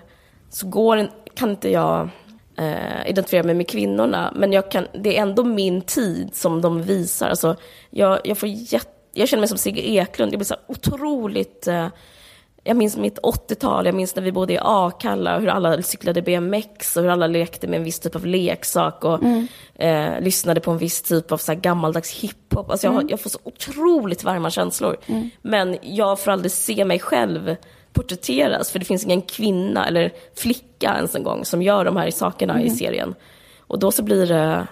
så 0.50 0.68
går, 0.68 1.10
kan 1.38 1.50
inte 1.50 1.68
jag 1.68 2.08
eh, 2.56 3.10
identifiera 3.10 3.42
mig 3.42 3.54
med 3.54 3.68
kvinnorna, 3.68 4.32
men 4.36 4.52
jag 4.52 4.70
kan, 4.70 4.86
det 4.92 5.18
är 5.18 5.22
ändå 5.22 5.44
min 5.44 5.82
tid 5.82 6.34
som 6.34 6.60
de 6.60 6.82
visar. 6.82 7.28
Alltså, 7.28 7.56
jag, 7.90 8.20
jag, 8.24 8.38
får 8.38 8.48
jätt, 8.48 8.88
jag 9.12 9.28
känner 9.28 9.40
mig 9.40 9.48
som 9.48 9.58
Sigge 9.58 9.88
Eklund, 9.88 10.32
jag 10.32 10.38
blir 10.38 10.46
så 10.46 10.56
otroligt... 10.66 11.66
Eh, 11.66 11.88
jag 12.64 12.76
minns 12.76 12.96
mitt 12.96 13.18
80-tal, 13.18 13.86
jag 13.86 13.94
minns 13.94 14.16
när 14.16 14.22
vi 14.22 14.32
bodde 14.32 14.52
i 14.52 14.58
Akalla, 14.62 15.38
hur 15.38 15.48
alla 15.48 15.82
cyklade 15.82 16.22
BMX 16.22 16.96
och 16.96 17.02
hur 17.02 17.10
alla 17.10 17.26
lekte 17.26 17.66
med 17.66 17.76
en 17.76 17.84
viss 17.84 18.00
typ 18.00 18.16
av 18.16 18.26
leksak 18.26 19.04
och 19.04 19.22
mm. 19.22 19.46
eh, 19.74 20.20
lyssnade 20.20 20.60
på 20.60 20.70
en 20.70 20.78
viss 20.78 21.02
typ 21.02 21.32
av 21.32 21.36
så 21.36 21.52
här 21.52 21.60
gammaldags 21.60 22.12
hiphop. 22.12 22.70
Alltså 22.70 22.86
jag, 22.86 22.94
mm. 22.94 23.08
jag 23.08 23.20
får 23.20 23.30
så 23.30 23.38
otroligt 23.44 24.24
varma 24.24 24.50
känslor. 24.50 24.96
Mm. 25.06 25.30
Men 25.42 25.78
jag 25.82 26.20
får 26.20 26.30
aldrig 26.30 26.52
se 26.52 26.84
mig 26.84 26.98
själv 26.98 27.56
porträtteras, 27.98 28.70
för 28.70 28.78
det 28.78 28.84
finns 28.84 29.04
ingen 29.04 29.22
kvinna 29.22 29.86
eller 29.86 30.12
flicka 30.36 30.94
ens 30.96 31.14
en 31.14 31.22
gång 31.22 31.44
som 31.44 31.62
gör 31.62 31.84
de 31.84 31.96
här 31.96 32.10
sakerna 32.10 32.54
mm. 32.54 32.66
i 32.66 32.70
serien. 32.70 33.14
Och 33.60 33.78
då 33.78 33.90
så 33.90 34.02
blir 34.02 34.26
det, 34.26 34.66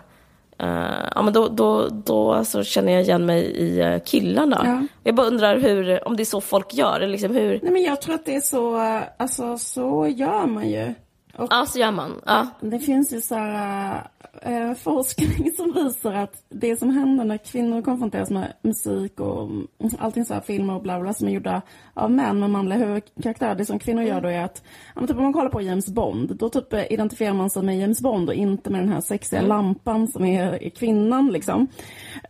uh, 0.62 1.08
ja 1.14 1.22
men 1.22 1.32
då, 1.32 1.48
då, 1.48 1.88
då 1.88 2.44
så 2.44 2.62
känner 2.62 2.92
jag 2.92 3.02
igen 3.02 3.26
mig 3.26 3.42
i 3.42 3.82
uh, 3.82 3.98
killarna. 4.04 4.62
Ja. 4.64 4.86
Jag 5.02 5.14
bara 5.14 5.26
undrar 5.26 5.58
hur, 5.58 6.08
om 6.08 6.16
det 6.16 6.22
är 6.22 6.24
så 6.24 6.40
folk 6.40 6.74
gör, 6.74 7.00
eller 7.00 7.12
liksom 7.12 7.34
hur? 7.34 7.60
Nej 7.62 7.72
men 7.72 7.82
jag 7.82 8.00
tror 8.00 8.14
att 8.14 8.26
det 8.26 8.36
är 8.36 8.40
så, 8.40 8.76
alltså 9.16 9.58
så 9.58 10.06
gör 10.06 10.46
man 10.46 10.70
ju. 10.70 10.94
Och 11.36 11.48
ja, 11.50 11.66
så 11.66 11.78
gör 11.78 11.90
man. 11.90 12.20
Ja. 12.26 12.46
Det 12.60 12.78
finns 12.78 13.12
ju 13.12 13.20
så 13.20 13.34
här, 13.34 14.06
äh, 14.42 14.74
forskning 14.74 15.52
som 15.56 15.72
visar 15.72 16.12
att 16.12 16.44
det 16.48 16.76
som 16.76 16.90
händer 16.90 17.24
när 17.24 17.36
kvinnor 17.36 17.82
konfronteras 17.82 18.30
med 18.30 18.52
musik 18.62 19.20
och 19.20 19.50
allting 19.98 20.24
så 20.24 20.34
här 20.34 20.40
filmer 20.40 20.74
och 20.74 20.82
bla 20.82 21.00
bla 21.00 21.12
som 21.12 21.28
är 21.28 21.32
gjorda 21.32 21.62
av 21.94 22.10
män 22.10 22.40
med 22.40 22.50
manliga 22.50 22.78
huvudkaraktärer. 22.78 23.54
Det 23.54 23.66
som 23.66 23.78
kvinnor 23.78 24.02
gör 24.02 24.20
då 24.20 24.28
är 24.28 24.44
att, 24.44 24.62
ja, 24.94 25.06
typ 25.06 25.16
om 25.16 25.22
man 25.22 25.32
kollar 25.32 25.50
på 25.50 25.62
James 25.62 25.86
Bond, 25.86 26.36
då 26.36 26.48
typ 26.48 26.74
identifierar 26.90 27.34
man 27.34 27.50
sig 27.50 27.62
med 27.62 27.78
James 27.78 28.00
Bond 28.00 28.28
och 28.28 28.34
inte 28.34 28.70
med 28.70 28.80
den 28.80 28.92
här 28.92 29.00
sexiga 29.00 29.40
mm. 29.40 29.48
lampan 29.48 30.08
som 30.08 30.24
är, 30.24 30.62
är 30.62 30.70
kvinnan 30.70 31.32
liksom. 31.32 31.66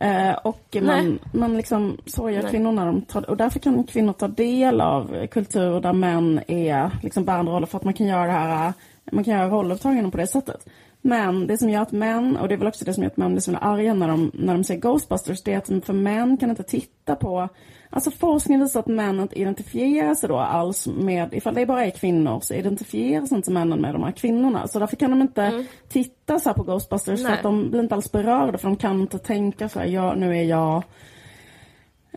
Eh, 0.00 0.32
och 0.32 0.76
man, 0.82 1.18
man 1.32 1.56
liksom, 1.56 1.98
så 2.06 2.30
gör 2.30 2.50
kvinnor 2.50 2.72
när 2.72 2.86
de 2.86 3.02
tar, 3.02 3.30
och 3.30 3.36
därför 3.36 3.58
kan 3.58 3.84
kvinnor 3.84 4.12
ta 4.12 4.28
del 4.28 4.80
av 4.80 5.26
kultur 5.26 5.80
där 5.80 5.92
män 5.92 6.40
är 6.46 6.90
liksom 7.02 7.24
bärande 7.24 7.52
roller 7.52 7.66
för 7.66 7.78
att 7.78 7.84
man 7.84 7.94
kan 7.94 8.06
göra 8.06 8.26
det 8.26 8.32
här 8.32 8.72
man 9.12 9.24
kan 9.24 9.34
göra 9.34 9.48
rollupptaganden 9.48 10.10
på 10.10 10.16
det 10.16 10.26
sättet. 10.26 10.68
Men 11.06 11.46
det 11.46 11.58
som 11.58 11.70
gör 11.70 11.82
att 11.82 11.92
män, 11.92 12.36
och 12.36 12.48
det 12.48 12.54
är 12.54 12.58
väl 12.58 12.68
också 12.68 12.84
det 12.84 12.94
som 12.94 13.02
gör 13.02 13.10
att 13.10 13.16
män 13.16 13.32
blir 13.32 13.40
så 13.40 13.56
arga 13.56 13.94
när 13.94 14.08
de, 14.08 14.30
när 14.34 14.52
de 14.52 14.64
ser 14.64 14.76
Ghostbusters, 14.76 15.42
det 15.42 15.52
är 15.52 15.58
att 15.58 15.84
för 15.84 15.92
män 15.92 16.36
kan 16.36 16.50
inte 16.50 16.62
titta 16.62 17.16
på 17.16 17.48
Alltså 17.90 18.10
forskning 18.10 18.60
visar 18.60 18.80
att 18.80 18.86
män 18.86 19.20
inte 19.20 19.40
identifierar 19.40 20.14
sig 20.14 20.28
då 20.28 20.38
alls 20.38 20.86
med, 20.86 21.34
ifall 21.34 21.54
det 21.54 21.66
bara 21.66 21.86
är 21.86 21.90
kvinnor 21.90 22.40
så 22.40 22.54
identifierar 22.54 23.26
sig 23.26 23.36
inte 23.36 23.50
männen 23.50 23.80
med 23.80 23.94
de 23.94 24.02
här 24.02 24.12
kvinnorna. 24.12 24.68
Så 24.68 24.78
därför 24.78 24.96
kan 24.96 25.10
de 25.10 25.22
inte 25.22 25.42
mm. 25.42 25.64
titta 25.88 26.38
så 26.38 26.54
på 26.54 26.62
Ghostbusters 26.62 27.20
Nej. 27.20 27.30
för 27.30 27.36
att 27.36 27.42
de 27.42 27.70
blir 27.70 27.80
inte 27.80 27.94
alls 27.94 28.12
berörda 28.12 28.58
för 28.58 28.68
de 28.68 28.76
kan 28.76 29.00
inte 29.00 29.18
tänka 29.18 29.68
så 29.68 29.78
här, 29.78 29.86
ja, 29.86 30.14
nu 30.14 30.38
är 30.38 30.44
jag, 30.44 30.82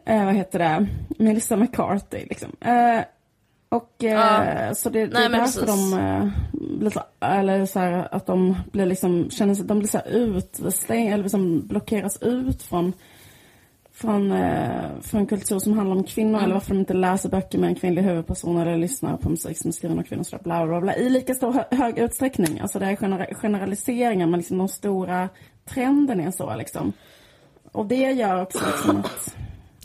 eh, 0.05 0.25
vad 0.25 0.35
heter 0.35 0.59
det, 0.59 0.87
Melissa 1.23 1.55
McCarthy 1.55 2.25
liksom. 2.29 2.51
Eh, 2.61 2.99
och 3.69 4.03
eh, 4.03 4.11
ja. 4.11 4.75
så 4.75 4.89
det, 4.89 5.05
det 5.05 5.13
Nej, 5.13 5.25
är 5.25 5.29
därför 5.29 5.65
de 5.65 5.93
eh, 5.93 6.27
blir 6.79 6.89
så, 6.89 7.01
eller 7.21 7.65
så 7.65 7.79
här, 7.79 8.07
att 8.11 8.25
de 8.25 8.57
blir 8.71 8.85
liksom, 8.85 9.29
känner 9.29 9.55
sig, 9.55 9.65
de 9.65 9.79
blir 9.79 9.89
så 9.89 9.97
här 9.97 10.07
utstängda, 10.07 11.13
eller 11.13 11.23
liksom 11.23 11.67
blockeras 11.67 12.21
ut 12.21 12.63
från 12.63 12.93
från, 14.01 14.31
eh, 14.31 15.01
från 15.01 15.25
kultur 15.25 15.59
som 15.59 15.73
handlar 15.73 15.95
om 15.95 16.03
kvinnor 16.03 16.29
mm. 16.29 16.43
eller 16.43 16.53
varför 16.53 16.69
de 16.69 16.79
inte 16.79 16.93
läser 16.93 17.29
böcker 17.29 17.59
med 17.59 17.67
en 17.67 17.75
kvinnlig 17.75 18.01
huvudperson 18.01 18.57
eller 18.57 18.77
lyssnar 18.77 19.17
på 19.17 19.29
musik 19.29 19.57
som 19.57 19.67
är 19.67 19.71
skriven 19.71 19.99
av 19.99 20.03
kvinnor 20.03 20.23
så 20.23 20.37
bla, 20.43 20.67
bla, 20.67 20.81
bla, 20.81 20.95
i 20.95 21.09
lika 21.09 21.33
stor 21.33 21.53
hö 21.53 21.63
hög 21.71 21.97
utsträckning. 21.97 22.59
Alltså 22.59 22.79
det 22.79 22.85
är 22.85 22.95
gener 22.95 23.33
generaliseringar 23.41 24.27
men 24.27 24.39
liksom 24.39 24.57
de 24.57 24.67
stora 24.67 25.29
trenden 25.65 26.19
är 26.19 26.31
så 26.31 26.55
liksom. 26.55 26.93
Och 27.71 27.85
det 27.85 28.11
gör 28.11 28.41
också 28.41 28.59
liksom 28.65 28.97
att 28.97 29.35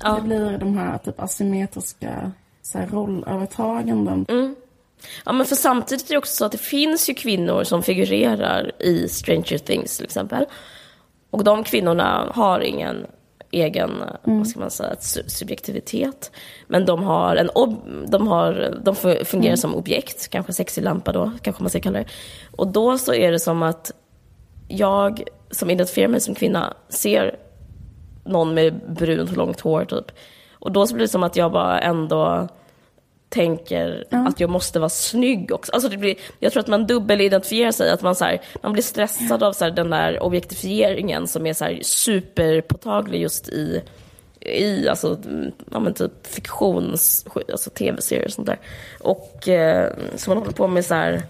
ja. 0.02 0.14
det 0.14 0.22
blir 0.22 0.58
de 0.58 0.78
här 0.78 0.98
typ 0.98 1.20
asymmetriska 1.20 2.32
så 2.64 2.78
här, 2.78 2.86
rollövertaganden. 2.86 4.26
Mm. 4.28 4.54
Ja 5.24 5.32
men 5.32 5.46
för 5.46 5.56
samtidigt 5.56 6.10
är 6.10 6.14
det 6.14 6.18
också 6.18 6.36
så 6.36 6.44
att 6.44 6.52
det 6.52 6.58
finns 6.58 7.10
ju 7.10 7.14
kvinnor 7.14 7.64
som 7.64 7.82
figurerar 7.82 8.72
i 8.78 9.08
Stranger 9.08 9.58
Things 9.58 9.96
till 9.96 10.04
exempel. 10.04 10.46
Och 11.30 11.44
de 11.44 11.64
kvinnorna 11.64 12.32
har 12.34 12.60
ingen 12.60 13.06
egen, 13.50 13.90
mm. 13.90 14.38
vad 14.38 14.48
ska 14.48 14.60
man 14.60 14.70
säga, 14.70 14.96
subjektivitet. 15.26 16.30
Men 16.68 16.86
de 16.86 17.02
har 17.02 17.36
en 17.36 17.50
ob- 17.50 18.06
de, 18.06 18.28
har, 18.28 18.80
de 18.84 18.96
fungerar 19.24 19.52
mm. 19.52 19.56
som 19.56 19.74
objekt, 19.74 20.28
kanske 20.28 20.52
sexig 20.52 20.84
lampa 20.84 21.12
då, 21.12 21.32
kanske 21.42 21.62
man 21.62 21.70
ska 21.70 21.80
kalla 21.80 21.98
det. 21.98 22.08
Och 22.56 22.68
då 22.68 22.98
så 22.98 23.14
är 23.14 23.32
det 23.32 23.40
som 23.40 23.62
att 23.62 23.92
jag 24.68 25.22
som 25.50 25.70
identifierar 25.70 26.08
mig 26.08 26.20
som 26.20 26.34
kvinna 26.34 26.74
ser 26.88 27.36
någon 28.24 28.54
med 28.54 28.80
brunt 28.88 29.36
långt 29.36 29.60
hår 29.60 29.84
typ. 29.84 30.12
Och 30.64 30.72
då 30.72 30.86
så 30.86 30.94
blir 30.94 31.04
det 31.04 31.08
som 31.08 31.22
att 31.22 31.36
jag 31.36 31.52
bara 31.52 31.80
ändå 31.80 32.48
tänker 33.28 34.04
ja. 34.10 34.28
att 34.28 34.40
jag 34.40 34.50
måste 34.50 34.78
vara 34.78 34.88
snygg 34.88 35.52
också. 35.52 35.72
Alltså 35.72 35.88
det 35.88 35.96
blir, 35.96 36.16
jag 36.38 36.52
tror 36.52 36.60
att 36.60 36.68
man 36.68 36.86
dubbelidentifierar 36.86 37.72
sig, 37.72 37.90
att 37.90 38.02
man, 38.02 38.14
så 38.14 38.24
här, 38.24 38.40
man 38.62 38.72
blir 38.72 38.82
stressad 38.82 39.42
av 39.42 39.52
så 39.52 39.64
här, 39.64 39.70
den 39.70 39.90
där 39.90 40.22
objektifieringen 40.22 41.26
som 41.26 41.46
är 41.46 41.52
så 41.52 41.64
här, 41.64 41.78
superpåtaglig 41.82 43.20
just 43.20 43.48
i, 43.48 43.82
i 44.40 44.88
alltså, 44.88 45.18
ja, 45.70 45.80
men 45.80 45.94
typ 45.94 46.26
fiktions, 46.26 47.26
alltså 47.52 47.70
tv-serier 47.70 48.24
och 48.24 48.32
sånt 48.32 48.46
där. 48.46 48.58
Och 49.00 49.48
eh, 49.48 49.92
så 50.16 50.30
man 50.30 50.38
håller 50.38 50.52
på 50.52 50.68
med 50.68 50.84
så 50.84 50.94
här, 50.94 51.22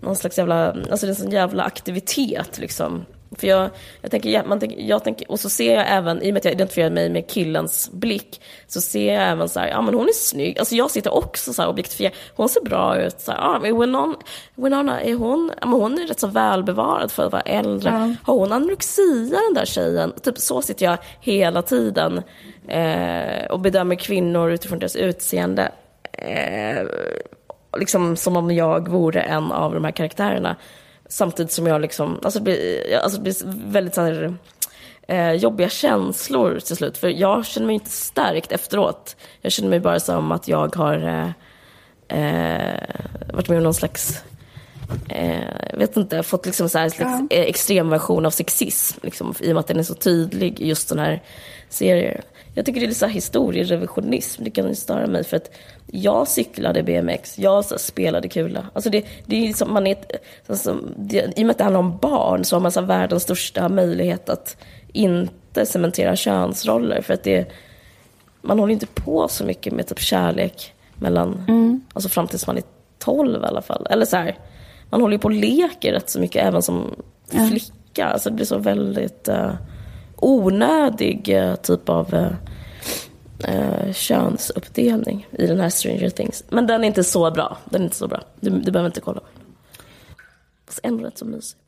någon 0.00 0.16
slags 0.16 0.38
jävla, 0.38 0.72
alltså 0.90 1.06
det 1.06 1.06
är 1.06 1.08
en 1.08 1.14
sån 1.14 1.30
jävla 1.30 1.62
aktivitet 1.62 2.58
liksom 2.58 3.04
för 3.38 3.46
jag, 3.46 3.70
jag, 4.00 4.10
tänker, 4.10 4.44
man 4.44 4.60
tänker, 4.60 4.80
jag 4.80 5.04
tänker, 5.04 5.30
och 5.30 5.40
så 5.40 5.50
ser 5.50 5.74
jag 5.74 5.84
även, 5.88 6.22
i 6.22 6.30
och 6.30 6.32
med 6.32 6.36
att 6.36 6.44
jag 6.44 6.54
identifierar 6.54 6.90
mig 6.90 7.10
med 7.10 7.30
killens 7.30 7.90
blick, 7.92 8.40
så 8.66 8.80
ser 8.80 9.14
jag 9.14 9.28
även 9.28 9.48
så 9.48 9.60
här, 9.60 9.68
ja 9.68 9.82
men 9.82 9.94
hon 9.94 10.08
är 10.08 10.12
snygg. 10.12 10.58
Alltså 10.58 10.74
jag 10.74 10.90
sitter 10.90 11.14
också 11.14 11.52
så 11.52 11.62
här 11.62 11.68
objektifierad, 11.68 12.12
hon 12.36 12.48
ser 12.48 12.60
bra 12.60 13.02
ut. 13.02 13.20
Så 13.20 13.32
här, 13.32 13.38
ja, 13.38 13.58
men 13.62 13.80
Winona, 13.80 14.16
Winona, 14.54 15.00
är 15.00 15.14
hon, 15.14 15.52
ja, 15.60 15.66
men 15.66 15.80
hon 15.80 15.98
är 15.98 16.06
rätt 16.06 16.20
så 16.20 16.26
välbevarad 16.26 17.12
för 17.12 17.26
att 17.26 17.32
vara 17.32 17.42
äldre. 17.42 17.90
Ja. 17.90 18.14
Har 18.32 18.38
hon 18.38 18.52
anorexia 18.52 19.38
den 19.48 19.54
där 19.54 19.64
tjejen? 19.64 20.12
Typ 20.22 20.38
så 20.38 20.62
sitter 20.62 20.86
jag 20.86 20.98
hela 21.20 21.62
tiden 21.62 22.22
eh, 22.68 23.46
och 23.50 23.60
bedömer 23.60 23.94
kvinnor 23.94 24.50
utifrån 24.50 24.78
deras 24.78 24.96
utseende. 24.96 25.72
Eh, 26.12 26.86
liksom 27.78 28.16
som 28.16 28.36
om 28.36 28.50
jag 28.50 28.88
vore 28.88 29.20
en 29.20 29.52
av 29.52 29.74
de 29.74 29.84
här 29.84 29.92
karaktärerna. 29.92 30.56
Samtidigt 31.12 31.52
som 31.52 31.66
jag 31.66 31.80
liksom, 31.80 32.18
alltså 32.22 32.38
det 32.38 32.42
blir, 32.42 32.96
alltså 32.96 33.18
det 33.18 33.22
blir 33.22 33.70
väldigt 33.72 33.94
så 33.94 34.00
här, 34.00 34.34
eh, 35.08 35.32
jobbiga 35.32 35.68
känslor 35.68 36.58
till 36.58 36.76
slut. 36.76 36.98
För 36.98 37.08
jag 37.08 37.46
känner 37.46 37.66
mig 37.66 37.74
inte 37.74 37.90
stärkt 37.90 38.52
efteråt. 38.52 39.16
Jag 39.40 39.52
känner 39.52 39.68
mig 39.70 39.80
bara 39.80 40.00
som 40.00 40.32
att 40.32 40.48
jag 40.48 40.76
har 40.76 40.96
eh, 40.96 41.28
eh, 42.18 42.80
varit 43.32 43.48
med 43.48 43.58
om 43.58 43.64
någon 43.64 43.74
slags 43.74 44.24
eh, 45.08 45.78
vet 45.78 45.96
inte, 45.96 46.22
fått 46.22 46.46
liksom 46.46 46.68
så 46.68 46.78
här 46.78 46.88
slags 46.88 47.20
ja. 47.30 47.36
Eh, 47.36 47.42
extrem 47.42 47.90
version 47.90 48.26
av 48.26 48.30
sexism. 48.30 48.98
Liksom, 49.02 49.34
I 49.40 49.50
och 49.50 49.54
med 49.54 49.60
att 49.60 49.66
den 49.66 49.78
är 49.78 49.82
så 49.82 49.94
tydlig 49.94 50.60
i 50.60 50.68
just 50.68 50.88
den 50.88 50.98
här 50.98 51.22
serien. 51.68 52.22
Jag 52.54 52.66
tycker 52.66 52.80
det 52.80 52.86
är 52.86 52.88
lite 52.88 53.00
så 53.00 53.06
här 53.06 53.12
historierevisionism. 53.12 54.44
Det 54.44 54.50
kan 54.50 54.76
störa 54.76 55.06
mig 55.06 55.24
för 55.24 55.36
att 55.36 55.50
jag 55.86 56.28
cyklade 56.28 56.82
BMX, 56.82 57.38
jag 57.38 57.64
så 57.64 57.78
spelade 57.78 58.28
kula. 58.28 58.66
Alltså 58.72 58.90
det, 58.90 59.06
det 59.26 59.36
är 59.36 59.40
liksom, 59.40 59.72
man 59.72 59.86
är, 59.86 59.96
alltså, 60.46 60.78
det, 60.96 61.38
I 61.38 61.42
och 61.42 61.46
med 61.46 61.50
att 61.50 61.58
det 61.58 61.64
handlar 61.64 61.80
om 61.80 61.98
barn 61.98 62.44
så 62.44 62.56
har 62.56 62.60
man 62.60 62.72
så 62.72 62.80
världens 62.80 63.22
största 63.22 63.68
möjlighet 63.68 64.28
att 64.28 64.56
inte 64.92 65.66
cementera 65.66 66.16
könsroller. 66.16 67.02
För 67.02 67.14
att 67.14 67.22
det, 67.22 67.52
man 68.40 68.58
håller 68.58 68.72
inte 68.72 68.86
på 68.86 69.28
så 69.28 69.44
mycket 69.44 69.72
med 69.72 69.86
typ 69.86 70.00
kärlek 70.00 70.74
mellan, 70.94 71.44
mm. 71.48 71.80
alltså 71.92 72.08
fram 72.08 72.28
tills 72.28 72.46
man 72.46 72.56
är 72.56 72.64
12 72.98 73.42
i 73.42 73.46
alla 73.46 73.62
fall. 73.62 73.86
Eller 73.90 74.06
så 74.06 74.16
här, 74.16 74.38
man 74.92 75.00
håller 75.00 75.14
ju 75.14 75.18
på 75.18 75.28
och 75.28 75.32
leker 75.32 75.92
rätt 75.92 76.10
så 76.10 76.20
mycket 76.20 76.44
även 76.44 76.62
som 76.62 76.94
ja. 77.30 77.46
flicka. 77.46 78.06
Alltså 78.06 78.30
det 78.30 78.36
blir 78.36 78.46
så 78.46 78.58
väldigt 78.58 79.28
uh, 79.28 79.54
onödig 80.16 81.28
uh, 81.28 81.54
typ 81.54 81.88
av 81.88 82.14
uh, 82.14 82.32
uh, 83.48 83.92
könsuppdelning 83.92 85.26
i 85.30 85.46
den 85.46 85.60
här 85.60 85.68
Stranger 85.68 86.10
Things. 86.10 86.44
Men 86.48 86.66
den 86.66 86.84
är 86.84 86.88
inte 86.88 87.04
så 87.04 87.30
bra. 87.30 87.56
Den 87.64 87.80
är 87.80 87.84
inte 87.84 87.96
så 87.96 88.08
bra. 88.08 88.22
Du, 88.40 88.50
du 88.50 88.70
behöver 88.70 88.88
inte 88.88 89.00
kolla. 89.00 89.20
Fast 90.66 90.80
ändå 90.82 91.04
rätt 91.04 91.18
så 91.18 91.24
mysig. 91.24 91.58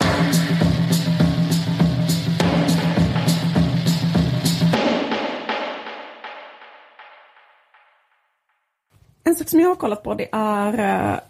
En 9.24 9.36
sak 9.36 9.48
som 9.48 9.60
jag 9.60 9.68
har 9.68 9.74
kollat 9.74 10.02
på 10.02 10.14
det 10.14 10.28
är 10.32 10.78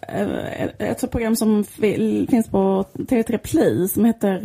äh, 0.09 0.89
ett 0.89 1.11
program 1.11 1.37
som 1.37 1.65
finns 1.65 2.49
på 2.49 2.85
TV3 2.95 3.39
Play 3.39 3.89
som 3.89 4.05
heter 4.05 4.45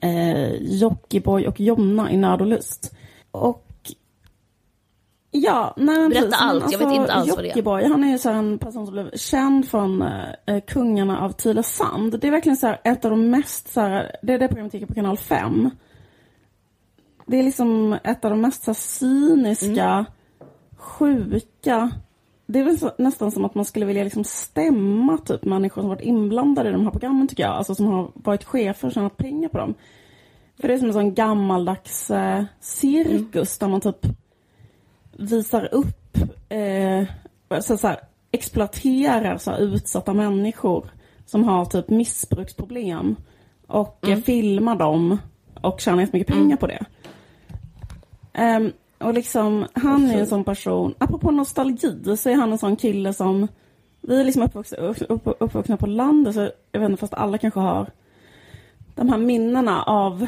äh, 0.00 0.52
Jockiboi 0.52 1.46
och 1.46 1.60
Jonna 1.60 2.10
i 2.10 2.16
Nörd 2.16 2.40
och 2.40 2.46
Lust. 2.46 2.94
Och 3.30 3.66
Ja, 5.32 5.74
nej 5.76 6.08
Berätta 6.08 6.26
precis. 6.26 6.40
allt, 6.40 6.62
alltså, 6.62 6.72
jag 6.72 6.78
vet 6.78 6.86
alltså, 6.88 7.02
inte 7.02 7.12
alls 7.12 7.30
vad 7.30 7.38
det 7.38 7.46
är. 7.48 7.48
Jockiboi, 7.48 7.84
han 7.84 8.04
är 8.04 8.10
ju 8.10 8.18
så 8.18 8.30
en 8.30 8.58
person 8.58 8.86
som 8.86 8.92
blev 8.92 9.10
känd 9.16 9.68
från 9.68 10.02
äh, 10.46 10.60
Kungarna 10.66 11.20
av 11.20 11.32
Tylösand. 11.32 12.20
Det 12.20 12.26
är 12.26 12.30
verkligen 12.30 12.56
så 12.56 12.66
här, 12.66 12.80
ett 12.84 13.04
av 13.04 13.10
de 13.10 13.30
mest, 13.30 13.72
så 13.72 13.80
här, 13.80 14.16
det 14.22 14.32
är 14.32 14.38
det 14.38 14.48
programmet 14.48 14.74
gick 14.74 14.88
på 14.88 14.94
kanal 14.94 15.16
5. 15.16 15.70
Det 17.26 17.38
är 17.38 17.42
liksom 17.42 17.98
ett 18.04 18.24
av 18.24 18.30
de 18.30 18.40
mest 18.40 18.64
så 18.64 18.70
här, 18.70 18.74
cyniska, 18.74 19.90
mm. 19.90 20.04
sjuka 20.76 21.90
det 22.52 22.58
är 22.58 22.64
väl 22.64 22.78
så, 22.78 22.92
nästan 22.98 23.30
som 23.30 23.44
att 23.44 23.54
man 23.54 23.64
skulle 23.64 23.86
vilja 23.86 24.04
liksom 24.04 24.24
stämma 24.24 25.18
typ 25.18 25.44
människor 25.44 25.82
som 25.82 25.88
varit 25.88 26.00
inblandade 26.00 26.68
i 26.68 26.72
de 26.72 26.84
här 26.84 26.90
programmen 26.90 27.28
tycker 27.28 27.42
jag. 27.42 27.52
Alltså 27.52 27.74
som 27.74 27.86
har 27.86 28.10
varit 28.14 28.44
chefer 28.44 28.88
och 28.88 28.94
tjänat 28.94 29.16
pengar 29.16 29.48
på 29.48 29.58
dem. 29.58 29.74
För 30.60 30.68
det 30.68 30.74
är 30.74 30.78
som 30.78 30.86
en 30.86 30.92
sån 30.92 31.14
gammaldags 31.14 32.10
eh, 32.10 32.44
cirkus 32.60 33.34
mm. 33.34 33.44
där 33.60 33.68
man 33.68 33.80
typ 33.80 34.16
visar 35.12 35.74
upp, 35.74 36.16
eh, 36.48 37.04
så, 37.60 37.76
så 37.76 37.88
här, 37.88 38.00
exploaterar 38.30 39.38
så 39.38 39.50
här, 39.50 39.58
utsatta 39.58 40.14
människor 40.14 40.90
som 41.26 41.44
har 41.44 41.64
typ 41.64 41.88
missbruksproblem 41.88 43.16
och 43.66 43.98
mm. 44.02 44.18
eh, 44.18 44.24
filmar 44.24 44.76
dem 44.76 45.18
och 45.60 45.80
tjänar 45.80 46.00
jättemycket 46.00 46.34
pengar 46.34 46.44
mm. 46.44 46.58
på 46.58 46.66
det. 46.66 46.84
Um, 48.38 48.72
och 49.00 49.14
liksom, 49.14 49.66
han 49.72 50.10
är 50.10 50.20
en 50.20 50.26
sån 50.26 50.44
person, 50.44 50.94
apropå 50.98 51.30
nostalgi, 51.30 52.16
så 52.16 52.30
är 52.30 52.34
han 52.34 52.52
en 52.52 52.58
sån 52.58 52.76
kille 52.76 53.12
som, 53.12 53.48
vi 54.00 54.20
är 54.20 54.24
liksom 54.24 54.42
uppvuxna, 54.42 54.78
upp, 54.78 55.22
uppvuxna 55.38 55.76
på 55.76 55.86
landet, 55.86 56.34
så 56.34 56.50
jag 56.72 56.80
vet 56.80 56.90
inte, 56.90 57.00
fast 57.00 57.14
alla 57.14 57.38
kanske 57.38 57.60
har 57.60 57.90
de 58.94 59.08
här 59.08 59.18
minnena 59.18 59.82
av 59.82 60.26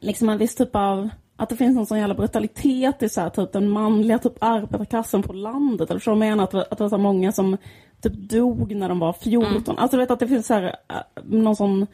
liksom 0.00 0.28
en 0.28 0.38
viss 0.38 0.54
typ 0.54 0.76
av, 0.76 1.08
att 1.36 1.48
det 1.48 1.56
finns 1.56 1.78
en 1.78 1.86
sån 1.86 1.98
jävla 1.98 2.14
brutalitet 2.14 3.02
i 3.02 3.08
så 3.08 3.20
här, 3.20 3.30
typ 3.30 3.52
den 3.52 3.68
manliga 3.68 4.18
typ 4.18 4.32
arbetarklassen 4.38 5.22
på 5.22 5.32
landet. 5.32 5.90
Eller 5.90 6.00
så 6.00 6.14
menar 6.14 6.44
att, 6.44 6.54
att 6.54 6.78
det 6.78 6.84
var 6.84 6.88
så 6.88 6.98
många 6.98 7.32
som 7.32 7.56
typ 8.00 8.12
dog 8.12 8.74
när 8.74 8.88
de 8.88 8.98
var 8.98 9.12
14. 9.12 9.52
Mm. 9.52 9.78
Alltså 9.78 9.96
vet 9.96 10.10
att 10.10 10.20
det 10.20 10.28
finns 10.28 10.46
så 10.46 10.54
här, 10.54 10.76
äh, 10.88 11.22
någon 11.24 11.56
sån 11.56 11.86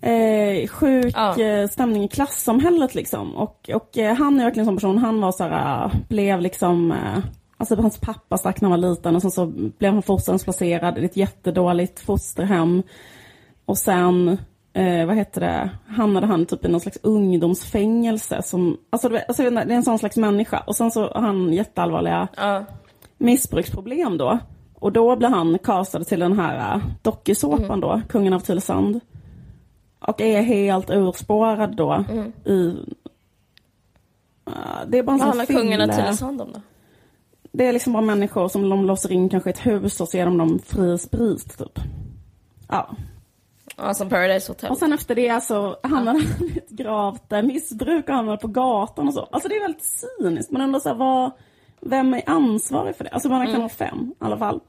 eh, 0.00 0.68
sjuk 0.68 1.14
ja. 1.16 1.40
Eh, 1.40 1.68
stämning 1.68 2.04
i 2.04 2.08
klassamhället 2.08 2.94
liksom. 2.94 3.36
Och, 3.36 3.70
och 3.74 3.98
eh, 3.98 4.14
han 4.14 4.40
är 4.40 4.44
verkligen 4.44 4.62
en 4.62 4.66
sån 4.66 4.76
person, 4.76 4.98
han 4.98 5.20
var 5.20 5.32
så 5.32 5.44
här, 5.44 5.84
eh, 5.84 5.92
blev 6.08 6.40
liksom 6.40 6.92
eh, 6.92 7.18
Alltså 7.60 7.76
hans 7.76 7.98
pappa 8.00 8.38
stack 8.38 8.60
när 8.60 8.68
han 8.70 8.80
var 8.80 8.88
liten 8.88 9.16
och 9.16 9.22
sen 9.22 9.30
så 9.30 9.46
blev 9.78 9.92
han 9.92 10.02
fosterhemsplacerad 10.02 10.98
i 10.98 11.04
ett 11.04 11.16
jättedåligt 11.16 12.00
fosterhem. 12.00 12.82
Och 13.64 13.78
sen, 13.78 14.38
eh, 14.72 15.06
vad 15.06 15.16
heter 15.16 15.40
det, 15.40 15.70
hamnade 15.86 16.26
han 16.26 16.46
typ 16.46 16.64
i 16.64 16.68
någon 16.68 16.80
slags 16.80 16.98
ungdomsfängelse. 17.02 18.42
Som, 18.42 18.76
alltså, 18.90 19.08
det, 19.08 19.24
alltså, 19.28 19.50
det 19.50 19.60
är 19.60 19.70
en 19.70 19.82
sån 19.82 19.98
slags 19.98 20.16
människa. 20.16 20.62
Och 20.66 20.76
sen 20.76 20.90
så 20.90 21.00
har 21.08 21.20
han 21.20 21.52
jätteallvarliga 21.52 22.28
Ja. 22.36 22.64
missbruksproblem 23.18 24.18
då. 24.18 24.38
Och 24.74 24.92
då 24.92 25.16
blir 25.16 25.28
han 25.28 25.58
castad 25.58 26.04
till 26.04 26.20
den 26.20 26.38
här 26.38 26.76
uh, 26.76 26.84
dokusåpan 27.02 27.80
då, 27.80 28.02
Kungen 28.08 28.32
av 28.32 28.40
Tylösand. 28.40 29.00
Och 30.08 30.20
är 30.20 30.42
helt 30.42 30.90
urspårad 30.90 31.76
då 31.76 32.04
i... 32.44 32.52
Uh, 32.52 32.74
det 34.86 34.98
är 34.98 35.02
bara 35.02 35.12
en 35.12 35.18
Vad 35.18 35.20
handlar 35.20 35.44
fylle- 35.46 35.92
Tylösand 35.96 36.40
om 36.40 36.52
då? 36.52 36.60
Det 37.52 37.66
är 37.66 37.72
liksom 37.72 37.92
bara 37.92 38.02
människor 38.02 38.48
som 38.48 38.68
de 38.68 38.84
låser 38.84 39.12
in 39.12 39.28
kanske 39.28 39.50
i 39.50 39.52
ett 39.52 39.66
hus 39.66 40.00
och 40.00 40.08
så 40.08 40.16
ger 40.16 40.24
de 40.24 40.38
dem 40.38 40.58
fri 40.58 40.98
sprit 40.98 41.58
typ. 41.58 41.78
Ja. 42.68 42.88
Ja, 43.76 43.94
som 43.94 44.08
Paradise 44.08 44.50
Hotel. 44.52 44.70
Och 44.70 44.78
sen 44.78 44.92
efter 44.92 45.14
det 45.14 45.42
så 45.42 45.76
hamnade 45.82 46.18
han 46.18 46.48
i 46.48 46.58
ett 46.58 46.70
gravt 46.70 47.32
eh, 47.32 47.42
missbruk 47.42 48.08
och 48.08 48.14
hamnade 48.14 48.38
på 48.38 48.48
gatan 48.48 49.08
och 49.08 49.14
så. 49.14 49.28
Alltså 49.30 49.48
det 49.48 49.56
är 49.56 49.60
väldigt 49.60 49.84
cyniskt 50.18 50.50
men 50.50 50.60
ändå 50.62 50.80
så 50.80 50.88
här, 50.88 50.96
vad, 50.96 51.30
vem 51.80 52.14
är 52.14 52.22
ansvarig 52.26 52.96
för 52.96 53.04
det? 53.04 53.10
Alltså 53.10 53.28
man 53.28 53.46
kan 53.46 53.58
vara 53.58 53.68
fem 53.68 54.14
i 54.20 54.24
alla 54.24 54.38
fall. 54.38 54.60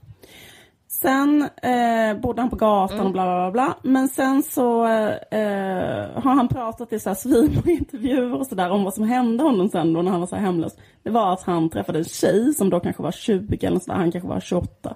Sen 1.02 1.42
eh, 1.42 2.22
bodde 2.22 2.42
han 2.42 2.50
på 2.50 2.56
gatan 2.56 3.00
och 3.00 3.12
bla 3.12 3.24
bla 3.24 3.52
bla. 3.52 3.52
bla. 3.52 3.92
Men 3.92 4.08
sen 4.08 4.44
så 4.44 4.86
eh, 4.86 6.22
har 6.22 6.36
han 6.36 6.48
pratat 6.48 6.94
i 6.94 7.00
så 7.00 7.10
här 7.10 7.16
svinmånga 7.16 7.72
intervjuer 7.72 8.34
och 8.34 8.48
sådär 8.48 8.70
om 8.70 8.84
vad 8.84 8.94
som 8.94 9.04
hände 9.04 9.44
honom 9.44 9.70
sen 9.70 9.94
då 9.94 10.02
när 10.02 10.12
han 10.12 10.20
var 10.20 10.28
så 10.28 10.36
här 10.36 10.44
hemlös. 10.44 10.78
Det 11.04 11.10
var 11.10 11.34
att 11.34 11.44
han 11.44 11.70
träffade 11.70 12.00
en 12.00 12.06
tjej 12.06 12.54
som 12.54 12.70
då 12.70 12.80
kanske 12.80 13.04
var 13.04 13.12
20 13.12 13.66
eller 13.66 13.80
sådär, 13.80 13.98
han 13.98 14.12
kanske 14.12 14.30
var 14.30 14.40
28. 14.40 14.96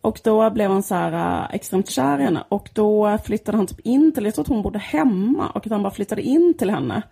Och 0.00 0.20
då 0.24 0.50
blev 0.50 0.70
han 0.70 0.82
så 0.82 0.94
här 0.94 1.12
äh, 1.12 1.54
extremt 1.54 1.90
kär 1.90 2.18
i 2.18 2.22
henne 2.22 2.44
och 2.48 2.70
då 2.72 3.18
flyttade 3.24 3.58
han 3.58 3.66
typ 3.66 3.80
in 3.80 4.12
till, 4.12 4.24
jag 4.24 4.34
tror 4.34 4.42
att 4.42 4.48
hon 4.48 4.62
bodde 4.62 4.78
hemma 4.78 5.48
och 5.48 5.66
att 5.66 5.72
han 5.72 5.82
bara 5.82 5.94
flyttade 5.94 6.22
in 6.22 6.54
till 6.58 6.70
henne 6.70 7.02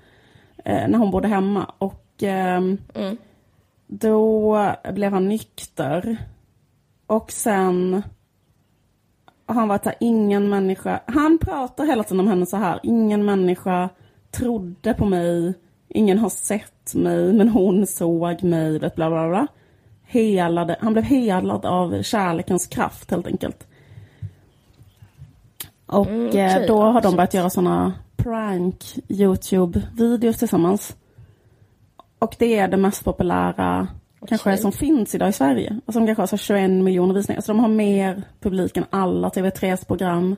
eh, 0.65 0.89
när 0.89 0.99
hon 0.99 1.11
bodde 1.11 1.29
hemma 1.29 1.71
och 1.79 2.23
ehm, 2.23 2.79
då 3.87 4.59
blev 4.93 5.13
han 5.13 5.29
nykter 5.29 6.19
och 7.07 7.33
sen 7.33 8.03
har 9.47 9.55
han 9.55 9.69
varit 9.69 9.85
här, 9.85 9.95
ingen 10.01 10.49
människa, 10.49 11.01
han 11.07 11.39
pratar 11.39 11.87
hela 11.87 12.05
tiden 12.05 12.21
om 12.21 12.29
henne 12.29 12.47
så 12.47 12.57
här, 12.57 12.81
ingen 12.83 13.25
människa 13.25 13.89
trodde 14.31 14.95
på 14.95 15.05
mig, 15.05 15.55
ingen 15.89 16.19
har 16.19 16.29
sett 16.29 16.95
mig, 16.95 17.33
men 17.33 17.49
hon 17.49 17.87
såg 17.87 18.45
mig, 18.45 18.79
vet, 18.79 18.95
bla 18.95 19.11
bla 19.11 19.29
bla. 19.29 19.47
Helade, 20.07 20.77
han 20.81 20.93
blev 20.93 21.05
helad 21.05 21.67
av 21.67 22.03
kärlekens 22.03 22.67
kraft 22.67 23.11
helt 23.11 23.27
enkelt. 23.27 23.67
Och 25.87 26.07
Mm, 26.07 26.23
eh, 26.23 26.29
okej, 26.29 26.65
då 26.69 26.83
har 26.83 27.03
de 27.03 27.17
börjat 27.17 27.35
göra 27.35 27.51
såna 27.51 27.93
prank 28.17 28.85
YouTube-videos 29.09 30.39
tillsammans. 30.39 30.97
Och 32.19 32.37
det 32.39 32.59
är 32.59 32.69
det 32.69 32.77
mest 32.77 33.05
populära 33.05 33.89
kanske 34.27 34.51
Okej. 34.51 34.59
som 34.59 34.73
finns 34.73 35.15
idag 35.15 35.29
i 35.29 35.33
Sverige. 35.33 35.81
Alltså 35.87 36.01
de 36.01 36.07
kanske 36.07 36.23
har 36.23 36.27
så 36.27 36.37
21 36.37 36.71
miljoner 36.71 37.15
visningar. 37.15 37.41
Så 37.41 37.53
de 37.53 37.61
har 37.61 37.69
mer 37.69 38.23
publik 38.41 38.77
än 38.77 38.85
alla 38.91 39.29
TV3s 39.29 39.87
program. 39.87 40.37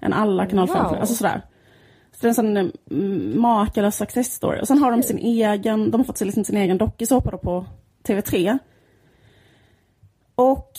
Än 0.00 0.12
alla 0.12 0.46
kanal 0.46 0.68
5 0.68 0.76
Wow. 0.76 0.94
Alltså 0.94 1.14
sådär. 1.14 1.42
Så 2.12 2.18
det 2.20 2.26
är 2.26 2.28
en 2.28 2.34
sån 2.34 2.56
mm, 2.90 3.40
makalös 3.40 3.96
success 3.96 4.32
story. 4.32 4.60
Och 4.60 4.66
sen 4.66 4.78
har 4.78 4.90
de 4.90 5.02
sin 5.02 5.18
egen, 5.18 5.90
de 5.90 6.00
har 6.00 6.04
fått 6.04 6.20
liksom 6.20 6.44
sin 6.44 6.56
egen 6.56 6.78
dokusåpa 6.78 7.38
på 7.38 7.66
TV3. 8.06 8.58
Och 10.34 10.72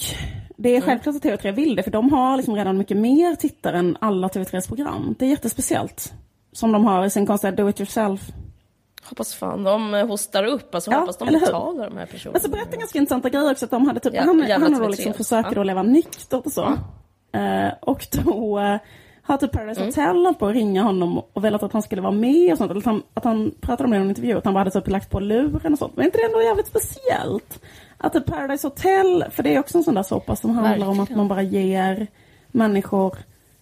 det 0.57 0.75
är 0.75 0.81
självklart 0.81 1.15
att 1.15 1.23
TV3 1.23 1.51
vill 1.51 1.75
det, 1.75 1.83
för 1.83 1.91
de 1.91 2.13
har 2.13 2.37
liksom 2.37 2.55
redan 2.55 2.77
mycket 2.77 2.97
mer 2.97 3.35
tittare 3.35 3.79
än 3.79 3.97
alla 4.01 4.27
TV3s 4.27 4.67
program. 4.67 5.15
Det 5.19 5.25
är 5.25 5.29
jättespeciellt. 5.29 6.13
Som 6.51 6.71
de 6.71 6.85
har 6.85 7.05
i 7.05 7.09
sin 7.09 7.25
konstiga 7.25 7.51
do 7.51 7.69
it 7.69 7.79
yourself. 7.79 8.31
Hoppas 9.05 9.35
fan 9.35 9.63
de 9.63 9.93
eh, 9.93 10.07
hostar 10.07 10.43
upp, 10.43 10.75
alltså 10.75 10.91
Ja, 10.91 10.99
hoppas 10.99 11.17
de 11.17 11.25
betalar 11.39 11.89
de 11.89 11.97
här 11.97 12.05
personerna. 12.05 12.31
Men 12.33 12.41
så 12.41 12.49
berättar 12.49 12.77
ganska 12.77 12.99
intressanta 12.99 13.29
grejer 13.29 13.51
också, 13.51 13.65
att 13.65 13.71
de 13.71 13.87
hade 13.87 13.99
typ, 13.99 14.13
Ja, 14.13 14.21
han, 14.21 14.41
han 14.61 14.71
då 14.73 14.79
TV3. 14.79 14.89
liksom 14.89 15.13
försöker 15.13 15.49
Ja. 15.49 15.55
då 15.55 15.63
leva 15.63 15.83
nyktert 15.83 16.45
och 16.45 16.51
så. 16.51 16.63
Eh, 17.33 17.73
och 17.81 18.07
då 18.11 18.59
eh, 18.59 18.77
har 19.23 19.37
typ 19.37 19.51
Paradise 19.51 19.81
Mm. 19.81 19.87
Hotel 19.89 20.15
hållit 20.25 20.39
på 20.39 20.47
att 20.47 20.53
ringa 20.53 20.83
honom 20.83 21.17
och 21.33 21.43
velat 21.45 21.63
att 21.63 21.73
han 21.73 21.81
skulle 21.81 22.01
vara 22.01 22.11
med 22.11 22.51
och 22.51 22.57
sånt. 22.57 22.71
Eller 22.71 22.81
att 22.81 22.85
han, 22.85 23.03
att 23.13 23.23
han 23.23 23.51
pratade 23.61 23.83
om 23.85 23.91
det 23.91 23.97
i 23.97 24.01
en 24.01 24.09
intervju, 24.09 24.37
att 24.37 24.45
han 24.45 24.53
bara 24.53 24.59
hade 24.59 24.71
typ 24.71 24.87
lagt 24.87 25.09
på 25.09 25.19
luren 25.19 25.73
och 25.73 25.79
sånt. 25.79 25.95
Men 25.95 26.01
är 26.01 26.05
inte 26.05 26.17
det 26.17 26.23
ändå 26.25 26.41
jävligt 26.41 26.67
speciellt? 26.67 27.61
Att 27.97 28.13
typ 28.13 28.25
Paradise 28.25 28.67
Hotel, 28.67 29.25
för 29.31 29.43
det 29.43 29.55
är 29.55 29.59
också 29.59 29.77
en 29.77 29.83
sån 29.83 29.93
där 29.93 30.03
såpa 30.03 30.35
som 30.35 30.55
handlar 30.55 30.87
om 30.87 30.93
att 30.93 30.99
Verkligen. 30.99 31.17
man 31.17 31.27
bara 31.27 31.41
ger 31.41 32.07
människor 32.51 33.17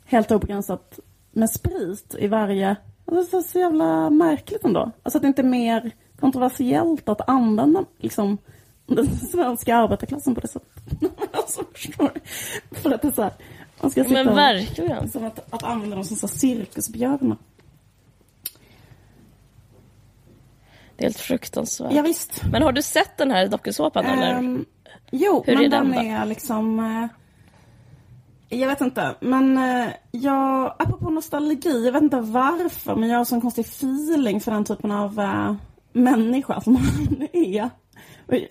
helt 0.05 0.31
obegränsat 0.31 0.99
med 1.31 1.49
sprit 1.49 2.15
i 2.19 2.27
varje... 2.27 2.75
Alltså, 3.11 3.37
det 3.37 3.41
är 3.43 3.47
så 3.47 3.59
jävla 3.59 4.09
märkligt 4.09 4.63
ändå. 4.63 4.91
Alltså 5.03 5.17
att 5.17 5.21
det 5.21 5.27
inte 5.27 5.41
är 5.41 5.43
mer 5.43 5.91
kontroversiellt 6.19 7.09
att 7.09 7.29
använda 7.29 7.85
liksom 7.97 8.37
den 8.85 9.07
svenska 9.17 9.75
arbetarklassen 9.75 10.35
på 10.35 10.41
det 10.41 10.47
sättet. 10.47 10.83
alltså, 11.31 11.63
förstår? 11.73 12.11
För 12.71 12.91
att 12.91 13.01
det 13.01 13.07
är 13.07 13.11
så 13.11 13.21
här, 13.21 13.31
man 13.81 13.91
ska 13.91 14.03
sitta 14.03 14.13
Men 14.13 14.27
och- 14.29 14.37
verkligen. 14.37 15.11
Som 15.11 15.25
att, 15.25 15.53
att 15.53 15.63
använda 15.63 15.95
dem 15.95 16.05
som 16.05 16.17
så 16.17 16.27
cirkusbjörnar. 16.27 17.37
Det 20.95 21.03
är 21.03 21.07
helt 21.07 21.19
fruktansvärt. 21.19 21.93
Ja, 21.93 22.01
visst. 22.01 22.41
Men 22.51 22.61
har 22.61 22.71
du 22.71 22.81
sett 22.81 23.17
den 23.17 23.31
här 23.31 23.47
dokusåpan 23.47 24.05
eller? 24.05 24.33
Ehm, 24.33 24.65
jo, 25.11 25.43
Hur 25.47 25.55
men 25.55 25.65
är 25.65 25.69
den 25.69 25.91
den 25.91 26.05
är 26.05 26.25
liksom... 26.25 26.79
eh, 28.49 28.59
jag 28.59 28.67
vet 28.67 28.81
inte, 28.81 29.15
men 29.19 29.57
uh, 29.57 29.87
jag, 30.11 30.75
apropå 30.79 31.09
nostalgi, 31.09 31.85
jag 31.85 31.91
vet 31.91 32.01
inte 32.03 32.19
varför, 32.19 32.95
men 32.95 33.09
jag 33.09 33.17
har 33.17 33.25
sån 33.25 33.41
konstig 33.41 33.65
feeling 33.65 34.41
för 34.41 34.51
den 34.51 34.63
typen 34.65 34.91
av 34.91 35.19
uh, 35.19 35.53
människa 35.93 36.61
som 36.61 36.75
han 36.75 37.27
är. 37.33 37.69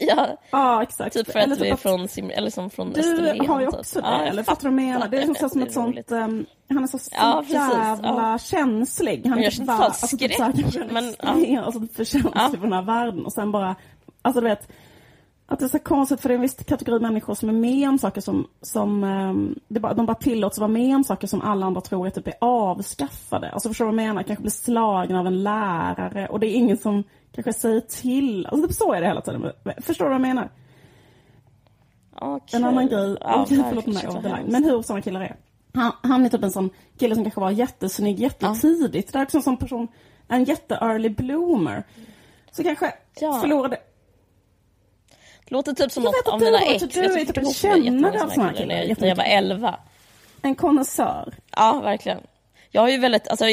Ja, 0.00 0.36
Ja, 0.50 0.82
exakt. 0.82 1.12
typ 1.16 1.32
för 1.32 1.38
Eller 1.38 1.54
att 1.56 1.60
vi 1.62 1.68
är 1.68 1.72
att- 1.74 1.80
från, 1.80 2.00
Sim- 2.08 2.30
eller 2.30 2.50
som 2.50 2.70
från 2.70 2.92
Du 2.92 3.00
Österlen. 3.00 3.46
har 3.46 3.60
ju 3.60 3.66
typ. 3.66 3.80
också 3.80 4.00
det, 4.00 4.06
Ja, 4.06 4.18
jag 4.18 4.28
eller 4.28 4.42
fattar 4.42 4.68
du 4.68 4.74
vad 4.74 4.82
jag 4.84 4.88
menar? 4.92 5.08
Det 5.08 5.22
är 5.22 5.26
liksom 5.26 5.48
som 5.50 5.62
ett 5.62 5.68
är 5.68 5.72
sånt, 5.72 6.10
um, 6.12 6.46
han 6.68 6.82
är 6.82 6.86
så, 6.86 6.98
så 6.98 7.10
Ja, 7.14 7.44
jävla 7.48 7.98
ja. 8.32 8.38
känslig. 8.38 9.26
Han 9.26 9.38
är 9.38 9.50
typ 9.50 9.66
bara- 9.66 9.76
alltså, 9.78 10.16
typ 10.16 10.34
så 10.34 10.42
här, 10.42 10.88
men, 10.92 11.08
extrem, 11.08 11.58
alltså 11.64 11.80
typ 11.80 11.96
för 11.96 12.04
känslig 12.04 12.32
Ja. 12.34 12.48
för 12.50 12.56
den 12.56 12.72
här 12.72 12.82
världen 12.82 13.24
och 13.26 13.32
sen 13.32 13.52
bara, 13.52 13.76
alltså 14.22 14.40
du 14.40 14.48
vet, 14.48 14.68
att 15.52 15.58
det 15.58 15.64
är 15.64 15.68
så 15.68 15.78
konstigt 15.78 16.20
för 16.20 16.28
det 16.28 16.32
är 16.32 16.36
en 16.36 16.42
viss 16.42 16.54
kategori 16.54 17.00
människor 17.00 17.34
som 17.34 17.48
är 17.48 17.52
med 17.52 17.88
om 17.88 17.98
saker 17.98 18.20
som, 18.20 18.46
som 18.62 19.04
um, 19.04 19.58
det 19.68 19.80
bara, 19.80 19.94
de 19.94 20.06
bara 20.06 20.14
tillåts 20.14 20.58
vara 20.58 20.68
med 20.68 20.96
om 20.96 21.04
saker 21.04 21.26
som 21.26 21.40
alla 21.42 21.66
andra 21.66 21.80
tror 21.80 22.06
är 22.06 22.10
typ 22.10 22.26
är 22.26 22.34
avskaffade. 22.40 23.50
Alltså 23.50 23.68
förstår 23.68 23.84
du 23.84 23.90
vad 23.92 24.02
jag 24.04 24.08
menar? 24.08 24.22
Kanske 24.22 24.42
blir 24.42 24.50
slagna 24.50 25.20
av 25.20 25.26
en 25.26 25.42
lärare 25.42 26.26
och 26.28 26.40
det 26.40 26.46
är 26.46 26.54
ingen 26.54 26.76
som 26.76 27.04
kanske 27.32 27.52
säger 27.52 27.80
till. 27.80 28.46
Alltså 28.46 28.66
typ 28.68 28.76
så 28.76 28.92
är 28.92 29.00
det 29.00 29.06
hela 29.06 29.20
tiden. 29.20 29.52
Förstår 29.82 30.04
du 30.04 30.08
vad 30.08 30.14
jag 30.14 30.20
menar? 30.20 30.50
Okej. 32.14 32.56
En 32.58 32.64
annan 32.64 32.88
grej, 32.88 33.16
Ja, 33.20 33.42
okej 33.42 33.64
förlåt 33.68 33.86
mig, 33.86 34.22
line. 34.22 34.46
men 34.52 34.64
hur 34.64 34.82
sådana 34.82 35.02
killar 35.02 35.20
är. 35.20 35.36
Han, 35.74 35.92
han 36.02 36.24
är 36.24 36.28
typ 36.28 36.42
en 36.42 36.50
sån 36.50 36.70
kille 36.98 37.14
som 37.14 37.24
kanske 37.24 37.40
var 37.40 37.50
jättesnygg 37.50 38.18
jättetidigt. 38.18 39.12
Det 39.12 39.18
är 39.18 39.22
också 39.22 39.36
en 39.36 39.42
sån 39.42 39.56
person, 39.56 39.88
en 40.28 40.44
jätte-early 40.44 41.08
bloomer. 41.08 41.84
Så 42.52 42.62
kanske 42.62 42.92
Ja. 43.20 43.32
förlorade, 43.40 43.76
låter 45.50 45.72
typ 45.72 45.92
som 45.92 46.04
Jag 46.04 46.12
något 46.12 46.28
av 46.34 46.38
du 46.38 46.44
mina 46.44 46.58
ex. 46.60 46.82
du 46.82 47.00
Jag 47.02 47.12
typ 47.12 47.26
fick 47.26 47.36
en 47.36 47.42
ihop 47.42 47.46
med 47.46 47.54
kännare 47.56 47.78
jättemånga 47.84 48.08
av 48.08 48.18
såna 48.18 48.34
såna 48.34 48.44
här 48.46 48.52
killar, 48.54 48.66
när 48.66 48.86
jag- 48.86 49.08
jag 49.08 49.16
var 49.16 49.24
elva. 49.24 49.78
en 50.42 50.54
konnässör. 50.54 51.34
Ja, 51.56 51.80
verkligen. 51.84 52.18
Jag 52.70 52.80
har 52.80 52.88
ju 52.88 52.98
väldigt, 52.98 53.28
alltså 53.28 53.44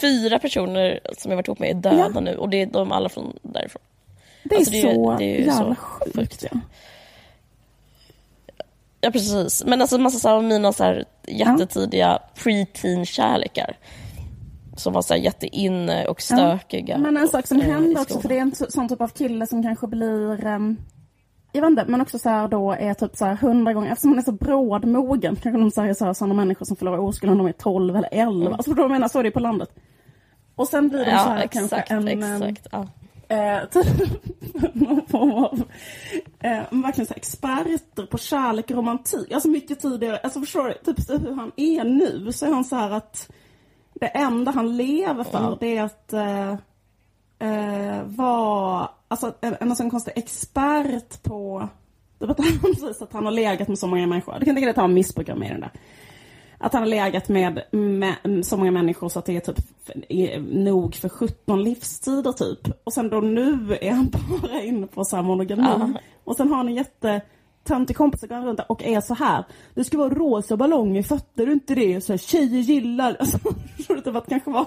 fyra 0.00 0.38
personer 0.38 1.00
som 1.18 1.30
jag 1.30 1.36
varit 1.36 1.48
ihop 1.48 1.58
med 1.58 1.70
är 1.70 1.74
döda 1.74 2.10
Ja. 2.14 2.20
nu 2.20 2.36
och 2.36 2.48
det 2.48 2.62
är 2.62 2.66
de 2.66 2.92
alla 2.92 3.08
från 3.08 3.38
därifrån. 3.42 3.82
Det 4.44 4.54
är 4.54 4.58
Alltså, 4.58 4.72
det 4.72 4.78
är 4.80 4.94
så 4.94 5.16
det 5.18 5.24
är 5.24 5.38
ju 5.38 5.44
jävla 5.44 5.74
så 5.74 5.80
sjukt. 6.14 6.44
Ja. 6.52 6.58
Ja 9.00 9.10
precis, 9.10 9.64
men 9.66 9.80
alltså 9.80 9.98
massa 9.98 10.18
så 10.18 10.28
här, 10.28 10.36
av 10.36 10.44
mina 10.44 10.72
så 10.72 10.84
här 10.84 11.04
jättetidiga 11.28 12.18
pre-teen 12.34 13.04
kärlekar. 13.04 13.76
Som 14.76 14.92
var 14.92 15.02
så 15.02 15.14
här 15.14 15.20
jätteinne 15.20 16.06
och 16.06 16.22
stökiga. 16.22 16.98
Men 16.98 17.16
en 17.16 17.28
sak 17.28 17.46
som 17.46 17.60
eh, 17.60 17.66
händer 17.70 18.00
också, 18.02 18.20
för 18.20 18.28
det 18.28 18.36
är 18.36 18.40
en 18.40 18.54
så- 18.54 18.70
sån 18.70 18.88
typ 18.88 19.00
av 19.00 19.08
kille 19.08 19.46
som 19.46 19.62
kanske 19.62 19.86
blir 19.86 20.46
um, 20.46 20.76
jag 21.52 21.60
vet 21.62 21.70
inte, 21.70 21.84
men 21.88 22.00
också 22.00 22.18
så 22.18 22.28
här 22.28 22.48
då 22.48 22.72
är 22.72 22.94
typ 22.94 23.16
så 23.16 23.24
här 23.24 23.34
hundra 23.34 23.72
gånger, 23.72 23.92
eftersom 23.92 24.10
man 24.10 24.18
är 24.18 24.22
så 24.22 24.32
brådmogen, 24.32 25.36
kanske 25.36 25.60
de 25.60 25.70
säger 25.70 25.94
så 25.94 26.04
här, 26.04 26.12
sådana 26.12 26.34
människor 26.34 26.66
som 26.66 26.76
förlorar 26.76 26.98
oskulden 26.98 27.38
de 27.38 27.46
är 27.46 27.52
12 27.52 27.96
eller 27.96 28.08
11. 28.12 28.50
Alltså 28.52 28.70
för 28.70 28.82
då 28.82 28.88
menar, 28.88 29.08
så 29.08 29.18
är 29.18 29.22
det 29.22 29.30
på 29.30 29.40
landet. 29.40 29.70
Och 30.54 30.68
sen 30.68 30.88
blir 30.88 30.98
de 30.98 31.04
så 31.04 31.10
Ja, 31.10 31.16
här 31.16 31.42
exakt, 31.44 31.70
kanske 31.88 31.94
en... 32.12 32.22
ehm, 32.22 32.42
exakt. 32.42 32.68
Ja. 32.72 32.86
Eh, 33.36 33.64
typ 33.70 33.86
någon 34.74 35.06
form 35.06 35.30
av 35.32 35.62
eh, 36.40 36.60
verkligen 36.70 37.06
så 37.06 37.12
här 37.14 37.16
experter 37.18 38.06
på 38.06 38.18
kärlek 38.18 38.70
och 38.70 38.76
romantik. 38.76 39.32
Alltså 39.32 39.48
mycket 39.48 39.80
tidigare, 39.80 40.16
alltså 40.18 40.40
förstår 40.40 40.64
du, 40.84 40.94
typ 40.94 41.10
hur 41.10 41.34
han 41.34 41.52
är 41.56 41.84
nu 41.84 42.32
så 42.32 42.46
är 42.46 42.50
han 42.50 42.64
så 42.64 42.76
här 42.76 42.90
att 42.90 43.30
det 43.94 44.06
enda 44.06 44.50
han 44.50 44.76
lever 44.76 45.24
för 45.24 45.38
Mm. 45.38 45.56
det 45.60 45.76
är 45.76 45.82
att 45.84 46.12
eh, 46.12 46.50
eh, 47.48 48.02
vara, 48.04 48.88
alltså 49.08 49.34
en, 49.40 49.56
en 49.60 49.76
sån 49.76 49.90
konstig 49.90 50.12
expert 50.16 51.22
på, 51.22 51.68
det 52.18 52.26
var 52.26 52.36
han 52.38 52.60
precis 52.74 53.02
att 53.02 53.12
han 53.12 53.24
har 53.24 53.32
legat 53.32 53.68
med 53.68 53.78
så 53.78 53.86
många 53.86 54.06
människor. 54.06 54.32
Du 54.38 54.44
kan 54.44 54.54
tänka 54.54 54.66
dig 54.66 54.70
att 54.70 54.76
han 54.76 54.94
missbrukar 54.94 55.36
med 55.36 55.50
den 55.50 55.60
där. 55.60 55.70
att 56.58 56.72
han 56.72 56.82
har 56.82 56.88
legat 56.88 57.28
med, 57.28 57.62
med 57.70 58.46
så 58.46 58.56
många 58.56 58.70
människor 58.70 59.08
så 59.08 59.18
att 59.18 59.24
det 59.24 59.36
är 59.36 59.40
typ 59.40 59.58
är 60.08 60.40
nog 60.40 60.94
för 60.94 61.08
17 61.08 61.62
livstider 61.62 62.32
typ. 62.32 62.84
Och 62.84 62.92
sen 62.92 63.08
då 63.08 63.20
nu 63.20 63.78
är 63.80 63.92
han 63.92 64.08
bara 64.42 64.62
inne 64.62 64.86
på 64.86 65.04
så 65.04 65.16
här 65.16 65.22
monogami. 65.22 65.62
Ja. 65.62 65.90
Och 66.24 66.36
sen 66.36 66.48
har 66.48 66.56
han 66.56 66.68
en 66.68 66.74
jätte 66.74 67.20
töntig 67.64 67.96
kompis 67.96 68.20
som 68.20 68.28
går 68.28 68.40
runt 68.40 68.60
och 68.68 68.82
är 68.82 69.00
så 69.00 69.14
här. 69.14 69.44
Det 69.74 69.84
ska 69.84 69.98
vara 69.98 70.14
rosa 70.14 70.56
ballonger, 70.56 71.02
fattar 71.02 71.46
du 71.46 71.52
inte 71.52 71.74
det? 71.74 72.00
Så 72.00 72.12
här, 72.12 72.18
tjejer 72.18 72.60
gillar... 72.60 73.16
Alltså, 73.20 73.38
du 73.88 74.00
typ 74.00 74.16
att 74.16 74.24
det 74.24 74.30
kanske 74.30 74.50
var... 74.50 74.66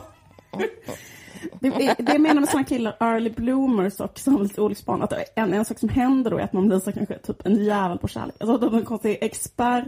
Det, 1.60 1.96
jag 1.98 2.22
menar 2.22 2.40
med 2.42 2.50
såna 2.50 2.64
killar, 2.64 2.98
early 3.00 3.30
bloomers 3.30 4.00
och 4.00 4.20
som 4.20 4.44
lite 4.44 4.62
olycksbarn, 4.62 5.02
att 5.02 5.14
en, 5.36 5.54
en 5.54 5.66
sak 5.66 5.80
som 5.80 5.90
händer 5.90 6.32
då 6.32 6.38
är 6.38 6.42
att 6.42 6.54
man 6.54 6.68
blir 6.68 6.80
så 6.80 6.92
kanske 6.92 7.18
typ 7.18 7.46
en 7.46 7.64
jävel 7.66 7.98
på 7.98 8.08
kärlek. 8.08 8.36
Alltså 8.40 8.58
de 8.58 8.74
är 8.74 8.80
en 8.80 8.86
konstig 8.86 9.18
expert. 9.22 9.86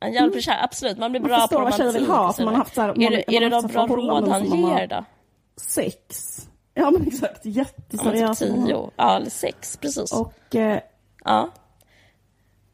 En 0.00 0.12
jävla 0.12 0.40
kär, 0.40 0.64
absolut. 0.64 0.98
Man 0.98 1.10
blir 1.10 1.20
Man 1.20 1.28
bra 1.28 1.38
förstår 1.40 1.56
på 1.56 1.62
vad 1.64 1.76
tjejer 1.76 1.92
vill 1.92 2.06
romantik 2.06 2.38
ha, 2.38 2.44
man 2.44 2.54
har 2.54 2.58
haft 2.58 2.74
så 2.74 2.80
här- 2.82 2.88
är, 2.88 2.94
man- 2.94 3.12
det, 3.12 3.24
man 3.26 3.34
är 3.42 3.50
det 3.50 3.60
så 3.62 3.68
bra 3.68 3.86
råd 3.86 4.28
han 4.28 4.48
man 4.48 4.58
ger 4.78 4.86
då? 4.86 5.04
Sex. 5.56 6.36
Ja 6.74 6.90
men 6.90 7.06
exakt, 7.06 7.40
Ja, 7.44 7.64
typ 7.90 8.38
tio. 8.38 8.90
Ja, 8.96 9.16
eller 9.16 9.30
sex, 9.30 9.76
precis. 9.76 10.12
Och 10.12 10.54
eh, 10.56 10.78
Ja. 11.24 11.50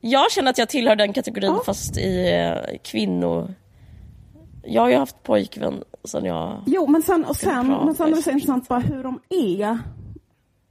Jag 0.01 0.31
känner 0.33 0.51
att 0.51 0.59
jag 0.59 0.69
tillhör 0.69 0.97
den 0.97 1.13
kategorin 1.13 1.51
Ja. 1.53 1.63
fast 1.67 1.97
i 1.99 2.33
eh, 2.33 2.79
kvinnor... 2.85 3.55
Jag 4.63 4.83
har 4.83 4.89
ju 4.89 4.97
haft 4.97 5.23
pojkvän 5.23 5.85
sen 6.05 6.25
jag... 6.25 6.63
Jo, 6.67 6.87
men 6.87 7.03
sen, 7.03 7.25
och 7.25 7.37
sen, 7.37 7.67
men 7.67 7.95
sen 7.95 8.07
är 8.13 8.17
det 8.17 8.23
så 8.23 8.31
intressant 8.31 8.69
bara 8.69 8.79
hur 8.79 9.03
de 9.03 9.21
är 9.29 9.79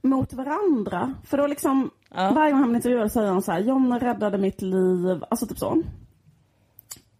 mot 0.02 0.32
varandra. 0.32 1.14
För 1.24 1.36
då 1.38 1.46
liksom, 1.46 1.90
Ja. 2.14 2.32
varje 2.34 2.50
gång 2.50 2.60
han 2.60 2.68
blir 2.68 2.76
intervjuad 2.76 3.12
säger 3.12 3.28
han 3.32 3.42
så 3.42 3.52
här, 3.52 3.58
John 3.60 3.98
räddade 4.00 4.38
mitt 4.38 4.62
liv, 4.62 5.24
alltså 5.30 5.46
typ 5.46 5.58
så. 5.58 5.82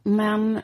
Men 0.02 0.60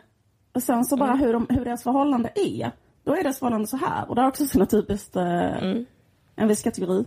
sen 0.58 0.84
så 0.84 0.96
bara 0.96 1.10
Mm. 1.12 1.20
hur, 1.24 1.32
de, 1.32 1.46
hur 1.48 1.64
deras 1.64 1.82
förhållande 1.82 2.30
är, 2.34 2.70
då 3.04 3.12
är 3.16 3.22
deras 3.22 3.38
förhållande 3.38 3.66
så 3.66 3.76
här. 3.76 4.08
Och 4.08 4.14
det 4.14 4.22
är 4.22 4.28
också 4.28 4.46
sina 4.46 4.66
typiskt 4.66 5.16
eh, 5.16 5.62
Mm. 5.64 5.84
en 6.36 6.48
viss 6.48 6.62
kategori 6.62 7.04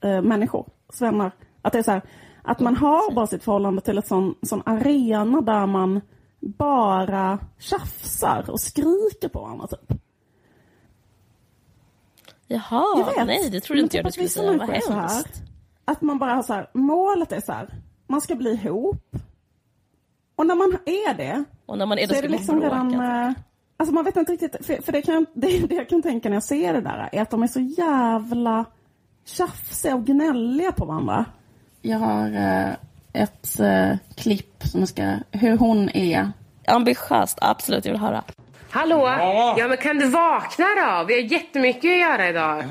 eh, 0.00 0.22
människor, 0.22 0.66
svennar. 0.92 1.32
Att 1.62 1.72
det 1.72 1.78
är 1.78 1.82
så 1.82 1.90
här, 1.90 2.02
att 2.42 2.60
man 2.60 2.76
har 2.76 3.14
bara 3.14 3.26
sitt 3.26 3.44
förhållande 3.44 3.80
till 3.80 3.98
ett 3.98 4.06
sån, 4.06 4.34
sån 4.42 4.62
arena 4.66 5.40
där 5.40 5.66
man 5.66 6.00
bara 6.42 7.38
tjafsar 7.58 8.50
och 8.50 8.60
skriker 8.60 9.28
på 9.28 9.40
varandra 9.40 9.66
typ. 9.66 9.98
Jaha, 12.46 12.84
Jag 12.98 13.06
vet. 13.16 13.26
nej 13.26 13.50
det 13.50 13.60
trodde 13.60 13.82
inte 13.82 13.96
jag 13.96 14.06
typ 14.06 14.14
du 14.18 14.24
att 14.24 14.30
skulle 14.30 14.46
säga. 14.56 14.66
Vad 14.66 14.82
så 14.82 14.92
hemskt. 14.92 15.42
Att 15.84 16.02
man 16.02 16.18
bara 16.18 16.34
har 16.34 16.42
så 16.42 16.52
här, 16.52 16.70
målet 16.72 17.32
är 17.32 17.40
så 17.40 17.52
här, 17.52 17.68
man 18.06 18.20
ska 18.20 18.34
bli 18.34 18.50
ihop. 18.50 19.16
Och 20.36 20.46
när 20.46 20.54
man 20.54 20.78
är 20.86 21.14
det, 21.14 21.44
Och 21.66 21.78
när 21.78 21.86
man 21.86 21.98
är 21.98 22.06
så 22.06 22.12
det 22.12 22.18
är 22.18 22.22
det 22.22 22.28
liksom 22.28 22.60
bråka. 22.60 22.74
redan... 22.74 23.00
eh, 23.28 23.32
Alltså 23.76 23.94
man 23.94 24.04
vet 24.04 24.16
inte 24.16 24.32
riktigt, 24.32 24.66
för, 24.66 24.82
för 24.82 24.92
det, 24.92 25.02
kan, 25.02 25.26
det, 25.34 25.66
det 25.66 25.74
jag 25.74 25.88
kan 25.88 26.02
tänka 26.02 26.28
när 26.28 26.36
jag 26.36 26.42
ser 26.44 26.72
det 26.72 26.80
där 26.80 27.08
är 27.12 27.22
att 27.22 27.30
de 27.30 27.42
är 27.42 27.46
så 27.46 27.60
jävla 27.60 28.64
tjafsiga 29.24 29.94
och 29.94 30.04
gnälliga 30.06 30.72
på 30.72 30.84
varandra. 30.84 31.24
Jag 31.82 31.98
har 31.98 32.26
eh, 32.26 32.74
ett 33.12 33.60
eh, 33.60 33.96
klipp 34.16 34.62
som 34.72 34.86
ska, 34.86 35.16
hur 35.30 35.56
hon 35.56 35.88
är. 35.88 36.32
Ambitiöst, 36.66 37.38
absolut, 37.40 37.84
jag 37.84 37.92
vill 37.92 38.00
höra. 38.00 38.22
Hallå? 38.70 39.08
Ja. 39.58 39.68
men 39.68 39.76
kan 39.76 39.98
du 39.98 40.06
vakna 40.06 40.66
då? 40.66 41.04
Vi 41.08 41.14
har 41.14 41.20
jättemycket 41.20 41.90
att 41.90 41.98
göra 41.98 42.28
idag. 42.28 42.64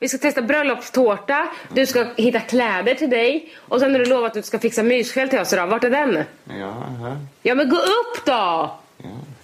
Vi 0.00 0.08
ska 0.08 0.18
testa 0.18 0.42
bröllopstårta, 0.42 1.46
du 1.74 1.86
ska 1.86 2.06
hitta 2.16 2.40
kläder 2.40 2.94
till 2.94 3.10
dig 3.10 3.52
och 3.56 3.80
sen 3.80 3.92
har 3.92 3.98
du 3.98 4.04
lovat 4.04 4.26
att 4.26 4.34
du 4.34 4.42
ska 4.42 4.58
fixa 4.58 4.82
myskväll 4.82 5.28
till 5.28 5.38
oss 5.38 5.52
idag. 5.52 5.66
Vart 5.66 5.84
är 5.84 5.90
den? 5.90 6.24
Ja, 6.60 6.72
här. 7.00 7.16
Ja 7.42 7.54
men 7.54 7.68
gå 7.68 7.76
upp 7.76 8.26
då! 8.26 8.70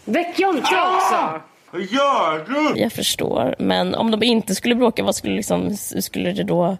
Väck 0.04 0.38
Jonte 0.38 0.60
också! 0.60 1.40
Vad 1.70 1.82
gör 1.82 2.44
du? 2.48 2.80
Jag 2.80 2.92
förstår, 2.92 3.54
men 3.58 3.94
om 3.94 4.10
de 4.10 4.22
inte 4.22 4.54
skulle 4.54 4.74
bråka, 4.74 5.04
vad 5.04 5.14
skulle 5.14 5.36
liksom, 5.36 5.76
skulle 5.76 6.32
det 6.32 6.44
då... 6.44 6.76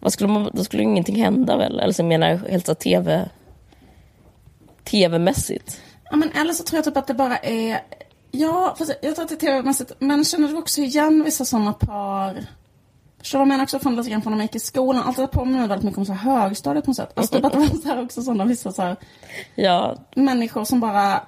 Vad 0.00 0.12
skulle 0.12 0.32
man, 0.32 0.50
då 0.52 0.64
skulle 0.64 0.82
ingenting 0.82 1.22
hända 1.22 1.56
väl? 1.56 1.80
Eller 1.80 1.92
så 1.92 2.04
menar 2.04 2.28
jag 2.28 2.38
helt 2.38 2.66
så 2.66 2.74
tv... 2.74 3.28
Tv-mässigt. 4.84 5.80
Ja, 6.10 6.16
men 6.16 6.32
eller 6.32 6.52
så 6.52 6.64
tror 6.64 6.78
jag 6.78 6.84
typ 6.84 6.96
att 6.96 7.06
det 7.06 7.14
bara 7.14 7.36
är... 7.38 7.80
Ja, 8.30 8.74
fast 8.78 8.92
jag 9.02 9.14
tror 9.14 9.24
att 9.24 9.28
det 9.28 9.34
är 9.34 9.46
tv-mässigt. 9.46 9.92
Men 9.98 10.24
känner 10.24 10.48
du 10.48 10.56
också 10.56 10.80
igen 10.80 11.22
vissa 11.24 11.44
sådana 11.44 11.72
par? 11.72 12.46
Förstår 13.18 13.38
du 13.38 13.40
vad 13.40 13.46
jag 13.46 13.48
menar 13.48 13.64
också 13.64 13.78
från 13.78 13.96
lite 13.96 14.10
grann 14.10 14.22
från 14.22 14.30
när 14.32 14.36
man 14.36 14.44
gick 14.44 14.54
i 14.56 14.60
skolan? 14.60 15.02
Allt 15.02 15.16
det 15.16 15.26
påminner 15.26 15.68
väldigt 15.68 15.84
mycket 15.84 15.98
om 15.98 16.06
så 16.06 16.12
här 16.12 16.40
högstadiet 16.40 16.84
på 16.84 16.90
något 16.90 16.96
sätt. 16.96 17.12
Alltså 17.14 17.34
typ 17.36 17.44
att 17.44 17.52
det 17.52 17.58
var 17.58 17.66
så 17.66 17.88
här 17.88 18.04
också 18.04 18.22
sådana 18.22 18.44
vissa 18.44 18.72
så 18.72 18.82
här 18.82 18.96
Ja, 19.54 19.96
människor 20.16 20.64
som 20.64 20.80
bara... 20.80 21.22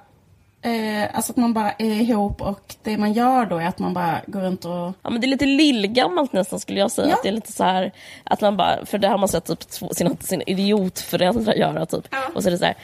Eh, 0.65 1.15
alltså 1.15 1.31
att 1.31 1.37
man 1.37 1.53
bara 1.53 1.71
är 1.71 2.01
ihop 2.01 2.41
och 2.41 2.75
det 2.83 2.97
man 2.97 3.13
gör 3.13 3.45
då 3.45 3.57
är 3.57 3.65
att 3.67 3.79
man 3.79 3.93
bara 3.93 4.21
går 4.27 4.41
runt 4.41 4.65
och... 4.65 4.71
Ja 4.71 5.09
men 5.09 5.21
det 5.21 5.25
är 5.27 5.29
lite 5.29 5.45
lillgammalt 5.45 6.33
nästan 6.33 6.59
skulle 6.59 6.79
jag 6.79 6.91
säga. 6.91 7.07
Ja. 7.07 7.13
Att 7.15 7.23
det 7.23 7.29
är 7.29 7.33
lite 7.33 7.51
så 7.51 7.63
här, 7.63 7.91
att 8.23 8.41
man 8.41 8.57
bara, 8.57 8.85
för 8.85 8.97
det 8.97 9.07
har 9.07 9.17
man 9.17 9.29
sett 9.29 9.45
typ 9.45 9.63
sina, 9.95 10.15
sina 10.19 10.43
idiotföräldrar 10.43 11.53
göra 11.53 11.85
typ. 11.85 12.07
Och 12.35 12.43
så 12.43 12.49
är 12.49 12.51
det 12.51 12.57
så 12.57 12.65
här, 12.65 12.75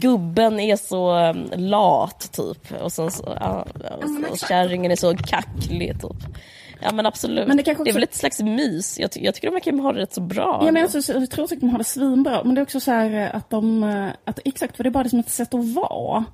gubben 0.00 0.60
är 0.60 0.76
så 0.76 1.18
um, 1.30 1.50
lat 1.56 2.32
typ. 2.32 2.72
Och 2.82 2.92
sen 2.92 3.10
så, 3.10 3.36
ja, 3.40 3.66
och, 4.02 4.10
men 4.10 4.24
och 4.30 4.38
kärringen 4.38 4.90
är 4.92 4.96
så 4.96 5.16
kacklig 5.16 6.00
typ. 6.02 6.36
Ja 6.82 6.92
men 6.92 7.06
absolut. 7.06 7.48
Men 7.48 7.56
det 7.56 7.62
kanske 7.62 7.82
är 7.82 7.84
också- 7.84 7.94
väl 7.94 8.02
ett 8.02 8.14
slags 8.14 8.40
mys. 8.40 8.98
Jag, 8.98 9.10
ty- 9.10 9.24
jag 9.24 9.34
tycker 9.34 9.50
de 9.50 9.60
kan 9.60 9.80
ha 9.80 9.92
det 9.92 10.00
rätt 10.00 10.14
så 10.14 10.20
bra. 10.20 10.62
Jag, 10.64 10.74
menar, 10.74 10.88
så, 11.00 11.12
jag 11.12 11.30
tror 11.30 11.44
att 11.44 11.60
de 11.60 11.68
har 11.70 11.78
det 11.78 11.84
svinbra. 11.84 12.44
Men 12.44 12.54
det 12.54 12.60
är 12.60 12.62
också 12.62 12.80
så 12.80 12.90
här 12.90 13.10
eh, 13.14 13.36
att 13.36 13.50
de... 13.50 13.82
eh, 13.82 14.08
Att, 14.24 14.38
exakt, 14.44 14.76
för 14.76 14.84
det 14.84 14.88
är 14.88 14.90
bara 14.90 15.04
det 15.04 15.10
som 15.10 15.18
ett 15.18 15.30
sätt 15.30 15.54
att 15.54 15.64
vara. 15.74 16.24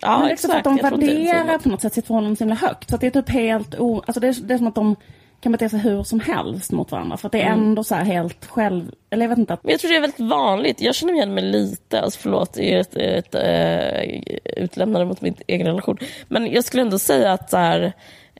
Ja, 0.00 0.18
men 0.18 0.36
för 0.36 0.48
att 0.56 0.64
de 0.64 0.76
Jag 0.76 0.90
värderar 0.90 1.58
på 1.58 1.68
något 1.68 1.80
sätt 1.82 1.94
sitt 1.94 2.06
förhållande 2.06 2.36
så 2.36 2.44
himla 2.44 2.54
högt. 2.54 2.90
Så 2.90 2.96
det 2.96 3.06
är 3.06 3.10
typ 3.10 3.28
helt 3.28 3.74
o... 3.74 4.02
Alltså 4.06 4.20
det 4.20 4.28
är, 4.28 4.36
det 4.42 4.54
är 4.54 4.58
som 4.58 4.66
att 4.66 4.74
de 4.74 4.96
kan 5.40 5.52
bete 5.52 5.68
sig 5.68 5.78
hur 5.78 6.02
som 6.02 6.20
helst 6.20 6.72
mot 6.72 6.90
varandra. 6.92 7.16
För 7.16 7.28
att 7.28 7.32
det 7.32 7.40
är 7.42 7.46
Mm. 7.46 7.58
ändå 7.60 7.84
så 7.84 7.94
här 7.94 8.04
helt 8.04 8.46
själv... 8.46 8.92
Eller 9.10 9.24
jag 9.24 9.28
vet 9.28 9.38
inte. 9.38 9.54
Att, 9.54 9.64
Men 9.64 9.70
jag 9.70 9.80
tror 9.80 9.90
det 9.90 9.96
är 9.96 10.00
väldigt 10.00 10.20
vanligt. 10.20 10.80
Jag 10.80 10.94
känner 10.94 11.12
igen 11.12 11.34
mig 11.34 11.44
lite. 11.44 12.00
Alltså 12.00 12.20
förlåt, 12.20 12.52
det 12.52 12.74
är 12.74 12.80
ett, 12.80 12.96
ett, 12.96 13.34
ett 13.34 14.56
utlämnande 14.56 15.06
mot 15.06 15.20
min 15.20 15.34
egen 15.46 15.66
relation. 15.66 15.98
Men 16.28 16.52
jag 16.52 16.64
skulle 16.64 16.82
ändå 16.82 16.98
säga 16.98 17.32
att 17.32 17.50
så 17.50 17.56
här, 17.56 17.92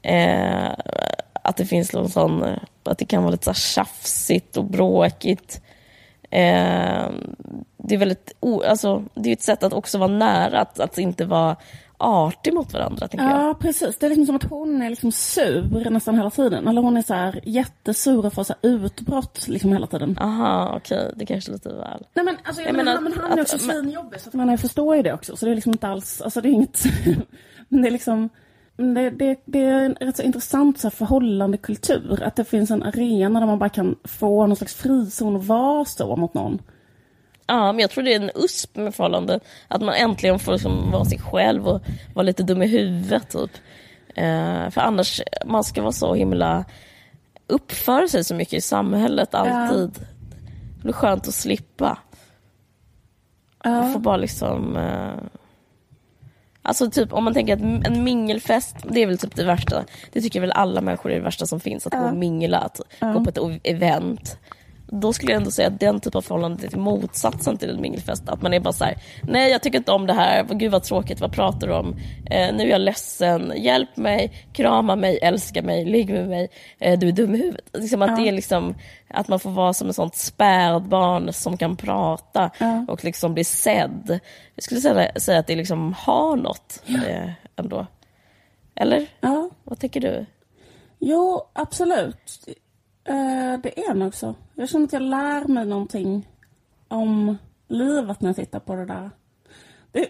eh, 0.03 0.69
att 1.43 1.57
det 1.57 1.67
finns 1.67 1.93
någon 1.93 2.09
sån, 2.09 2.43
eh, 2.45 2.59
att 2.85 2.99
det 2.99 3.05
kan 3.05 3.23
vara 3.23 3.31
lite 3.31 3.45
så 3.45 3.51
här 3.51 3.55
tjafsigt 3.55 4.57
och 4.57 4.65
bråkigt. 4.65 5.63
Eh, 6.31 7.11
det 7.77 7.95
är 7.95 7.99
väldigt, 7.99 8.37
o, 8.41 8.63
alltså, 8.63 9.05
det 9.15 9.29
är 9.29 9.33
ett 9.33 9.43
sätt 9.43 9.63
att 9.63 9.73
också 9.73 9.99
vara 9.99 10.11
nära, 10.11 10.61
att, 10.61 10.81
att 10.81 10.99
inte 10.99 11.25
vara 11.25 11.57
artig 12.03 12.55
mot 12.55 12.73
varandra, 12.73 13.09
tänker 13.09 13.27
jag. 13.29 13.41
ja, 13.41 13.55
precis. 13.61 13.99
Det 13.99 14.07
är 14.07 14.11
liksom 14.11 14.27
som 14.27 14.37
att 14.37 14.45
hon 14.45 14.83
är 14.83 14.91
liksom 14.91 15.13
sur 15.13 15.91
nästan 15.91 16.17
hela 16.17 16.31
tiden. 16.31 16.69
Eller 16.69 16.83
hon 16.83 16.97
är 16.97 17.03
så 17.03 17.15
här 17.15 17.41
jättesur 17.43 18.27
och 18.27 18.33
får 18.33 18.45
så 18.45 18.55
utbrott 18.63 19.49
liksom 19.49 19.73
hela 19.73 19.87
tiden. 19.87 20.19
Aha, 20.21 20.73
okej, 20.77 21.13
det 21.17 21.27
kanske 21.27 21.51
är 21.51 21.53
lite 21.53 21.69
väl. 21.69 22.07
Nej 22.15 22.25
men, 22.25 22.37
alltså, 22.45 22.63
jag 22.63 22.69
Jag 22.69 22.77
menar, 22.77 23.01
men 23.01 23.13
han 23.13 23.31
är 23.33 23.43
att- 23.43 23.55
också 23.55 23.67
men- 23.67 23.77
svinjobbig 23.77 24.21
så 24.21 24.29
att 24.29 24.35
man 24.35 24.49
jag 24.49 24.61
förstår 24.61 24.97
ju 24.97 25.03
det 25.03 25.13
också. 25.13 25.37
Så 25.37 25.45
det 25.47 25.53
är 25.53 25.55
liksom 25.55 25.73
inte 25.73 25.89
alls, 25.89 26.21
alltså 26.23 26.41
det 26.41 26.49
är 26.49 26.53
inget, 26.53 26.85
men 27.69 27.83
det 27.83 27.89
är 27.89 27.93
liksom, 27.93 28.19
men 28.19 28.31
det, 28.81 29.11
det, 29.11 29.41
det 29.45 29.65
är 29.65 29.85
en 29.85 29.95
rätt 29.95 30.17
så 30.17 30.23
intressant 30.23 30.79
så 30.79 30.87
här 30.89 30.91
förhållandekultur. 30.91 32.23
Att 32.23 32.37
det 32.37 32.45
finns 32.45 32.71
en 32.71 32.83
arena 32.83 33.41
där 33.41 33.47
man 33.47 33.59
bara 33.59 33.69
kan 33.69 33.97
få 34.05 34.47
någon 34.47 34.57
slags 34.57 34.75
frizon 34.75 35.37
och 35.37 35.47
vara 35.47 35.85
så 35.85 36.17
mot 36.17 36.35
någon. 36.35 36.63
Ja, 37.47 37.73
men 37.73 37.79
jag 37.79 37.91
tror 37.91 38.05
det 38.05 38.15
är 38.15 38.21
en 38.21 38.31
USP 38.35 38.77
med 38.77 38.95
förhållande. 38.95 39.41
Att 39.69 39.83
man 39.83 39.95
äntligen 39.95 40.39
får 40.39 40.53
liksom 40.53 40.91
vara 40.91 41.05
sig 41.05 41.19
själv 41.19 41.69
och 41.69 41.83
vara 42.15 42.23
lite 42.23 42.43
dum 42.43 42.63
i 42.63 42.67
huvudet. 42.67 43.31
Typ. 43.31 43.51
Eh, 44.15 44.71
för 44.71 44.81
annars, 44.81 45.23
man 45.47 45.65
ska 45.65 45.83
vara 45.83 45.93
så 45.93 46.15
himla... 46.15 46.65
Uppföra 47.47 48.09
sig 48.09 48.25
så 48.25 48.35
mycket 48.35 48.55
i 48.55 48.61
samhället 48.61 49.35
alltid. 49.35 49.91
Det 50.77 50.83
blir 50.83 50.93
skönt 50.93 51.29
att 51.29 51.35
slippa. 51.35 51.99
Man 53.65 53.93
får 53.93 54.01
bara 54.01 54.17
liksom... 54.17 54.77
Eh, 54.77 55.40
alltså 56.63 56.91
typ 56.91 57.13
om 57.13 57.25
man 57.25 57.35
tänker 57.35 57.55
att 57.55 57.87
en 57.87 58.05
mingelfest, 58.05 58.77
det 58.83 59.03
är 59.03 59.07
väl 59.07 59.19
typ 59.19 59.37
det 59.37 59.45
värsta. 59.45 59.85
Det 60.13 60.21
tycker 60.21 60.41
väl 60.41 60.53
alla 60.53 60.81
människor 60.81 61.11
är 61.11 61.15
det 61.15 61.21
värsta 61.21 61.47
som 61.47 61.61
finns. 61.61 61.87
Att 61.87 61.93
gå 61.93 61.99
och 61.99 62.17
mingla, 62.17 62.59
att 62.59 62.81
gå 63.01 63.25
på 63.25 63.31
ett 63.31 63.61
event. 63.65 64.39
Då 64.93 65.13
skulle 65.13 65.33
jag 65.33 65.39
ändå 65.39 65.51
säga 65.51 65.69
att 65.69 65.81
den 65.81 66.01
typ 66.01 66.15
av 66.15 66.23
förhållande 66.23 66.67
är 66.73 66.77
motsatsen 66.77 67.57
till 67.57 67.71
en 67.71 67.81
mingelfest. 67.81 68.29
Att 68.29 68.43
man 68.43 68.55
är 68.55 68.61
bara 68.61 68.73
så 68.73 68.85
här: 68.85 68.97
nej 69.23 69.51
jag 69.51 69.63
tycker 69.63 69.79
inte 69.79 69.93
om 69.93 70.07
det 70.07 70.13
här, 70.13 70.45
gud 70.45 70.73
vad 70.73 70.83
tråkigt, 70.83 71.21
vad 71.21 71.33
pratar 71.33 71.67
du 71.67 71.75
om? 71.75 71.97
Eh, 72.27 72.55
nu 72.55 72.63
är 72.63 72.69
jag 72.69 72.81
ledsen, 72.81 73.53
hjälp 73.57 73.97
mig, 73.97 74.47
krama 74.53 74.97
mig, 74.97 75.19
älska 75.23 75.63
mig, 75.63 75.85
ligg 75.85 76.11
med 76.11 76.29
mig, 76.29 76.49
eh, 76.79 76.99
du 76.99 77.09
är 77.09 77.13
dum 77.13 77.35
i 77.35 77.39
huvudet. 77.39 77.65
Liksom 77.73 78.03
att 78.03 78.17
det 78.17 78.29
är 78.29 78.33
liksom, 78.33 78.75
att 79.09 79.29
man 79.29 79.41
får 79.41 79.51
vara 79.51 79.73
som 79.73 79.89
ett 79.89 79.97
sånt 79.97 80.17
spädbarn 80.17 81.33
som 81.33 81.57
kan 81.57 81.77
prata 81.77 82.51
och 82.89 83.05
liksom 83.05 83.35
bli 83.35 83.45
sedd. 83.45 84.21
Jag 84.55 84.63
skulle 84.65 84.81
säga, 84.81 85.13
säga 85.21 85.39
att 85.39 85.47
det 85.47 85.57
liksom 85.57 85.93
har 85.99 86.37
något 86.37 86.83
eh, 87.09 87.31
ändå. 87.57 87.87
Eller? 88.75 89.07
Ja, 89.21 89.51
Vad 89.65 89.79
tänker 89.79 90.01
du? 90.01 90.27
jo 90.99 91.43
absolut. 91.53 92.49
Eh, 93.11 93.61
det 93.63 93.79
är 93.81 93.95
nog 93.95 94.15
så. 94.15 94.35
Jag 94.55 94.69
känner 94.69 94.85
att 94.87 94.93
jag 94.93 95.03
lär 95.03 95.45
mig 95.45 95.67
någonting 95.67 96.29
om 96.89 97.39
livet 97.69 98.21
när 98.21 98.29
jag 98.29 98.37
tittar 98.37 98.61
på 98.61 98.75
det 98.75 98.87
där. 98.87 99.11
Det- 99.93 100.09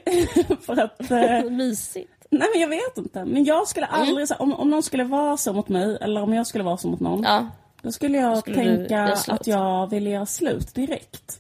för 0.66 0.80
att... 0.80 1.10
Eh, 1.10 1.50
Mysigt. 1.50 2.12
nej 2.30 2.48
men 2.54 2.60
jag 2.60 2.68
vet 2.68 2.98
inte. 2.98 3.24
Men 3.24 3.44
jag 3.44 3.68
skulle 3.68 3.86
aldrig, 3.86 4.28
så, 4.28 4.34
om, 4.34 4.54
om 4.54 4.70
någon 4.70 4.82
skulle 4.82 5.04
vara 5.04 5.36
så 5.36 5.52
mot 5.52 5.68
mig, 5.68 5.98
eller 6.00 6.22
om 6.22 6.34
jag 6.34 6.46
skulle 6.46 6.64
vara 6.64 6.76
så 6.76 6.88
mot 6.88 7.00
någon. 7.00 7.22
Ja. 7.22 7.46
Då 7.82 7.92
skulle 7.92 8.18
jag 8.18 8.38
skulle 8.38 8.62
du 8.62 8.76
tänka 8.76 9.02
att 9.28 9.46
jag 9.46 9.90
ville 9.90 10.10
göra 10.10 10.26
slut 10.26 10.74
direkt. 10.74 11.39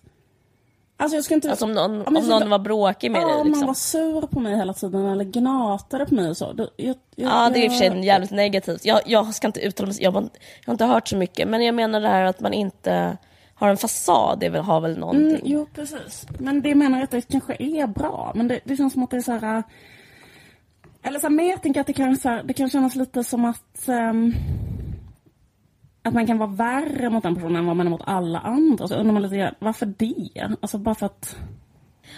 Alltså 1.00 1.16
jag 1.16 1.24
skulle 1.24 1.34
inte... 1.34 1.50
Alltså 1.50 1.64
om 1.64 1.72
någon, 1.72 2.02
Ja, 2.04 2.10
men 2.10 2.22
om 2.22 2.28
någon 2.28 2.50
var 2.50 2.58
bråkig 2.58 3.10
med 3.10 3.22
Ja, 3.22 3.26
dig 3.26 3.34
om 3.34 3.38
någon 3.38 3.46
liksom. 3.48 3.66
var 3.66 3.74
sur 3.74 4.26
på 4.26 4.40
mig 4.40 4.56
hela 4.56 4.72
tiden 4.72 5.06
eller 5.06 5.24
gnatade 5.24 6.06
på 6.06 6.14
mig 6.14 6.28
och 6.30 6.36
så. 6.36 6.54
Jag, 6.56 6.68
jag, 6.76 6.96
Ja, 7.16 7.50
det 7.54 7.58
är 7.60 7.64
i 7.64 7.68
och 7.68 7.72
för 7.72 7.78
sig 7.78 8.04
jävligt 8.06 8.30
negativt. 8.30 8.84
Jag, 8.84 9.00
jag 9.06 9.34
ska 9.34 9.46
inte 9.46 9.60
uttala 9.60 9.86
mig, 9.86 9.96
jag, 10.00 10.12
har- 10.12 10.22
jag 10.22 10.66
har 10.66 10.72
inte 10.74 10.84
hört 10.84 11.08
så 11.08 11.16
mycket. 11.16 11.48
Men 11.48 11.64
jag 11.64 11.74
menar 11.74 12.00
det 12.00 12.08
här 12.08 12.24
att 12.24 12.40
man 12.40 12.52
inte 12.52 13.16
har 13.54 13.68
en 13.68 13.76
fasad, 13.76 14.38
det 14.40 14.48
väl- 14.48 14.62
har 14.62 14.80
väl 14.80 14.98
någonting. 14.98 15.28
Mm, 15.28 15.40
jo, 15.44 15.66
precis. 15.74 16.26
Men 16.38 16.62
det 16.62 16.74
menar 16.74 16.98
jag 16.98 17.04
att 17.04 17.10
det 17.10 17.28
kanske 17.28 17.56
är 17.58 17.86
bra. 17.86 18.32
Men 18.34 18.48
det, 18.48 18.60
det 18.64 18.76
känns 18.76 18.92
som 18.92 19.02
att 19.02 19.10
det 19.10 19.16
är 19.16 19.20
så 19.20 19.32
här... 19.32 19.56
äh, 19.56 19.62
Eller 21.02 21.18
så 21.18 21.28
här, 21.28 21.56
tänker 21.56 21.78
jag 21.78 21.80
att 21.80 21.86
det 21.86 21.92
kan, 21.92 22.16
så 22.16 22.28
här, 22.28 22.42
det 22.42 22.52
kan 22.54 22.70
kännas 22.70 22.94
lite 22.94 23.24
som 23.24 23.44
att... 23.44 23.88
ehm, 23.88 24.34
att 26.02 26.14
man 26.14 26.26
kan 26.26 26.38
vara 26.38 26.50
värre 26.50 27.10
mot 27.10 27.22
den 27.22 27.34
personen 27.34 27.56
än 27.56 27.66
vad 27.66 27.76
man 27.76 27.86
är 27.86 27.90
mot 27.90 28.02
alla 28.04 28.38
andra. 28.38 28.88
Så 28.88 28.94
undrar 28.94 29.12
man 29.12 29.22
lite 29.22 29.36
grann, 29.36 29.54
varför 29.58 29.86
det? 29.86 30.56
Alltså 30.60 30.78
bara 30.78 30.94
för 30.94 31.06
att... 31.06 31.36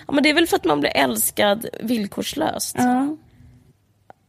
Ja, 0.07 0.13
men 0.13 0.23
det 0.23 0.31
är 0.31 0.35
väl 0.35 0.47
för 0.47 0.57
att 0.57 0.65
man 0.65 0.81
blir 0.81 0.97
älskad 0.97 1.67
villkorslöst. 1.83 2.77
Ja. 2.79 3.17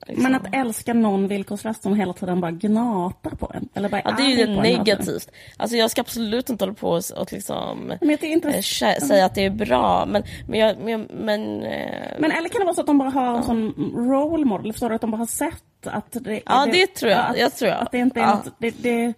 liksom. 0.07 0.23
Men 0.23 0.35
att 0.35 0.55
älska 0.55 0.93
någon 0.93 1.27
villkorslöst 1.27 1.83
som 1.83 1.95
hela 1.95 2.13
tiden 2.13 2.41
bara 2.41 2.51
gnatar 2.51 3.31
på 3.31 3.51
en. 3.55 3.69
Eller 3.73 3.89
bara 3.89 4.01
Ja, 4.05 4.11
det 4.17 4.23
är 4.23 4.27
ju 4.29 4.45
det 4.45 4.61
negativt. 4.61 5.31
Alltså 5.57 5.77
jag 5.77 5.91
ska 5.91 6.01
absolut 6.01 6.49
inte 6.49 6.63
hålla 6.65 6.73
på 6.75 6.89
och, 6.89 7.03
och 7.17 7.33
liksom 7.33 7.93
kä- 8.01 8.99
säga 8.99 9.25
att 9.25 9.35
det 9.35 9.45
är 9.45 9.49
bra. 9.49 10.05
Men, 10.05 10.23
men, 10.47 10.59
jag, 10.59 10.77
men, 10.83 11.01
men, 11.13 11.63
eh, 11.63 12.11
Men 12.19 12.31
eller 12.31 12.49
kan 12.49 12.59
det 12.59 12.65
vara 12.65 12.75
så 12.75 12.81
att 12.81 12.87
de 12.87 12.97
bara 12.97 13.09
har 13.09 13.37
en 13.37 13.43
sån 13.43 13.73
role 13.95 14.45
model? 14.45 14.71
Förstår 14.73 14.89
du? 14.89 14.95
Att 14.95 15.01
de 15.01 15.11
bara 15.11 15.17
har 15.17 15.25
sett 15.25 15.63
att 15.87 16.17
det... 16.21 16.41
Ja, 16.45 16.67
det 16.71 16.87
tror 16.87 17.11
jag. 17.11 17.25
Att, 17.29 17.37
Jag 17.39 17.55
tror 17.55 17.71
jag. 17.71 17.81
Att 17.81 17.91
det 17.91 17.97
inte 17.97 18.19
är, 18.19 18.23
Ja. 18.23 18.43
det, 18.59 18.73
det, 18.83 19.13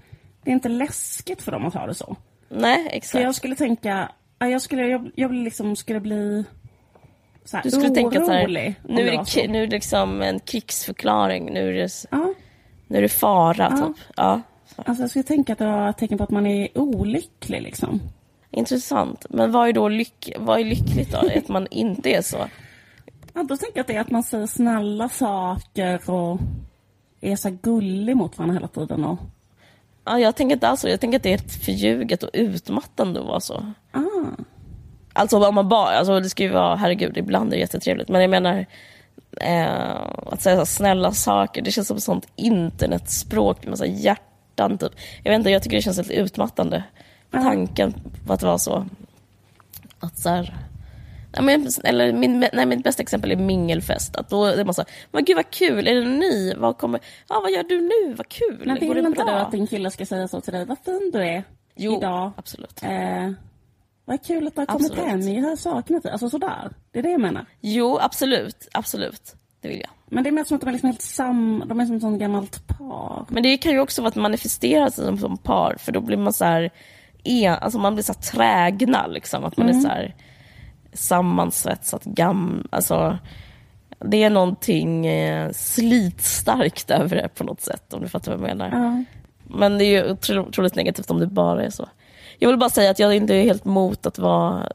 det 0.46 0.52
är 0.52 0.54
inte 0.54 0.70
läskigt 0.70 1.42
för 1.42 1.52
dem 1.52 1.66
att 1.66 1.74
ha 1.74 1.88
det 1.88 1.94
så. 1.96 2.16
nej, 2.50 2.84
Så 2.84 2.90
exakt. 2.90 3.24
jag 3.24 3.36
skulle 3.36 3.56
tänka... 3.56 4.12
ja, 4.40 4.48
Jag 4.48 4.62
skulle, 4.62 4.88
jag, 4.88 5.12
jag 5.16 5.34
liksom 5.34 5.76
skulle 5.76 6.00
bli 6.00 6.44
så 7.46 7.58
här, 7.58 7.64
Du 7.64 7.72
skulle 7.72 7.90
tänka 7.90 8.26
så 8.26 8.32
här, 8.32 8.44
orolig 8.46 8.76
nu 8.84 9.10
är, 9.10 9.18
det 9.18 9.26
så. 9.26 9.48
nu 9.48 9.64
är 9.64 9.68
det 9.68 9.74
liksom 9.76 10.22
en 10.22 10.40
krigsförklaring. 10.40 11.54
Nu 11.54 11.70
är 11.70 11.74
det, 11.74 11.90
Ja, 12.12 12.34
nu 12.88 12.98
är 12.98 13.02
det 13.02 13.10
fara, 13.10 13.68
Ja. 13.72 13.88
typ. 13.88 14.06
Ja. 14.16 14.42
alltså 14.76 15.04
jag 15.04 15.10
skulle 15.10 15.24
tänka 15.24 15.54
att 15.54 15.60
det 15.60 15.66
var 15.66 15.90
ett 15.90 15.98
tecken 15.98 16.18
på 16.18 16.24
att 16.24 16.30
man 16.32 16.48
är 16.48 16.78
olycklig 16.78 17.62
liksom. 17.62 18.02
Intressant. 18.52 19.26
Men 19.30 19.52
vad 19.52 19.70
är 19.70 19.74
då 19.74 19.90
lyck, 19.90 20.32
vad 20.40 20.60
är 20.60 20.64
lyckligt 20.64 21.12
då? 21.12 21.18
att 21.38 21.48
man 21.48 21.68
inte 21.72 22.10
är 22.10 22.22
så? 22.22 22.38
Ja, 23.34 23.44
då 23.44 23.58
tänker 23.58 23.78
jag 23.78 23.82
att 23.82 23.88
det 23.88 23.96
är 23.96 24.00
att 24.02 24.12
man 24.12 24.24
säger 24.24 24.48
snälla 24.48 25.10
saker 25.10 26.10
och 26.10 26.40
är 27.22 27.36
så 27.36 27.50
gullig 27.62 28.18
mot 28.18 28.38
varandra 28.38 28.54
hela 28.54 28.68
tiden. 28.68 29.04
Och, 29.06 29.20
Ja, 30.06 30.20
jag 30.20 30.36
tänker 30.36 30.56
inte 30.56 30.68
alls 30.68 30.82
så. 30.82 30.88
Jag 30.90 31.00
tänker 31.00 31.18
att 31.20 31.24
det 31.24 31.32
är 31.34 31.36
ett 31.36 31.64
förljuget 31.66 32.24
och 32.24 32.30
utmattande 32.34 33.20
att 33.20 33.26
vara 33.26 33.40
så. 33.40 33.74
ah, 33.92 34.00
Alltså 35.14 35.48
om 35.48 35.56
man 35.56 35.70
bara, 35.70 35.98
alltså 35.98 36.20
det 36.20 36.30
ska 36.30 36.44
ju 36.44 36.50
vara, 36.50 36.76
herregud, 36.76 37.18
ibland 37.18 37.48
är 37.54 37.56
det 37.58 37.62
jättetrevligt. 37.62 38.10
Men 38.10 38.22
jag 38.22 38.30
menar, 38.30 38.66
eh, 39.42 40.02
att 40.32 40.42
säga 40.42 40.58
så 40.60 40.66
snälla 40.66 41.12
saker, 41.12 41.62
det 41.62 41.72
känns 41.72 41.88
som 41.88 41.98
ett 41.98 42.04
sånt 42.04 42.28
internetspråk 42.36 43.64
med 43.64 43.70
massa 43.70 43.86
hjärtan 43.86 44.78
typ. 44.78 44.92
Jag 45.24 45.32
vet 45.32 45.40
inte, 45.40 45.50
jag 45.50 45.64
tycker 45.64 45.76
det 45.78 45.82
känns 45.82 45.98
lite 45.98 46.14
utmattande. 46.14 46.84
Tanken 47.32 47.94
på 48.28 48.34
att 48.34 48.44
vara 48.44 48.58
så. 48.58 48.86
Att 50.00 50.18
så 50.18 50.30
här, 50.30 50.56
men, 51.42 51.68
eller 51.84 52.14
min, 52.14 52.46
nej, 52.54 52.66
mitt 52.66 52.84
bästa 52.84 53.02
exempel 53.02 53.32
är 53.32 53.36
mingelfest. 53.36 54.16
Att 54.16 54.30
då 54.30 54.46
är 54.46 54.66
man 54.66 54.74
så 54.74 54.82
här, 54.82 54.90
men 55.12 55.26
gud 55.26 55.36
vad 55.36 55.50
kul, 55.50 55.88
är 55.88 55.96
det 55.96 56.10
ny? 56.10 56.54
Vad, 56.54 56.78
kommer, 56.78 57.00
ja, 57.30 57.40
vad 57.44 57.52
gör 57.52 57.64
du 57.64 57.82
nu? 57.82 58.14
Vad 58.14 58.30
kul, 58.30 58.62
men 58.66 58.88
går 58.88 58.96
vill 58.96 59.06
inte 59.06 59.24
du 59.24 59.32
att 59.32 59.52
din 59.52 59.68
kille 59.68 59.92
ska 59.92 60.06
säga 60.06 60.28
så 60.28 60.42
till 60.42 60.54
dig? 60.54 60.66
Vad 60.66 60.78
fin 60.86 61.10
du 61.14 61.20
är 61.20 61.44
Jo, 61.76 61.98
idag. 61.98 62.32
absolut. 62.38 62.84
Eh, 62.84 63.32
vad 64.06 64.26
kul 64.26 64.48
att 64.48 64.56
du 64.56 64.62
har 64.62 64.66
kommit 64.66 64.92
Absolut. 64.92 65.10
hem. 65.12 65.34
Jag 65.34 65.50
har 65.50 65.56
saknat 65.56 66.04
dig. 66.04 66.12
Alltså 66.12 66.30
sådär. 66.30 66.72
Det 66.92 67.00
är 67.00 67.04
det 67.04 67.10
jag 67.10 67.22
menar. 67.22 67.46
Jo, 67.62 67.98
absolut, 68.02 68.68
absolut. 68.72 69.36
Det 69.62 69.68
vill 69.68 69.80
jag. 69.80 69.90
Men 70.06 70.24
det 70.24 70.30
är 70.30 70.32
mer 70.32 70.44
som 70.44 70.56
att 70.56 70.62
de 70.62 70.68
är 70.68 70.72
liksom 70.72 70.88
helt 70.90 71.02
sam... 71.02 71.64
De 71.68 71.80
är 71.80 71.86
som 71.86 71.96
ett 71.96 72.02
sånt 72.02 72.20
gammalt 72.20 72.68
par. 72.68 73.26
Men 73.30 73.44
det 73.44 73.58
kan 73.58 73.72
ju 73.72 73.80
också 73.80 74.02
vara 74.02 74.10
att 74.10 74.16
manifestera 74.16 74.92
sig 74.92 75.06
som, 75.06 75.18
som 75.18 75.38
par, 75.38 75.76
för 75.80 75.92
då 75.92 76.02
blir 76.02 76.18
man 76.18 76.34
så 76.34 76.46
här, 76.46 76.72
en, 77.24 77.54
alltså 77.54 77.80
man 77.80 77.94
blir 77.94 78.04
så 78.04 78.14
här 78.14 78.22
trägna, 78.22 79.08
liksom. 79.08 79.46
Att 79.46 79.58
man 79.58 79.70
är 79.70 79.74
så 79.74 79.88
här 79.88 80.16
sammansvetsat, 80.96 82.04
gam, 82.04 82.68
alltså 82.70 83.18
det 84.00 84.24
är 84.24 84.30
någonting 84.30 85.06
eh, 85.08 85.52
slitstarkt 85.52 86.92
över 86.92 87.16
det 87.16 87.30
på 87.36 87.44
något 87.44 87.62
sätt, 87.62 87.94
om 87.94 88.02
du 88.02 88.08
fattar 88.10 88.32
vad 88.38 88.50
jag 88.50 88.58
menar. 88.58 88.70
Ja. 88.84 89.04
Men 89.58 89.78
det 89.78 89.86
är 89.86 89.90
ju 90.04 90.14
otro- 90.14 90.48
otroligt 90.48 90.76
negativt 90.76 91.12
om 91.12 91.20
det 91.20 91.28
bara 91.28 91.64
är 91.64 91.70
så. 91.70 91.90
Jag 92.40 92.50
vill 92.50 92.58
bara 92.58 92.70
säga 92.70 92.92
att 92.92 93.00
jag 93.00 93.16
inte 93.16 93.36
är 93.36 93.44
helt 93.44 93.66
emot 93.66 94.06
att 94.06 94.20
vara, 94.20 94.70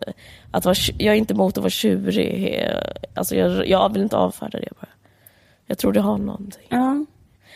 att 0.50 0.64
vara 0.64 0.74
jag 0.98 1.14
är 1.14 1.18
inte 1.18 1.34
emot 1.34 1.56
att 1.58 1.62
vara 1.62 1.70
tjurig. 1.70 2.66
Alltså 3.14 3.36
jag, 3.36 3.68
jag 3.68 3.92
vill 3.92 4.02
inte 4.02 4.16
avfärda 4.16 4.58
det 4.60 4.68
bara. 4.80 4.88
Jag 5.66 5.78
tror 5.78 5.92
det 5.92 6.00
har 6.00 6.18
någonting. 6.18 6.66
Ja. 6.68 7.04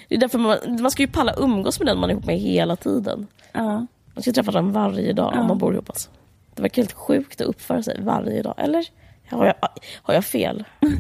Det 0.09 0.15
är 0.15 0.21
därför 0.21 0.39
man, 0.39 0.59
man 0.81 0.91
ska 0.91 1.03
ju 1.03 1.09
palla 1.09 1.35
umgås 1.37 1.81
med 1.81 1.87
den 1.87 1.99
man 1.99 2.11
är 2.11 2.15
ihop 2.15 2.27
med 2.27 2.39
hela 2.39 2.77
tiden. 2.77 3.27
Ja. 3.53 3.87
Man 4.15 4.23
ska 4.23 4.33
träffa 4.33 4.51
den 4.53 4.73
varje 4.73 5.13
dag 5.13 5.35
om 5.41 5.47
man 5.47 5.59
bor 5.59 5.75
ihop. 5.75 5.91
Alltså. 5.91 6.11
Det 6.55 6.63
verkar 6.63 6.83
helt 6.83 6.93
sjukt 6.93 7.41
att 7.41 7.47
uppföra 7.47 7.83
sig 7.83 8.01
varje 8.03 8.43
dag. 8.43 8.55
Eller? 8.57 8.87
Har 9.31 9.47
jag, 9.47 9.55
har 10.03 10.15
jag 10.15 10.25
fel? 10.25 10.65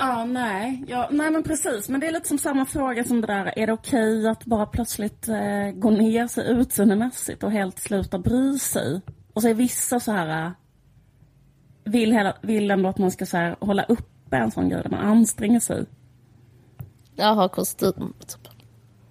Ja, 0.00 0.24
nej. 0.24 0.84
Ja, 0.88 1.08
nej, 1.10 1.30
men 1.30 1.42
precis. 1.42 1.88
Men 1.88 2.00
det 2.00 2.06
är 2.06 2.12
lite 2.12 2.28
som 2.28 2.38
samma 2.38 2.64
fråga 2.66 3.04
som 3.04 3.20
det 3.20 3.26
där. 3.26 3.58
Är 3.58 3.66
det 3.66 3.72
okej 3.72 4.28
att 4.28 4.44
bara 4.44 4.66
plötsligt 4.66 5.28
eh, 5.28 5.70
gå 5.74 5.90
ner 5.90 6.26
sig 6.28 6.50
utseendemässigt 6.50 7.42
och 7.42 7.50
helt 7.52 7.78
sluta 7.78 8.18
bry 8.18 8.58
sig? 8.58 9.00
Och 9.32 9.42
så 9.42 9.48
är 9.48 9.54
vissa 9.54 10.00
så 10.00 10.12
här... 10.12 10.44
eh, 10.46 10.50
Vill, 11.84 12.12
hela, 12.12 12.36
vill 12.42 12.70
ändå 12.70 12.88
att 12.88 12.98
man 12.98 13.10
ska 13.10 13.26
så 13.26 13.36
här, 13.36 13.56
hålla 13.60 13.82
uppe 13.84 14.36
en 14.36 14.50
sån 14.50 14.68
grej 14.68 14.82
där 14.82 14.90
man 14.90 15.00
anstränger 15.06 15.60
sig. 15.60 15.84
Jag 17.16 17.34
har 17.34 17.48
kostym. 17.48 18.12
Typ. 18.26 18.48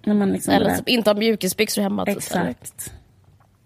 När 0.04 0.14
man 0.14 0.30
liksom 0.32 0.54
Eller 0.54 0.76
typ, 0.76 0.88
inte 0.88 1.10
ha 1.10 1.14
mjukisbyxor 1.14 1.82
hemma. 1.82 2.06
Typ? 2.06 2.16
Exakt. 2.16 2.92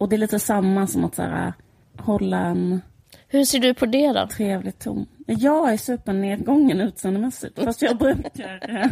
Och 0.03 0.09
det 0.09 0.17
är 0.17 0.19
lite 0.19 0.39
samma 0.39 0.87
som 0.87 1.05
att 1.05 1.15
så 1.15 1.23
här, 1.23 1.53
hålla 1.99 2.39
en 2.39 2.81
Hur 3.29 3.45
ser 3.45 3.59
du 3.59 3.75
på 3.75 3.87
det 3.87 4.13
då? 4.13 4.27
trevlig 4.37 4.79
ton. 4.79 5.07
Jag 5.27 5.73
är 5.73 5.77
supernedgången 5.77 6.81
utseendemässigt. 6.81 7.59
Fast 7.65 7.83
jag 7.83 7.97
brukar... 7.99 8.61
eh, 8.71 8.87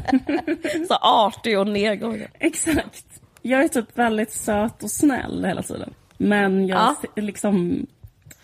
Så 0.89 0.95
artig 0.95 1.59
och 1.59 1.67
nedgången. 1.67 2.29
Exakt. 2.39 3.05
Jag 3.43 3.65
är 3.65 3.69
typ 3.69 3.99
väldigt 3.99 4.33
söt 4.33 4.83
och 4.83 4.91
snäll 4.91 5.45
hela 5.45 5.63
tiden. 5.63 5.95
Men 6.17 6.67
jag 6.67 6.79
Ja. 6.79 6.97
liksom 7.23 7.87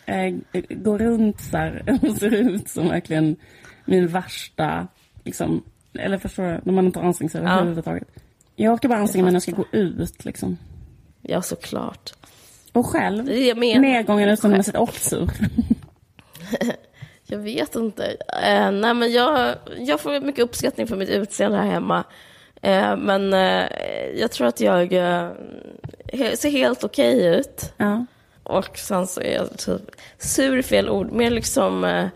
eh, 0.07 0.35
går 0.71 0.99
runt 0.99 1.41
så 1.41 1.57
här 1.57 1.99
och 2.11 2.17
ser 2.17 2.35
ut 2.35 2.69
som 2.69 2.89
verkligen 2.89 3.37
min 3.85 4.07
värsta, 4.09 4.87
liksom, 5.25 5.63
eller 5.99 6.19
förstår 6.19 6.43
du, 6.45 6.61
när 6.65 6.73
man 6.73 6.87
inte 6.87 6.99
har 6.99 7.07
ansträngt 7.07 7.33
sig 7.33 7.43
Ja. 7.43 7.51
överhuvudtaget. 7.59 8.09
Jag 8.57 8.75
orkar 8.75 8.89
bara 8.89 8.99
anstränga 8.99 9.25
mig 9.25 9.33
när 9.33 9.37
jag 9.37 9.43
ska 9.43 9.53
gå 9.53 9.65
ut 9.73 10.25
liksom. 10.25 10.57
Ja, 11.23 11.43
såklart. 11.43 12.13
Och 12.77 12.87
själv, 12.87 13.33
jag 13.33 13.59
menar. 13.59 13.81
nedgången 13.81 14.29
utseendemässigt 14.29 14.77
och 14.77 14.95
sur. 14.95 15.31
Jag 17.29 17.39
vet 17.39 17.75
inte. 17.75 18.17
Eh, 18.43 18.71
nej, 18.71 18.95
men 18.95 19.13
jag, 19.13 19.55
jag 19.79 20.01
får 20.01 20.21
mycket 20.21 20.45
uppskattning 20.45 20.87
för 20.87 20.97
mitt 20.97 21.09
utseende 21.09 21.59
här 21.59 21.71
hemma. 21.71 22.05
Eh, 22.63 22.97
men 22.97 23.33
eh, 23.33 23.65
jag 24.17 24.31
tror 24.31 24.47
att 24.47 24.61
jag 24.61 24.93
eh, 24.93 25.31
ser 26.35 26.51
helt 26.51 26.85
okej 26.85 27.27
ut. 27.27 27.73
Ja. 27.77 28.07
Och 28.43 28.79
sen 28.79 29.07
så 29.07 29.21
är 29.21 29.35
jag 29.35 29.59
typ 29.59 29.83
sur, 30.19 30.63
fel 30.63 30.89
ord, 30.89 31.13
mer 31.13 31.31
liksom, 31.31 31.85
eh, 31.85 32.09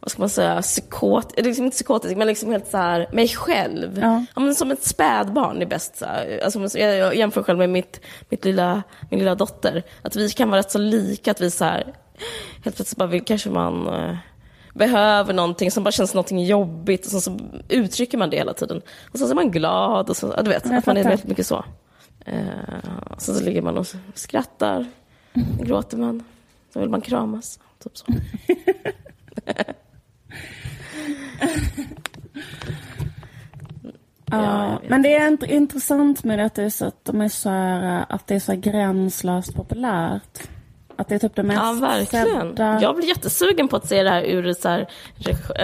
vad 0.00 0.10
ska 0.10 0.22
man 0.22 0.28
säga, 0.28 0.62
psykot, 0.62 1.34
liksom 1.36 1.64
inte 1.64 1.74
psykotisk, 1.74 2.16
men 2.16 2.26
liksom 2.26 2.50
helt 2.50 2.66
så 2.66 2.76
här, 2.76 3.06
mig 3.12 3.28
själv. 3.28 3.98
Ja. 3.98 4.24
men 4.40 4.54
som 4.54 4.70
ett 4.70 4.84
spädbarn 4.84 5.62
är 5.62 5.66
bäst. 5.66 5.96
Så 5.96 6.04
här. 6.04 6.40
Alltså, 6.44 6.78
jag, 6.78 6.96
jag 6.96 7.16
jämför 7.16 7.42
själv 7.42 7.58
med 7.58 7.70
mitt, 7.70 8.00
mitt 8.28 8.44
lilla, 8.44 8.82
min 9.10 9.18
lilla 9.18 9.34
dotter. 9.34 9.82
Att 10.02 10.16
vi 10.16 10.30
kan 10.30 10.50
vara 10.50 10.58
rätt 10.58 10.70
så 10.70 10.78
lika, 10.78 11.30
att 11.30 11.40
vi 11.40 11.50
så 11.50 11.64
här, 11.64 11.94
helt 12.64 12.76
plötsligt 12.76 12.96
bara 12.96 13.08
vill, 13.08 13.24
kanske 13.24 13.50
man 13.50 13.86
eh, 13.86 14.16
behöver 14.74 15.34
någonting 15.34 15.70
som 15.70 15.84
bara 15.84 15.92
känns 15.92 16.14
någonting 16.14 16.44
jobbigt 16.44 17.04
och 17.04 17.10
så, 17.10 17.20
så 17.20 17.38
uttrycker 17.68 18.18
man 18.18 18.30
det 18.30 18.36
hela 18.36 18.54
tiden. 18.54 18.82
Och 19.12 19.18
så 19.18 19.30
är 19.30 19.34
man 19.34 19.50
glad 19.50 20.10
och 20.10 20.16
så, 20.16 20.34
ja, 20.36 20.42
du 20.42 20.50
vet, 20.50 20.66
att 20.66 20.86
man 20.86 20.96
är 20.96 21.04
väldigt 21.04 21.26
mycket 21.26 21.46
så. 21.46 21.64
Eh, 22.24 22.38
så, 23.18 23.34
så 23.34 23.44
ligger 23.44 23.62
man 23.62 23.78
och 23.78 23.86
skrattar, 24.14 24.86
gråter 25.60 25.96
man, 25.96 26.24
så 26.72 26.80
vill 26.80 26.88
man 26.88 27.00
kramas. 27.00 27.60
Typ 27.84 27.96
så. 27.96 28.06
Ja, 34.30 34.80
men 34.88 35.02
det 35.02 35.14
är 35.16 35.30
int- 35.30 35.44
intressant 35.50 36.24
med 36.24 36.38
det 36.38 36.44
att 36.44 36.54
det 36.54 36.62
är 36.62 36.70
så 36.70 36.84
att 36.86 37.04
de 37.04 37.20
är 37.20 37.28
så 37.28 37.50
här, 37.50 38.04
att 38.08 38.26
det 38.26 38.34
är 38.34 38.40
så 38.40 38.54
gränslöst 38.54 39.54
populärt. 39.54 40.38
Att 40.96 41.08
det 41.08 41.14
är 41.14 41.18
typ 41.18 41.34
det 41.36 41.42
mest 41.42 41.60
Ja, 41.62 41.72
verkligen. 41.72 42.26
sedda. 42.26 42.78
Jag 42.82 42.96
blir 42.96 43.08
jättesugen 43.08 43.68
på 43.68 43.76
att 43.76 43.88
se 43.88 44.02
det 44.02 44.10
här 44.10 44.22
ur 44.22 44.52
så 44.52 44.68
här, 44.68 44.86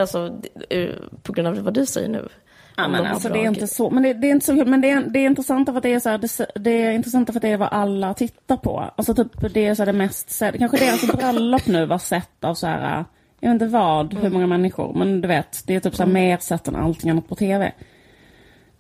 alltså, 0.01 0.41
ur, 0.71 1.09
på 1.23 1.33
grund 1.33 1.49
av 1.49 1.59
vad 1.65 1.75
du 1.75 1.87
säger 1.87 2.09
nu. 2.09 2.29
Ja, 2.77 2.89
men 2.89 3.03
de 3.05 3.09
alltså, 3.11 3.29
det 3.29 3.39
är 3.39 3.47
inte 3.47 3.67
så, 3.67 3.91
men 3.91 4.03
det, 4.03 4.13
det 4.13 4.27
är 4.27 4.31
inte 4.31 4.47
så. 4.47 4.53
Men 4.55 4.81
det 4.81 4.91
är, 4.91 5.01
det 5.01 5.19
är 5.19 5.27
intressant 5.27 5.69
för 5.69 5.77
att 5.77 5.83
det 5.83 5.93
är 5.95 6.01
så 6.01 6.09
här, 6.09 6.19
det, 6.19 6.47
det 6.55 6.71
är 6.71 6.91
intressant 6.93 7.29
för 7.31 7.39
att 7.39 7.43
det 7.43 7.49
är 7.49 7.57
vad 7.57 7.69
alla 7.73 8.15
tittar 8.15 8.57
på. 8.57 8.91
Alltså 8.97 9.15
typ 9.15 9.55
det 9.55 9.67
är 9.67 9.75
så 9.75 9.83
här 9.83 9.87
det 9.87 9.99
mest 9.99 10.31
sedda. 10.31 10.59
Kanske 10.59 10.77
deras 10.77 11.13
bröllop 11.13 11.67
nu 11.67 11.87
var 11.87 11.99
sett 11.99 12.45
av 12.45 12.55
så 12.55 12.67
här, 12.67 13.05
jag 13.41 13.49
vet 13.49 13.55
inte 13.63 13.67
vad, 13.67 14.15
hur 14.15 14.31
många 14.31 14.47
människor. 14.47 14.95
Men 14.95 15.21
du 15.21 15.29
vet, 15.29 15.63
det 15.67 15.75
är 15.75 15.81
typ 15.81 15.95
så 15.95 16.03
här 16.03 16.11
mer 16.11 16.39
sett 16.39 16.69
än 16.69 16.77
allting 16.77 17.11
annat 17.11 17.29
på 17.29 17.35
tv. 17.35 17.73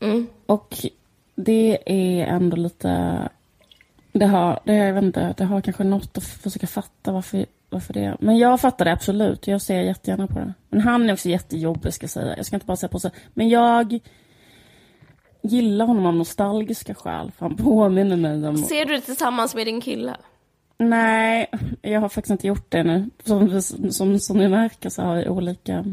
Mm. 0.05 0.27
Och 0.47 0.77
det 1.35 1.79
är 1.87 2.27
ändå 2.27 2.57
lite, 2.57 3.19
det 4.13 4.27
har, 4.27 4.61
det, 4.65 4.75
jag 4.75 4.95
vet 4.95 5.05
inte, 5.05 5.35
det 5.37 5.45
har 5.45 5.61
kanske 5.61 5.85
något 5.85 6.19
att 6.19 6.25
försöka 6.25 6.67
fatta 6.67 7.13
varför, 7.13 7.47
varför 7.71 7.95
det 7.95 8.05
är. 8.05 8.17
Men 8.21 8.39
jag 8.39 8.61
fattar 8.61 8.85
det 8.85 8.93
absolut, 8.93 9.47
jag 9.47 9.63
ser 9.63 9.81
jättegärna 9.81 10.27
på 10.27 10.39
det. 10.39 10.55
Men 10.69 10.81
han 10.81 11.09
är 11.09 11.13
också 11.13 11.29
jättejobbig 11.29 11.95
ska 11.95 12.05
jag 12.05 12.11
säga. 12.11 12.37
Jag 12.37 12.47
ska 12.47 12.57
inte 12.57 12.67
bara 12.67 12.77
säga 12.77 12.89
på 12.89 13.01
så. 13.01 13.11
Men 13.35 13.49
jag 13.49 14.01
gillar 15.43 15.87
honom 15.87 16.07
av 16.07 16.15
nostalgiska 16.15 16.95
skäl. 16.95 17.33
För 17.39 17.47
han 17.47 17.57
påminner 17.57 18.17
mig 18.17 18.49
om... 18.49 18.57
Ser 18.57 18.85
du 18.85 18.95
det 18.95 19.01
tillsammans 19.01 19.55
med 19.55 19.67
din 19.67 19.81
kille? 19.81 20.17
Nej, 20.79 21.51
jag 21.83 22.01
har 22.01 22.09
faktiskt 22.09 22.31
inte 22.31 22.47
gjort 22.47 22.71
det 22.71 22.83
nu. 22.83 23.11
Som, 23.25 23.63
som, 23.93 24.19
som 24.19 24.39
ni 24.39 24.49
märker 24.49 24.91
så 24.91 25.03
har 25.03 25.17
vi 25.17 25.29
olika, 25.29 25.85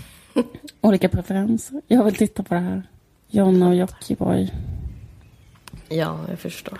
olika 0.80 1.08
preferenser. 1.08 1.80
Jag 1.86 2.04
vill 2.04 2.14
titta 2.14 2.42
på 2.42 2.54
det 2.54 2.60
här. 2.60 2.82
Jonna 3.30 3.68
och 3.68 3.74
Jockiboi. 3.74 4.52
Ja, 5.88 6.18
jag 6.28 6.38
förstår. 6.38 6.78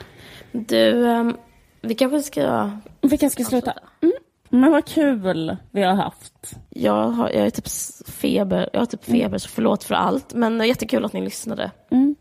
Du, 0.52 1.06
ehm, 1.06 1.36
vi 1.80 1.94
kanske 1.94 2.22
ska... 2.22 2.70
Vi 3.00 3.18
kanske 3.18 3.42
ska 3.42 3.50
sluta. 3.50 3.74
Mm. 4.00 4.14
Men 4.48 4.72
vad 4.72 4.84
kul 4.84 5.56
vi 5.70 5.82
har 5.82 5.94
haft. 5.94 6.56
Jag 6.68 7.08
har, 7.08 7.30
jag 7.30 7.46
är 7.46 7.50
typ 7.50 7.68
feber, 8.08 8.70
jag 8.72 8.80
har 8.80 8.86
typ 8.86 9.04
feber, 9.04 9.38
så 9.38 9.48
förlåt 9.48 9.84
för 9.84 9.94
allt. 9.94 10.34
Men 10.34 10.68
jättekul 10.68 11.04
att 11.04 11.12
ni 11.12 11.20
lyssnade. 11.20 11.70
Mm. 11.90 12.16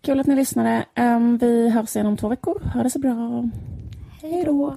Kul 0.00 0.20
att 0.20 0.26
ni 0.26 0.36
lyssnade. 0.36 0.84
Um, 0.96 1.38
vi 1.38 1.70
hörs 1.70 1.96
igen 1.96 2.06
om 2.06 2.16
två 2.16 2.28
veckor. 2.28 2.62
Ha 2.74 2.82
det 2.82 2.90
så 2.90 2.98
bra. 2.98 3.48
Hej 4.22 4.44
då! 4.44 4.76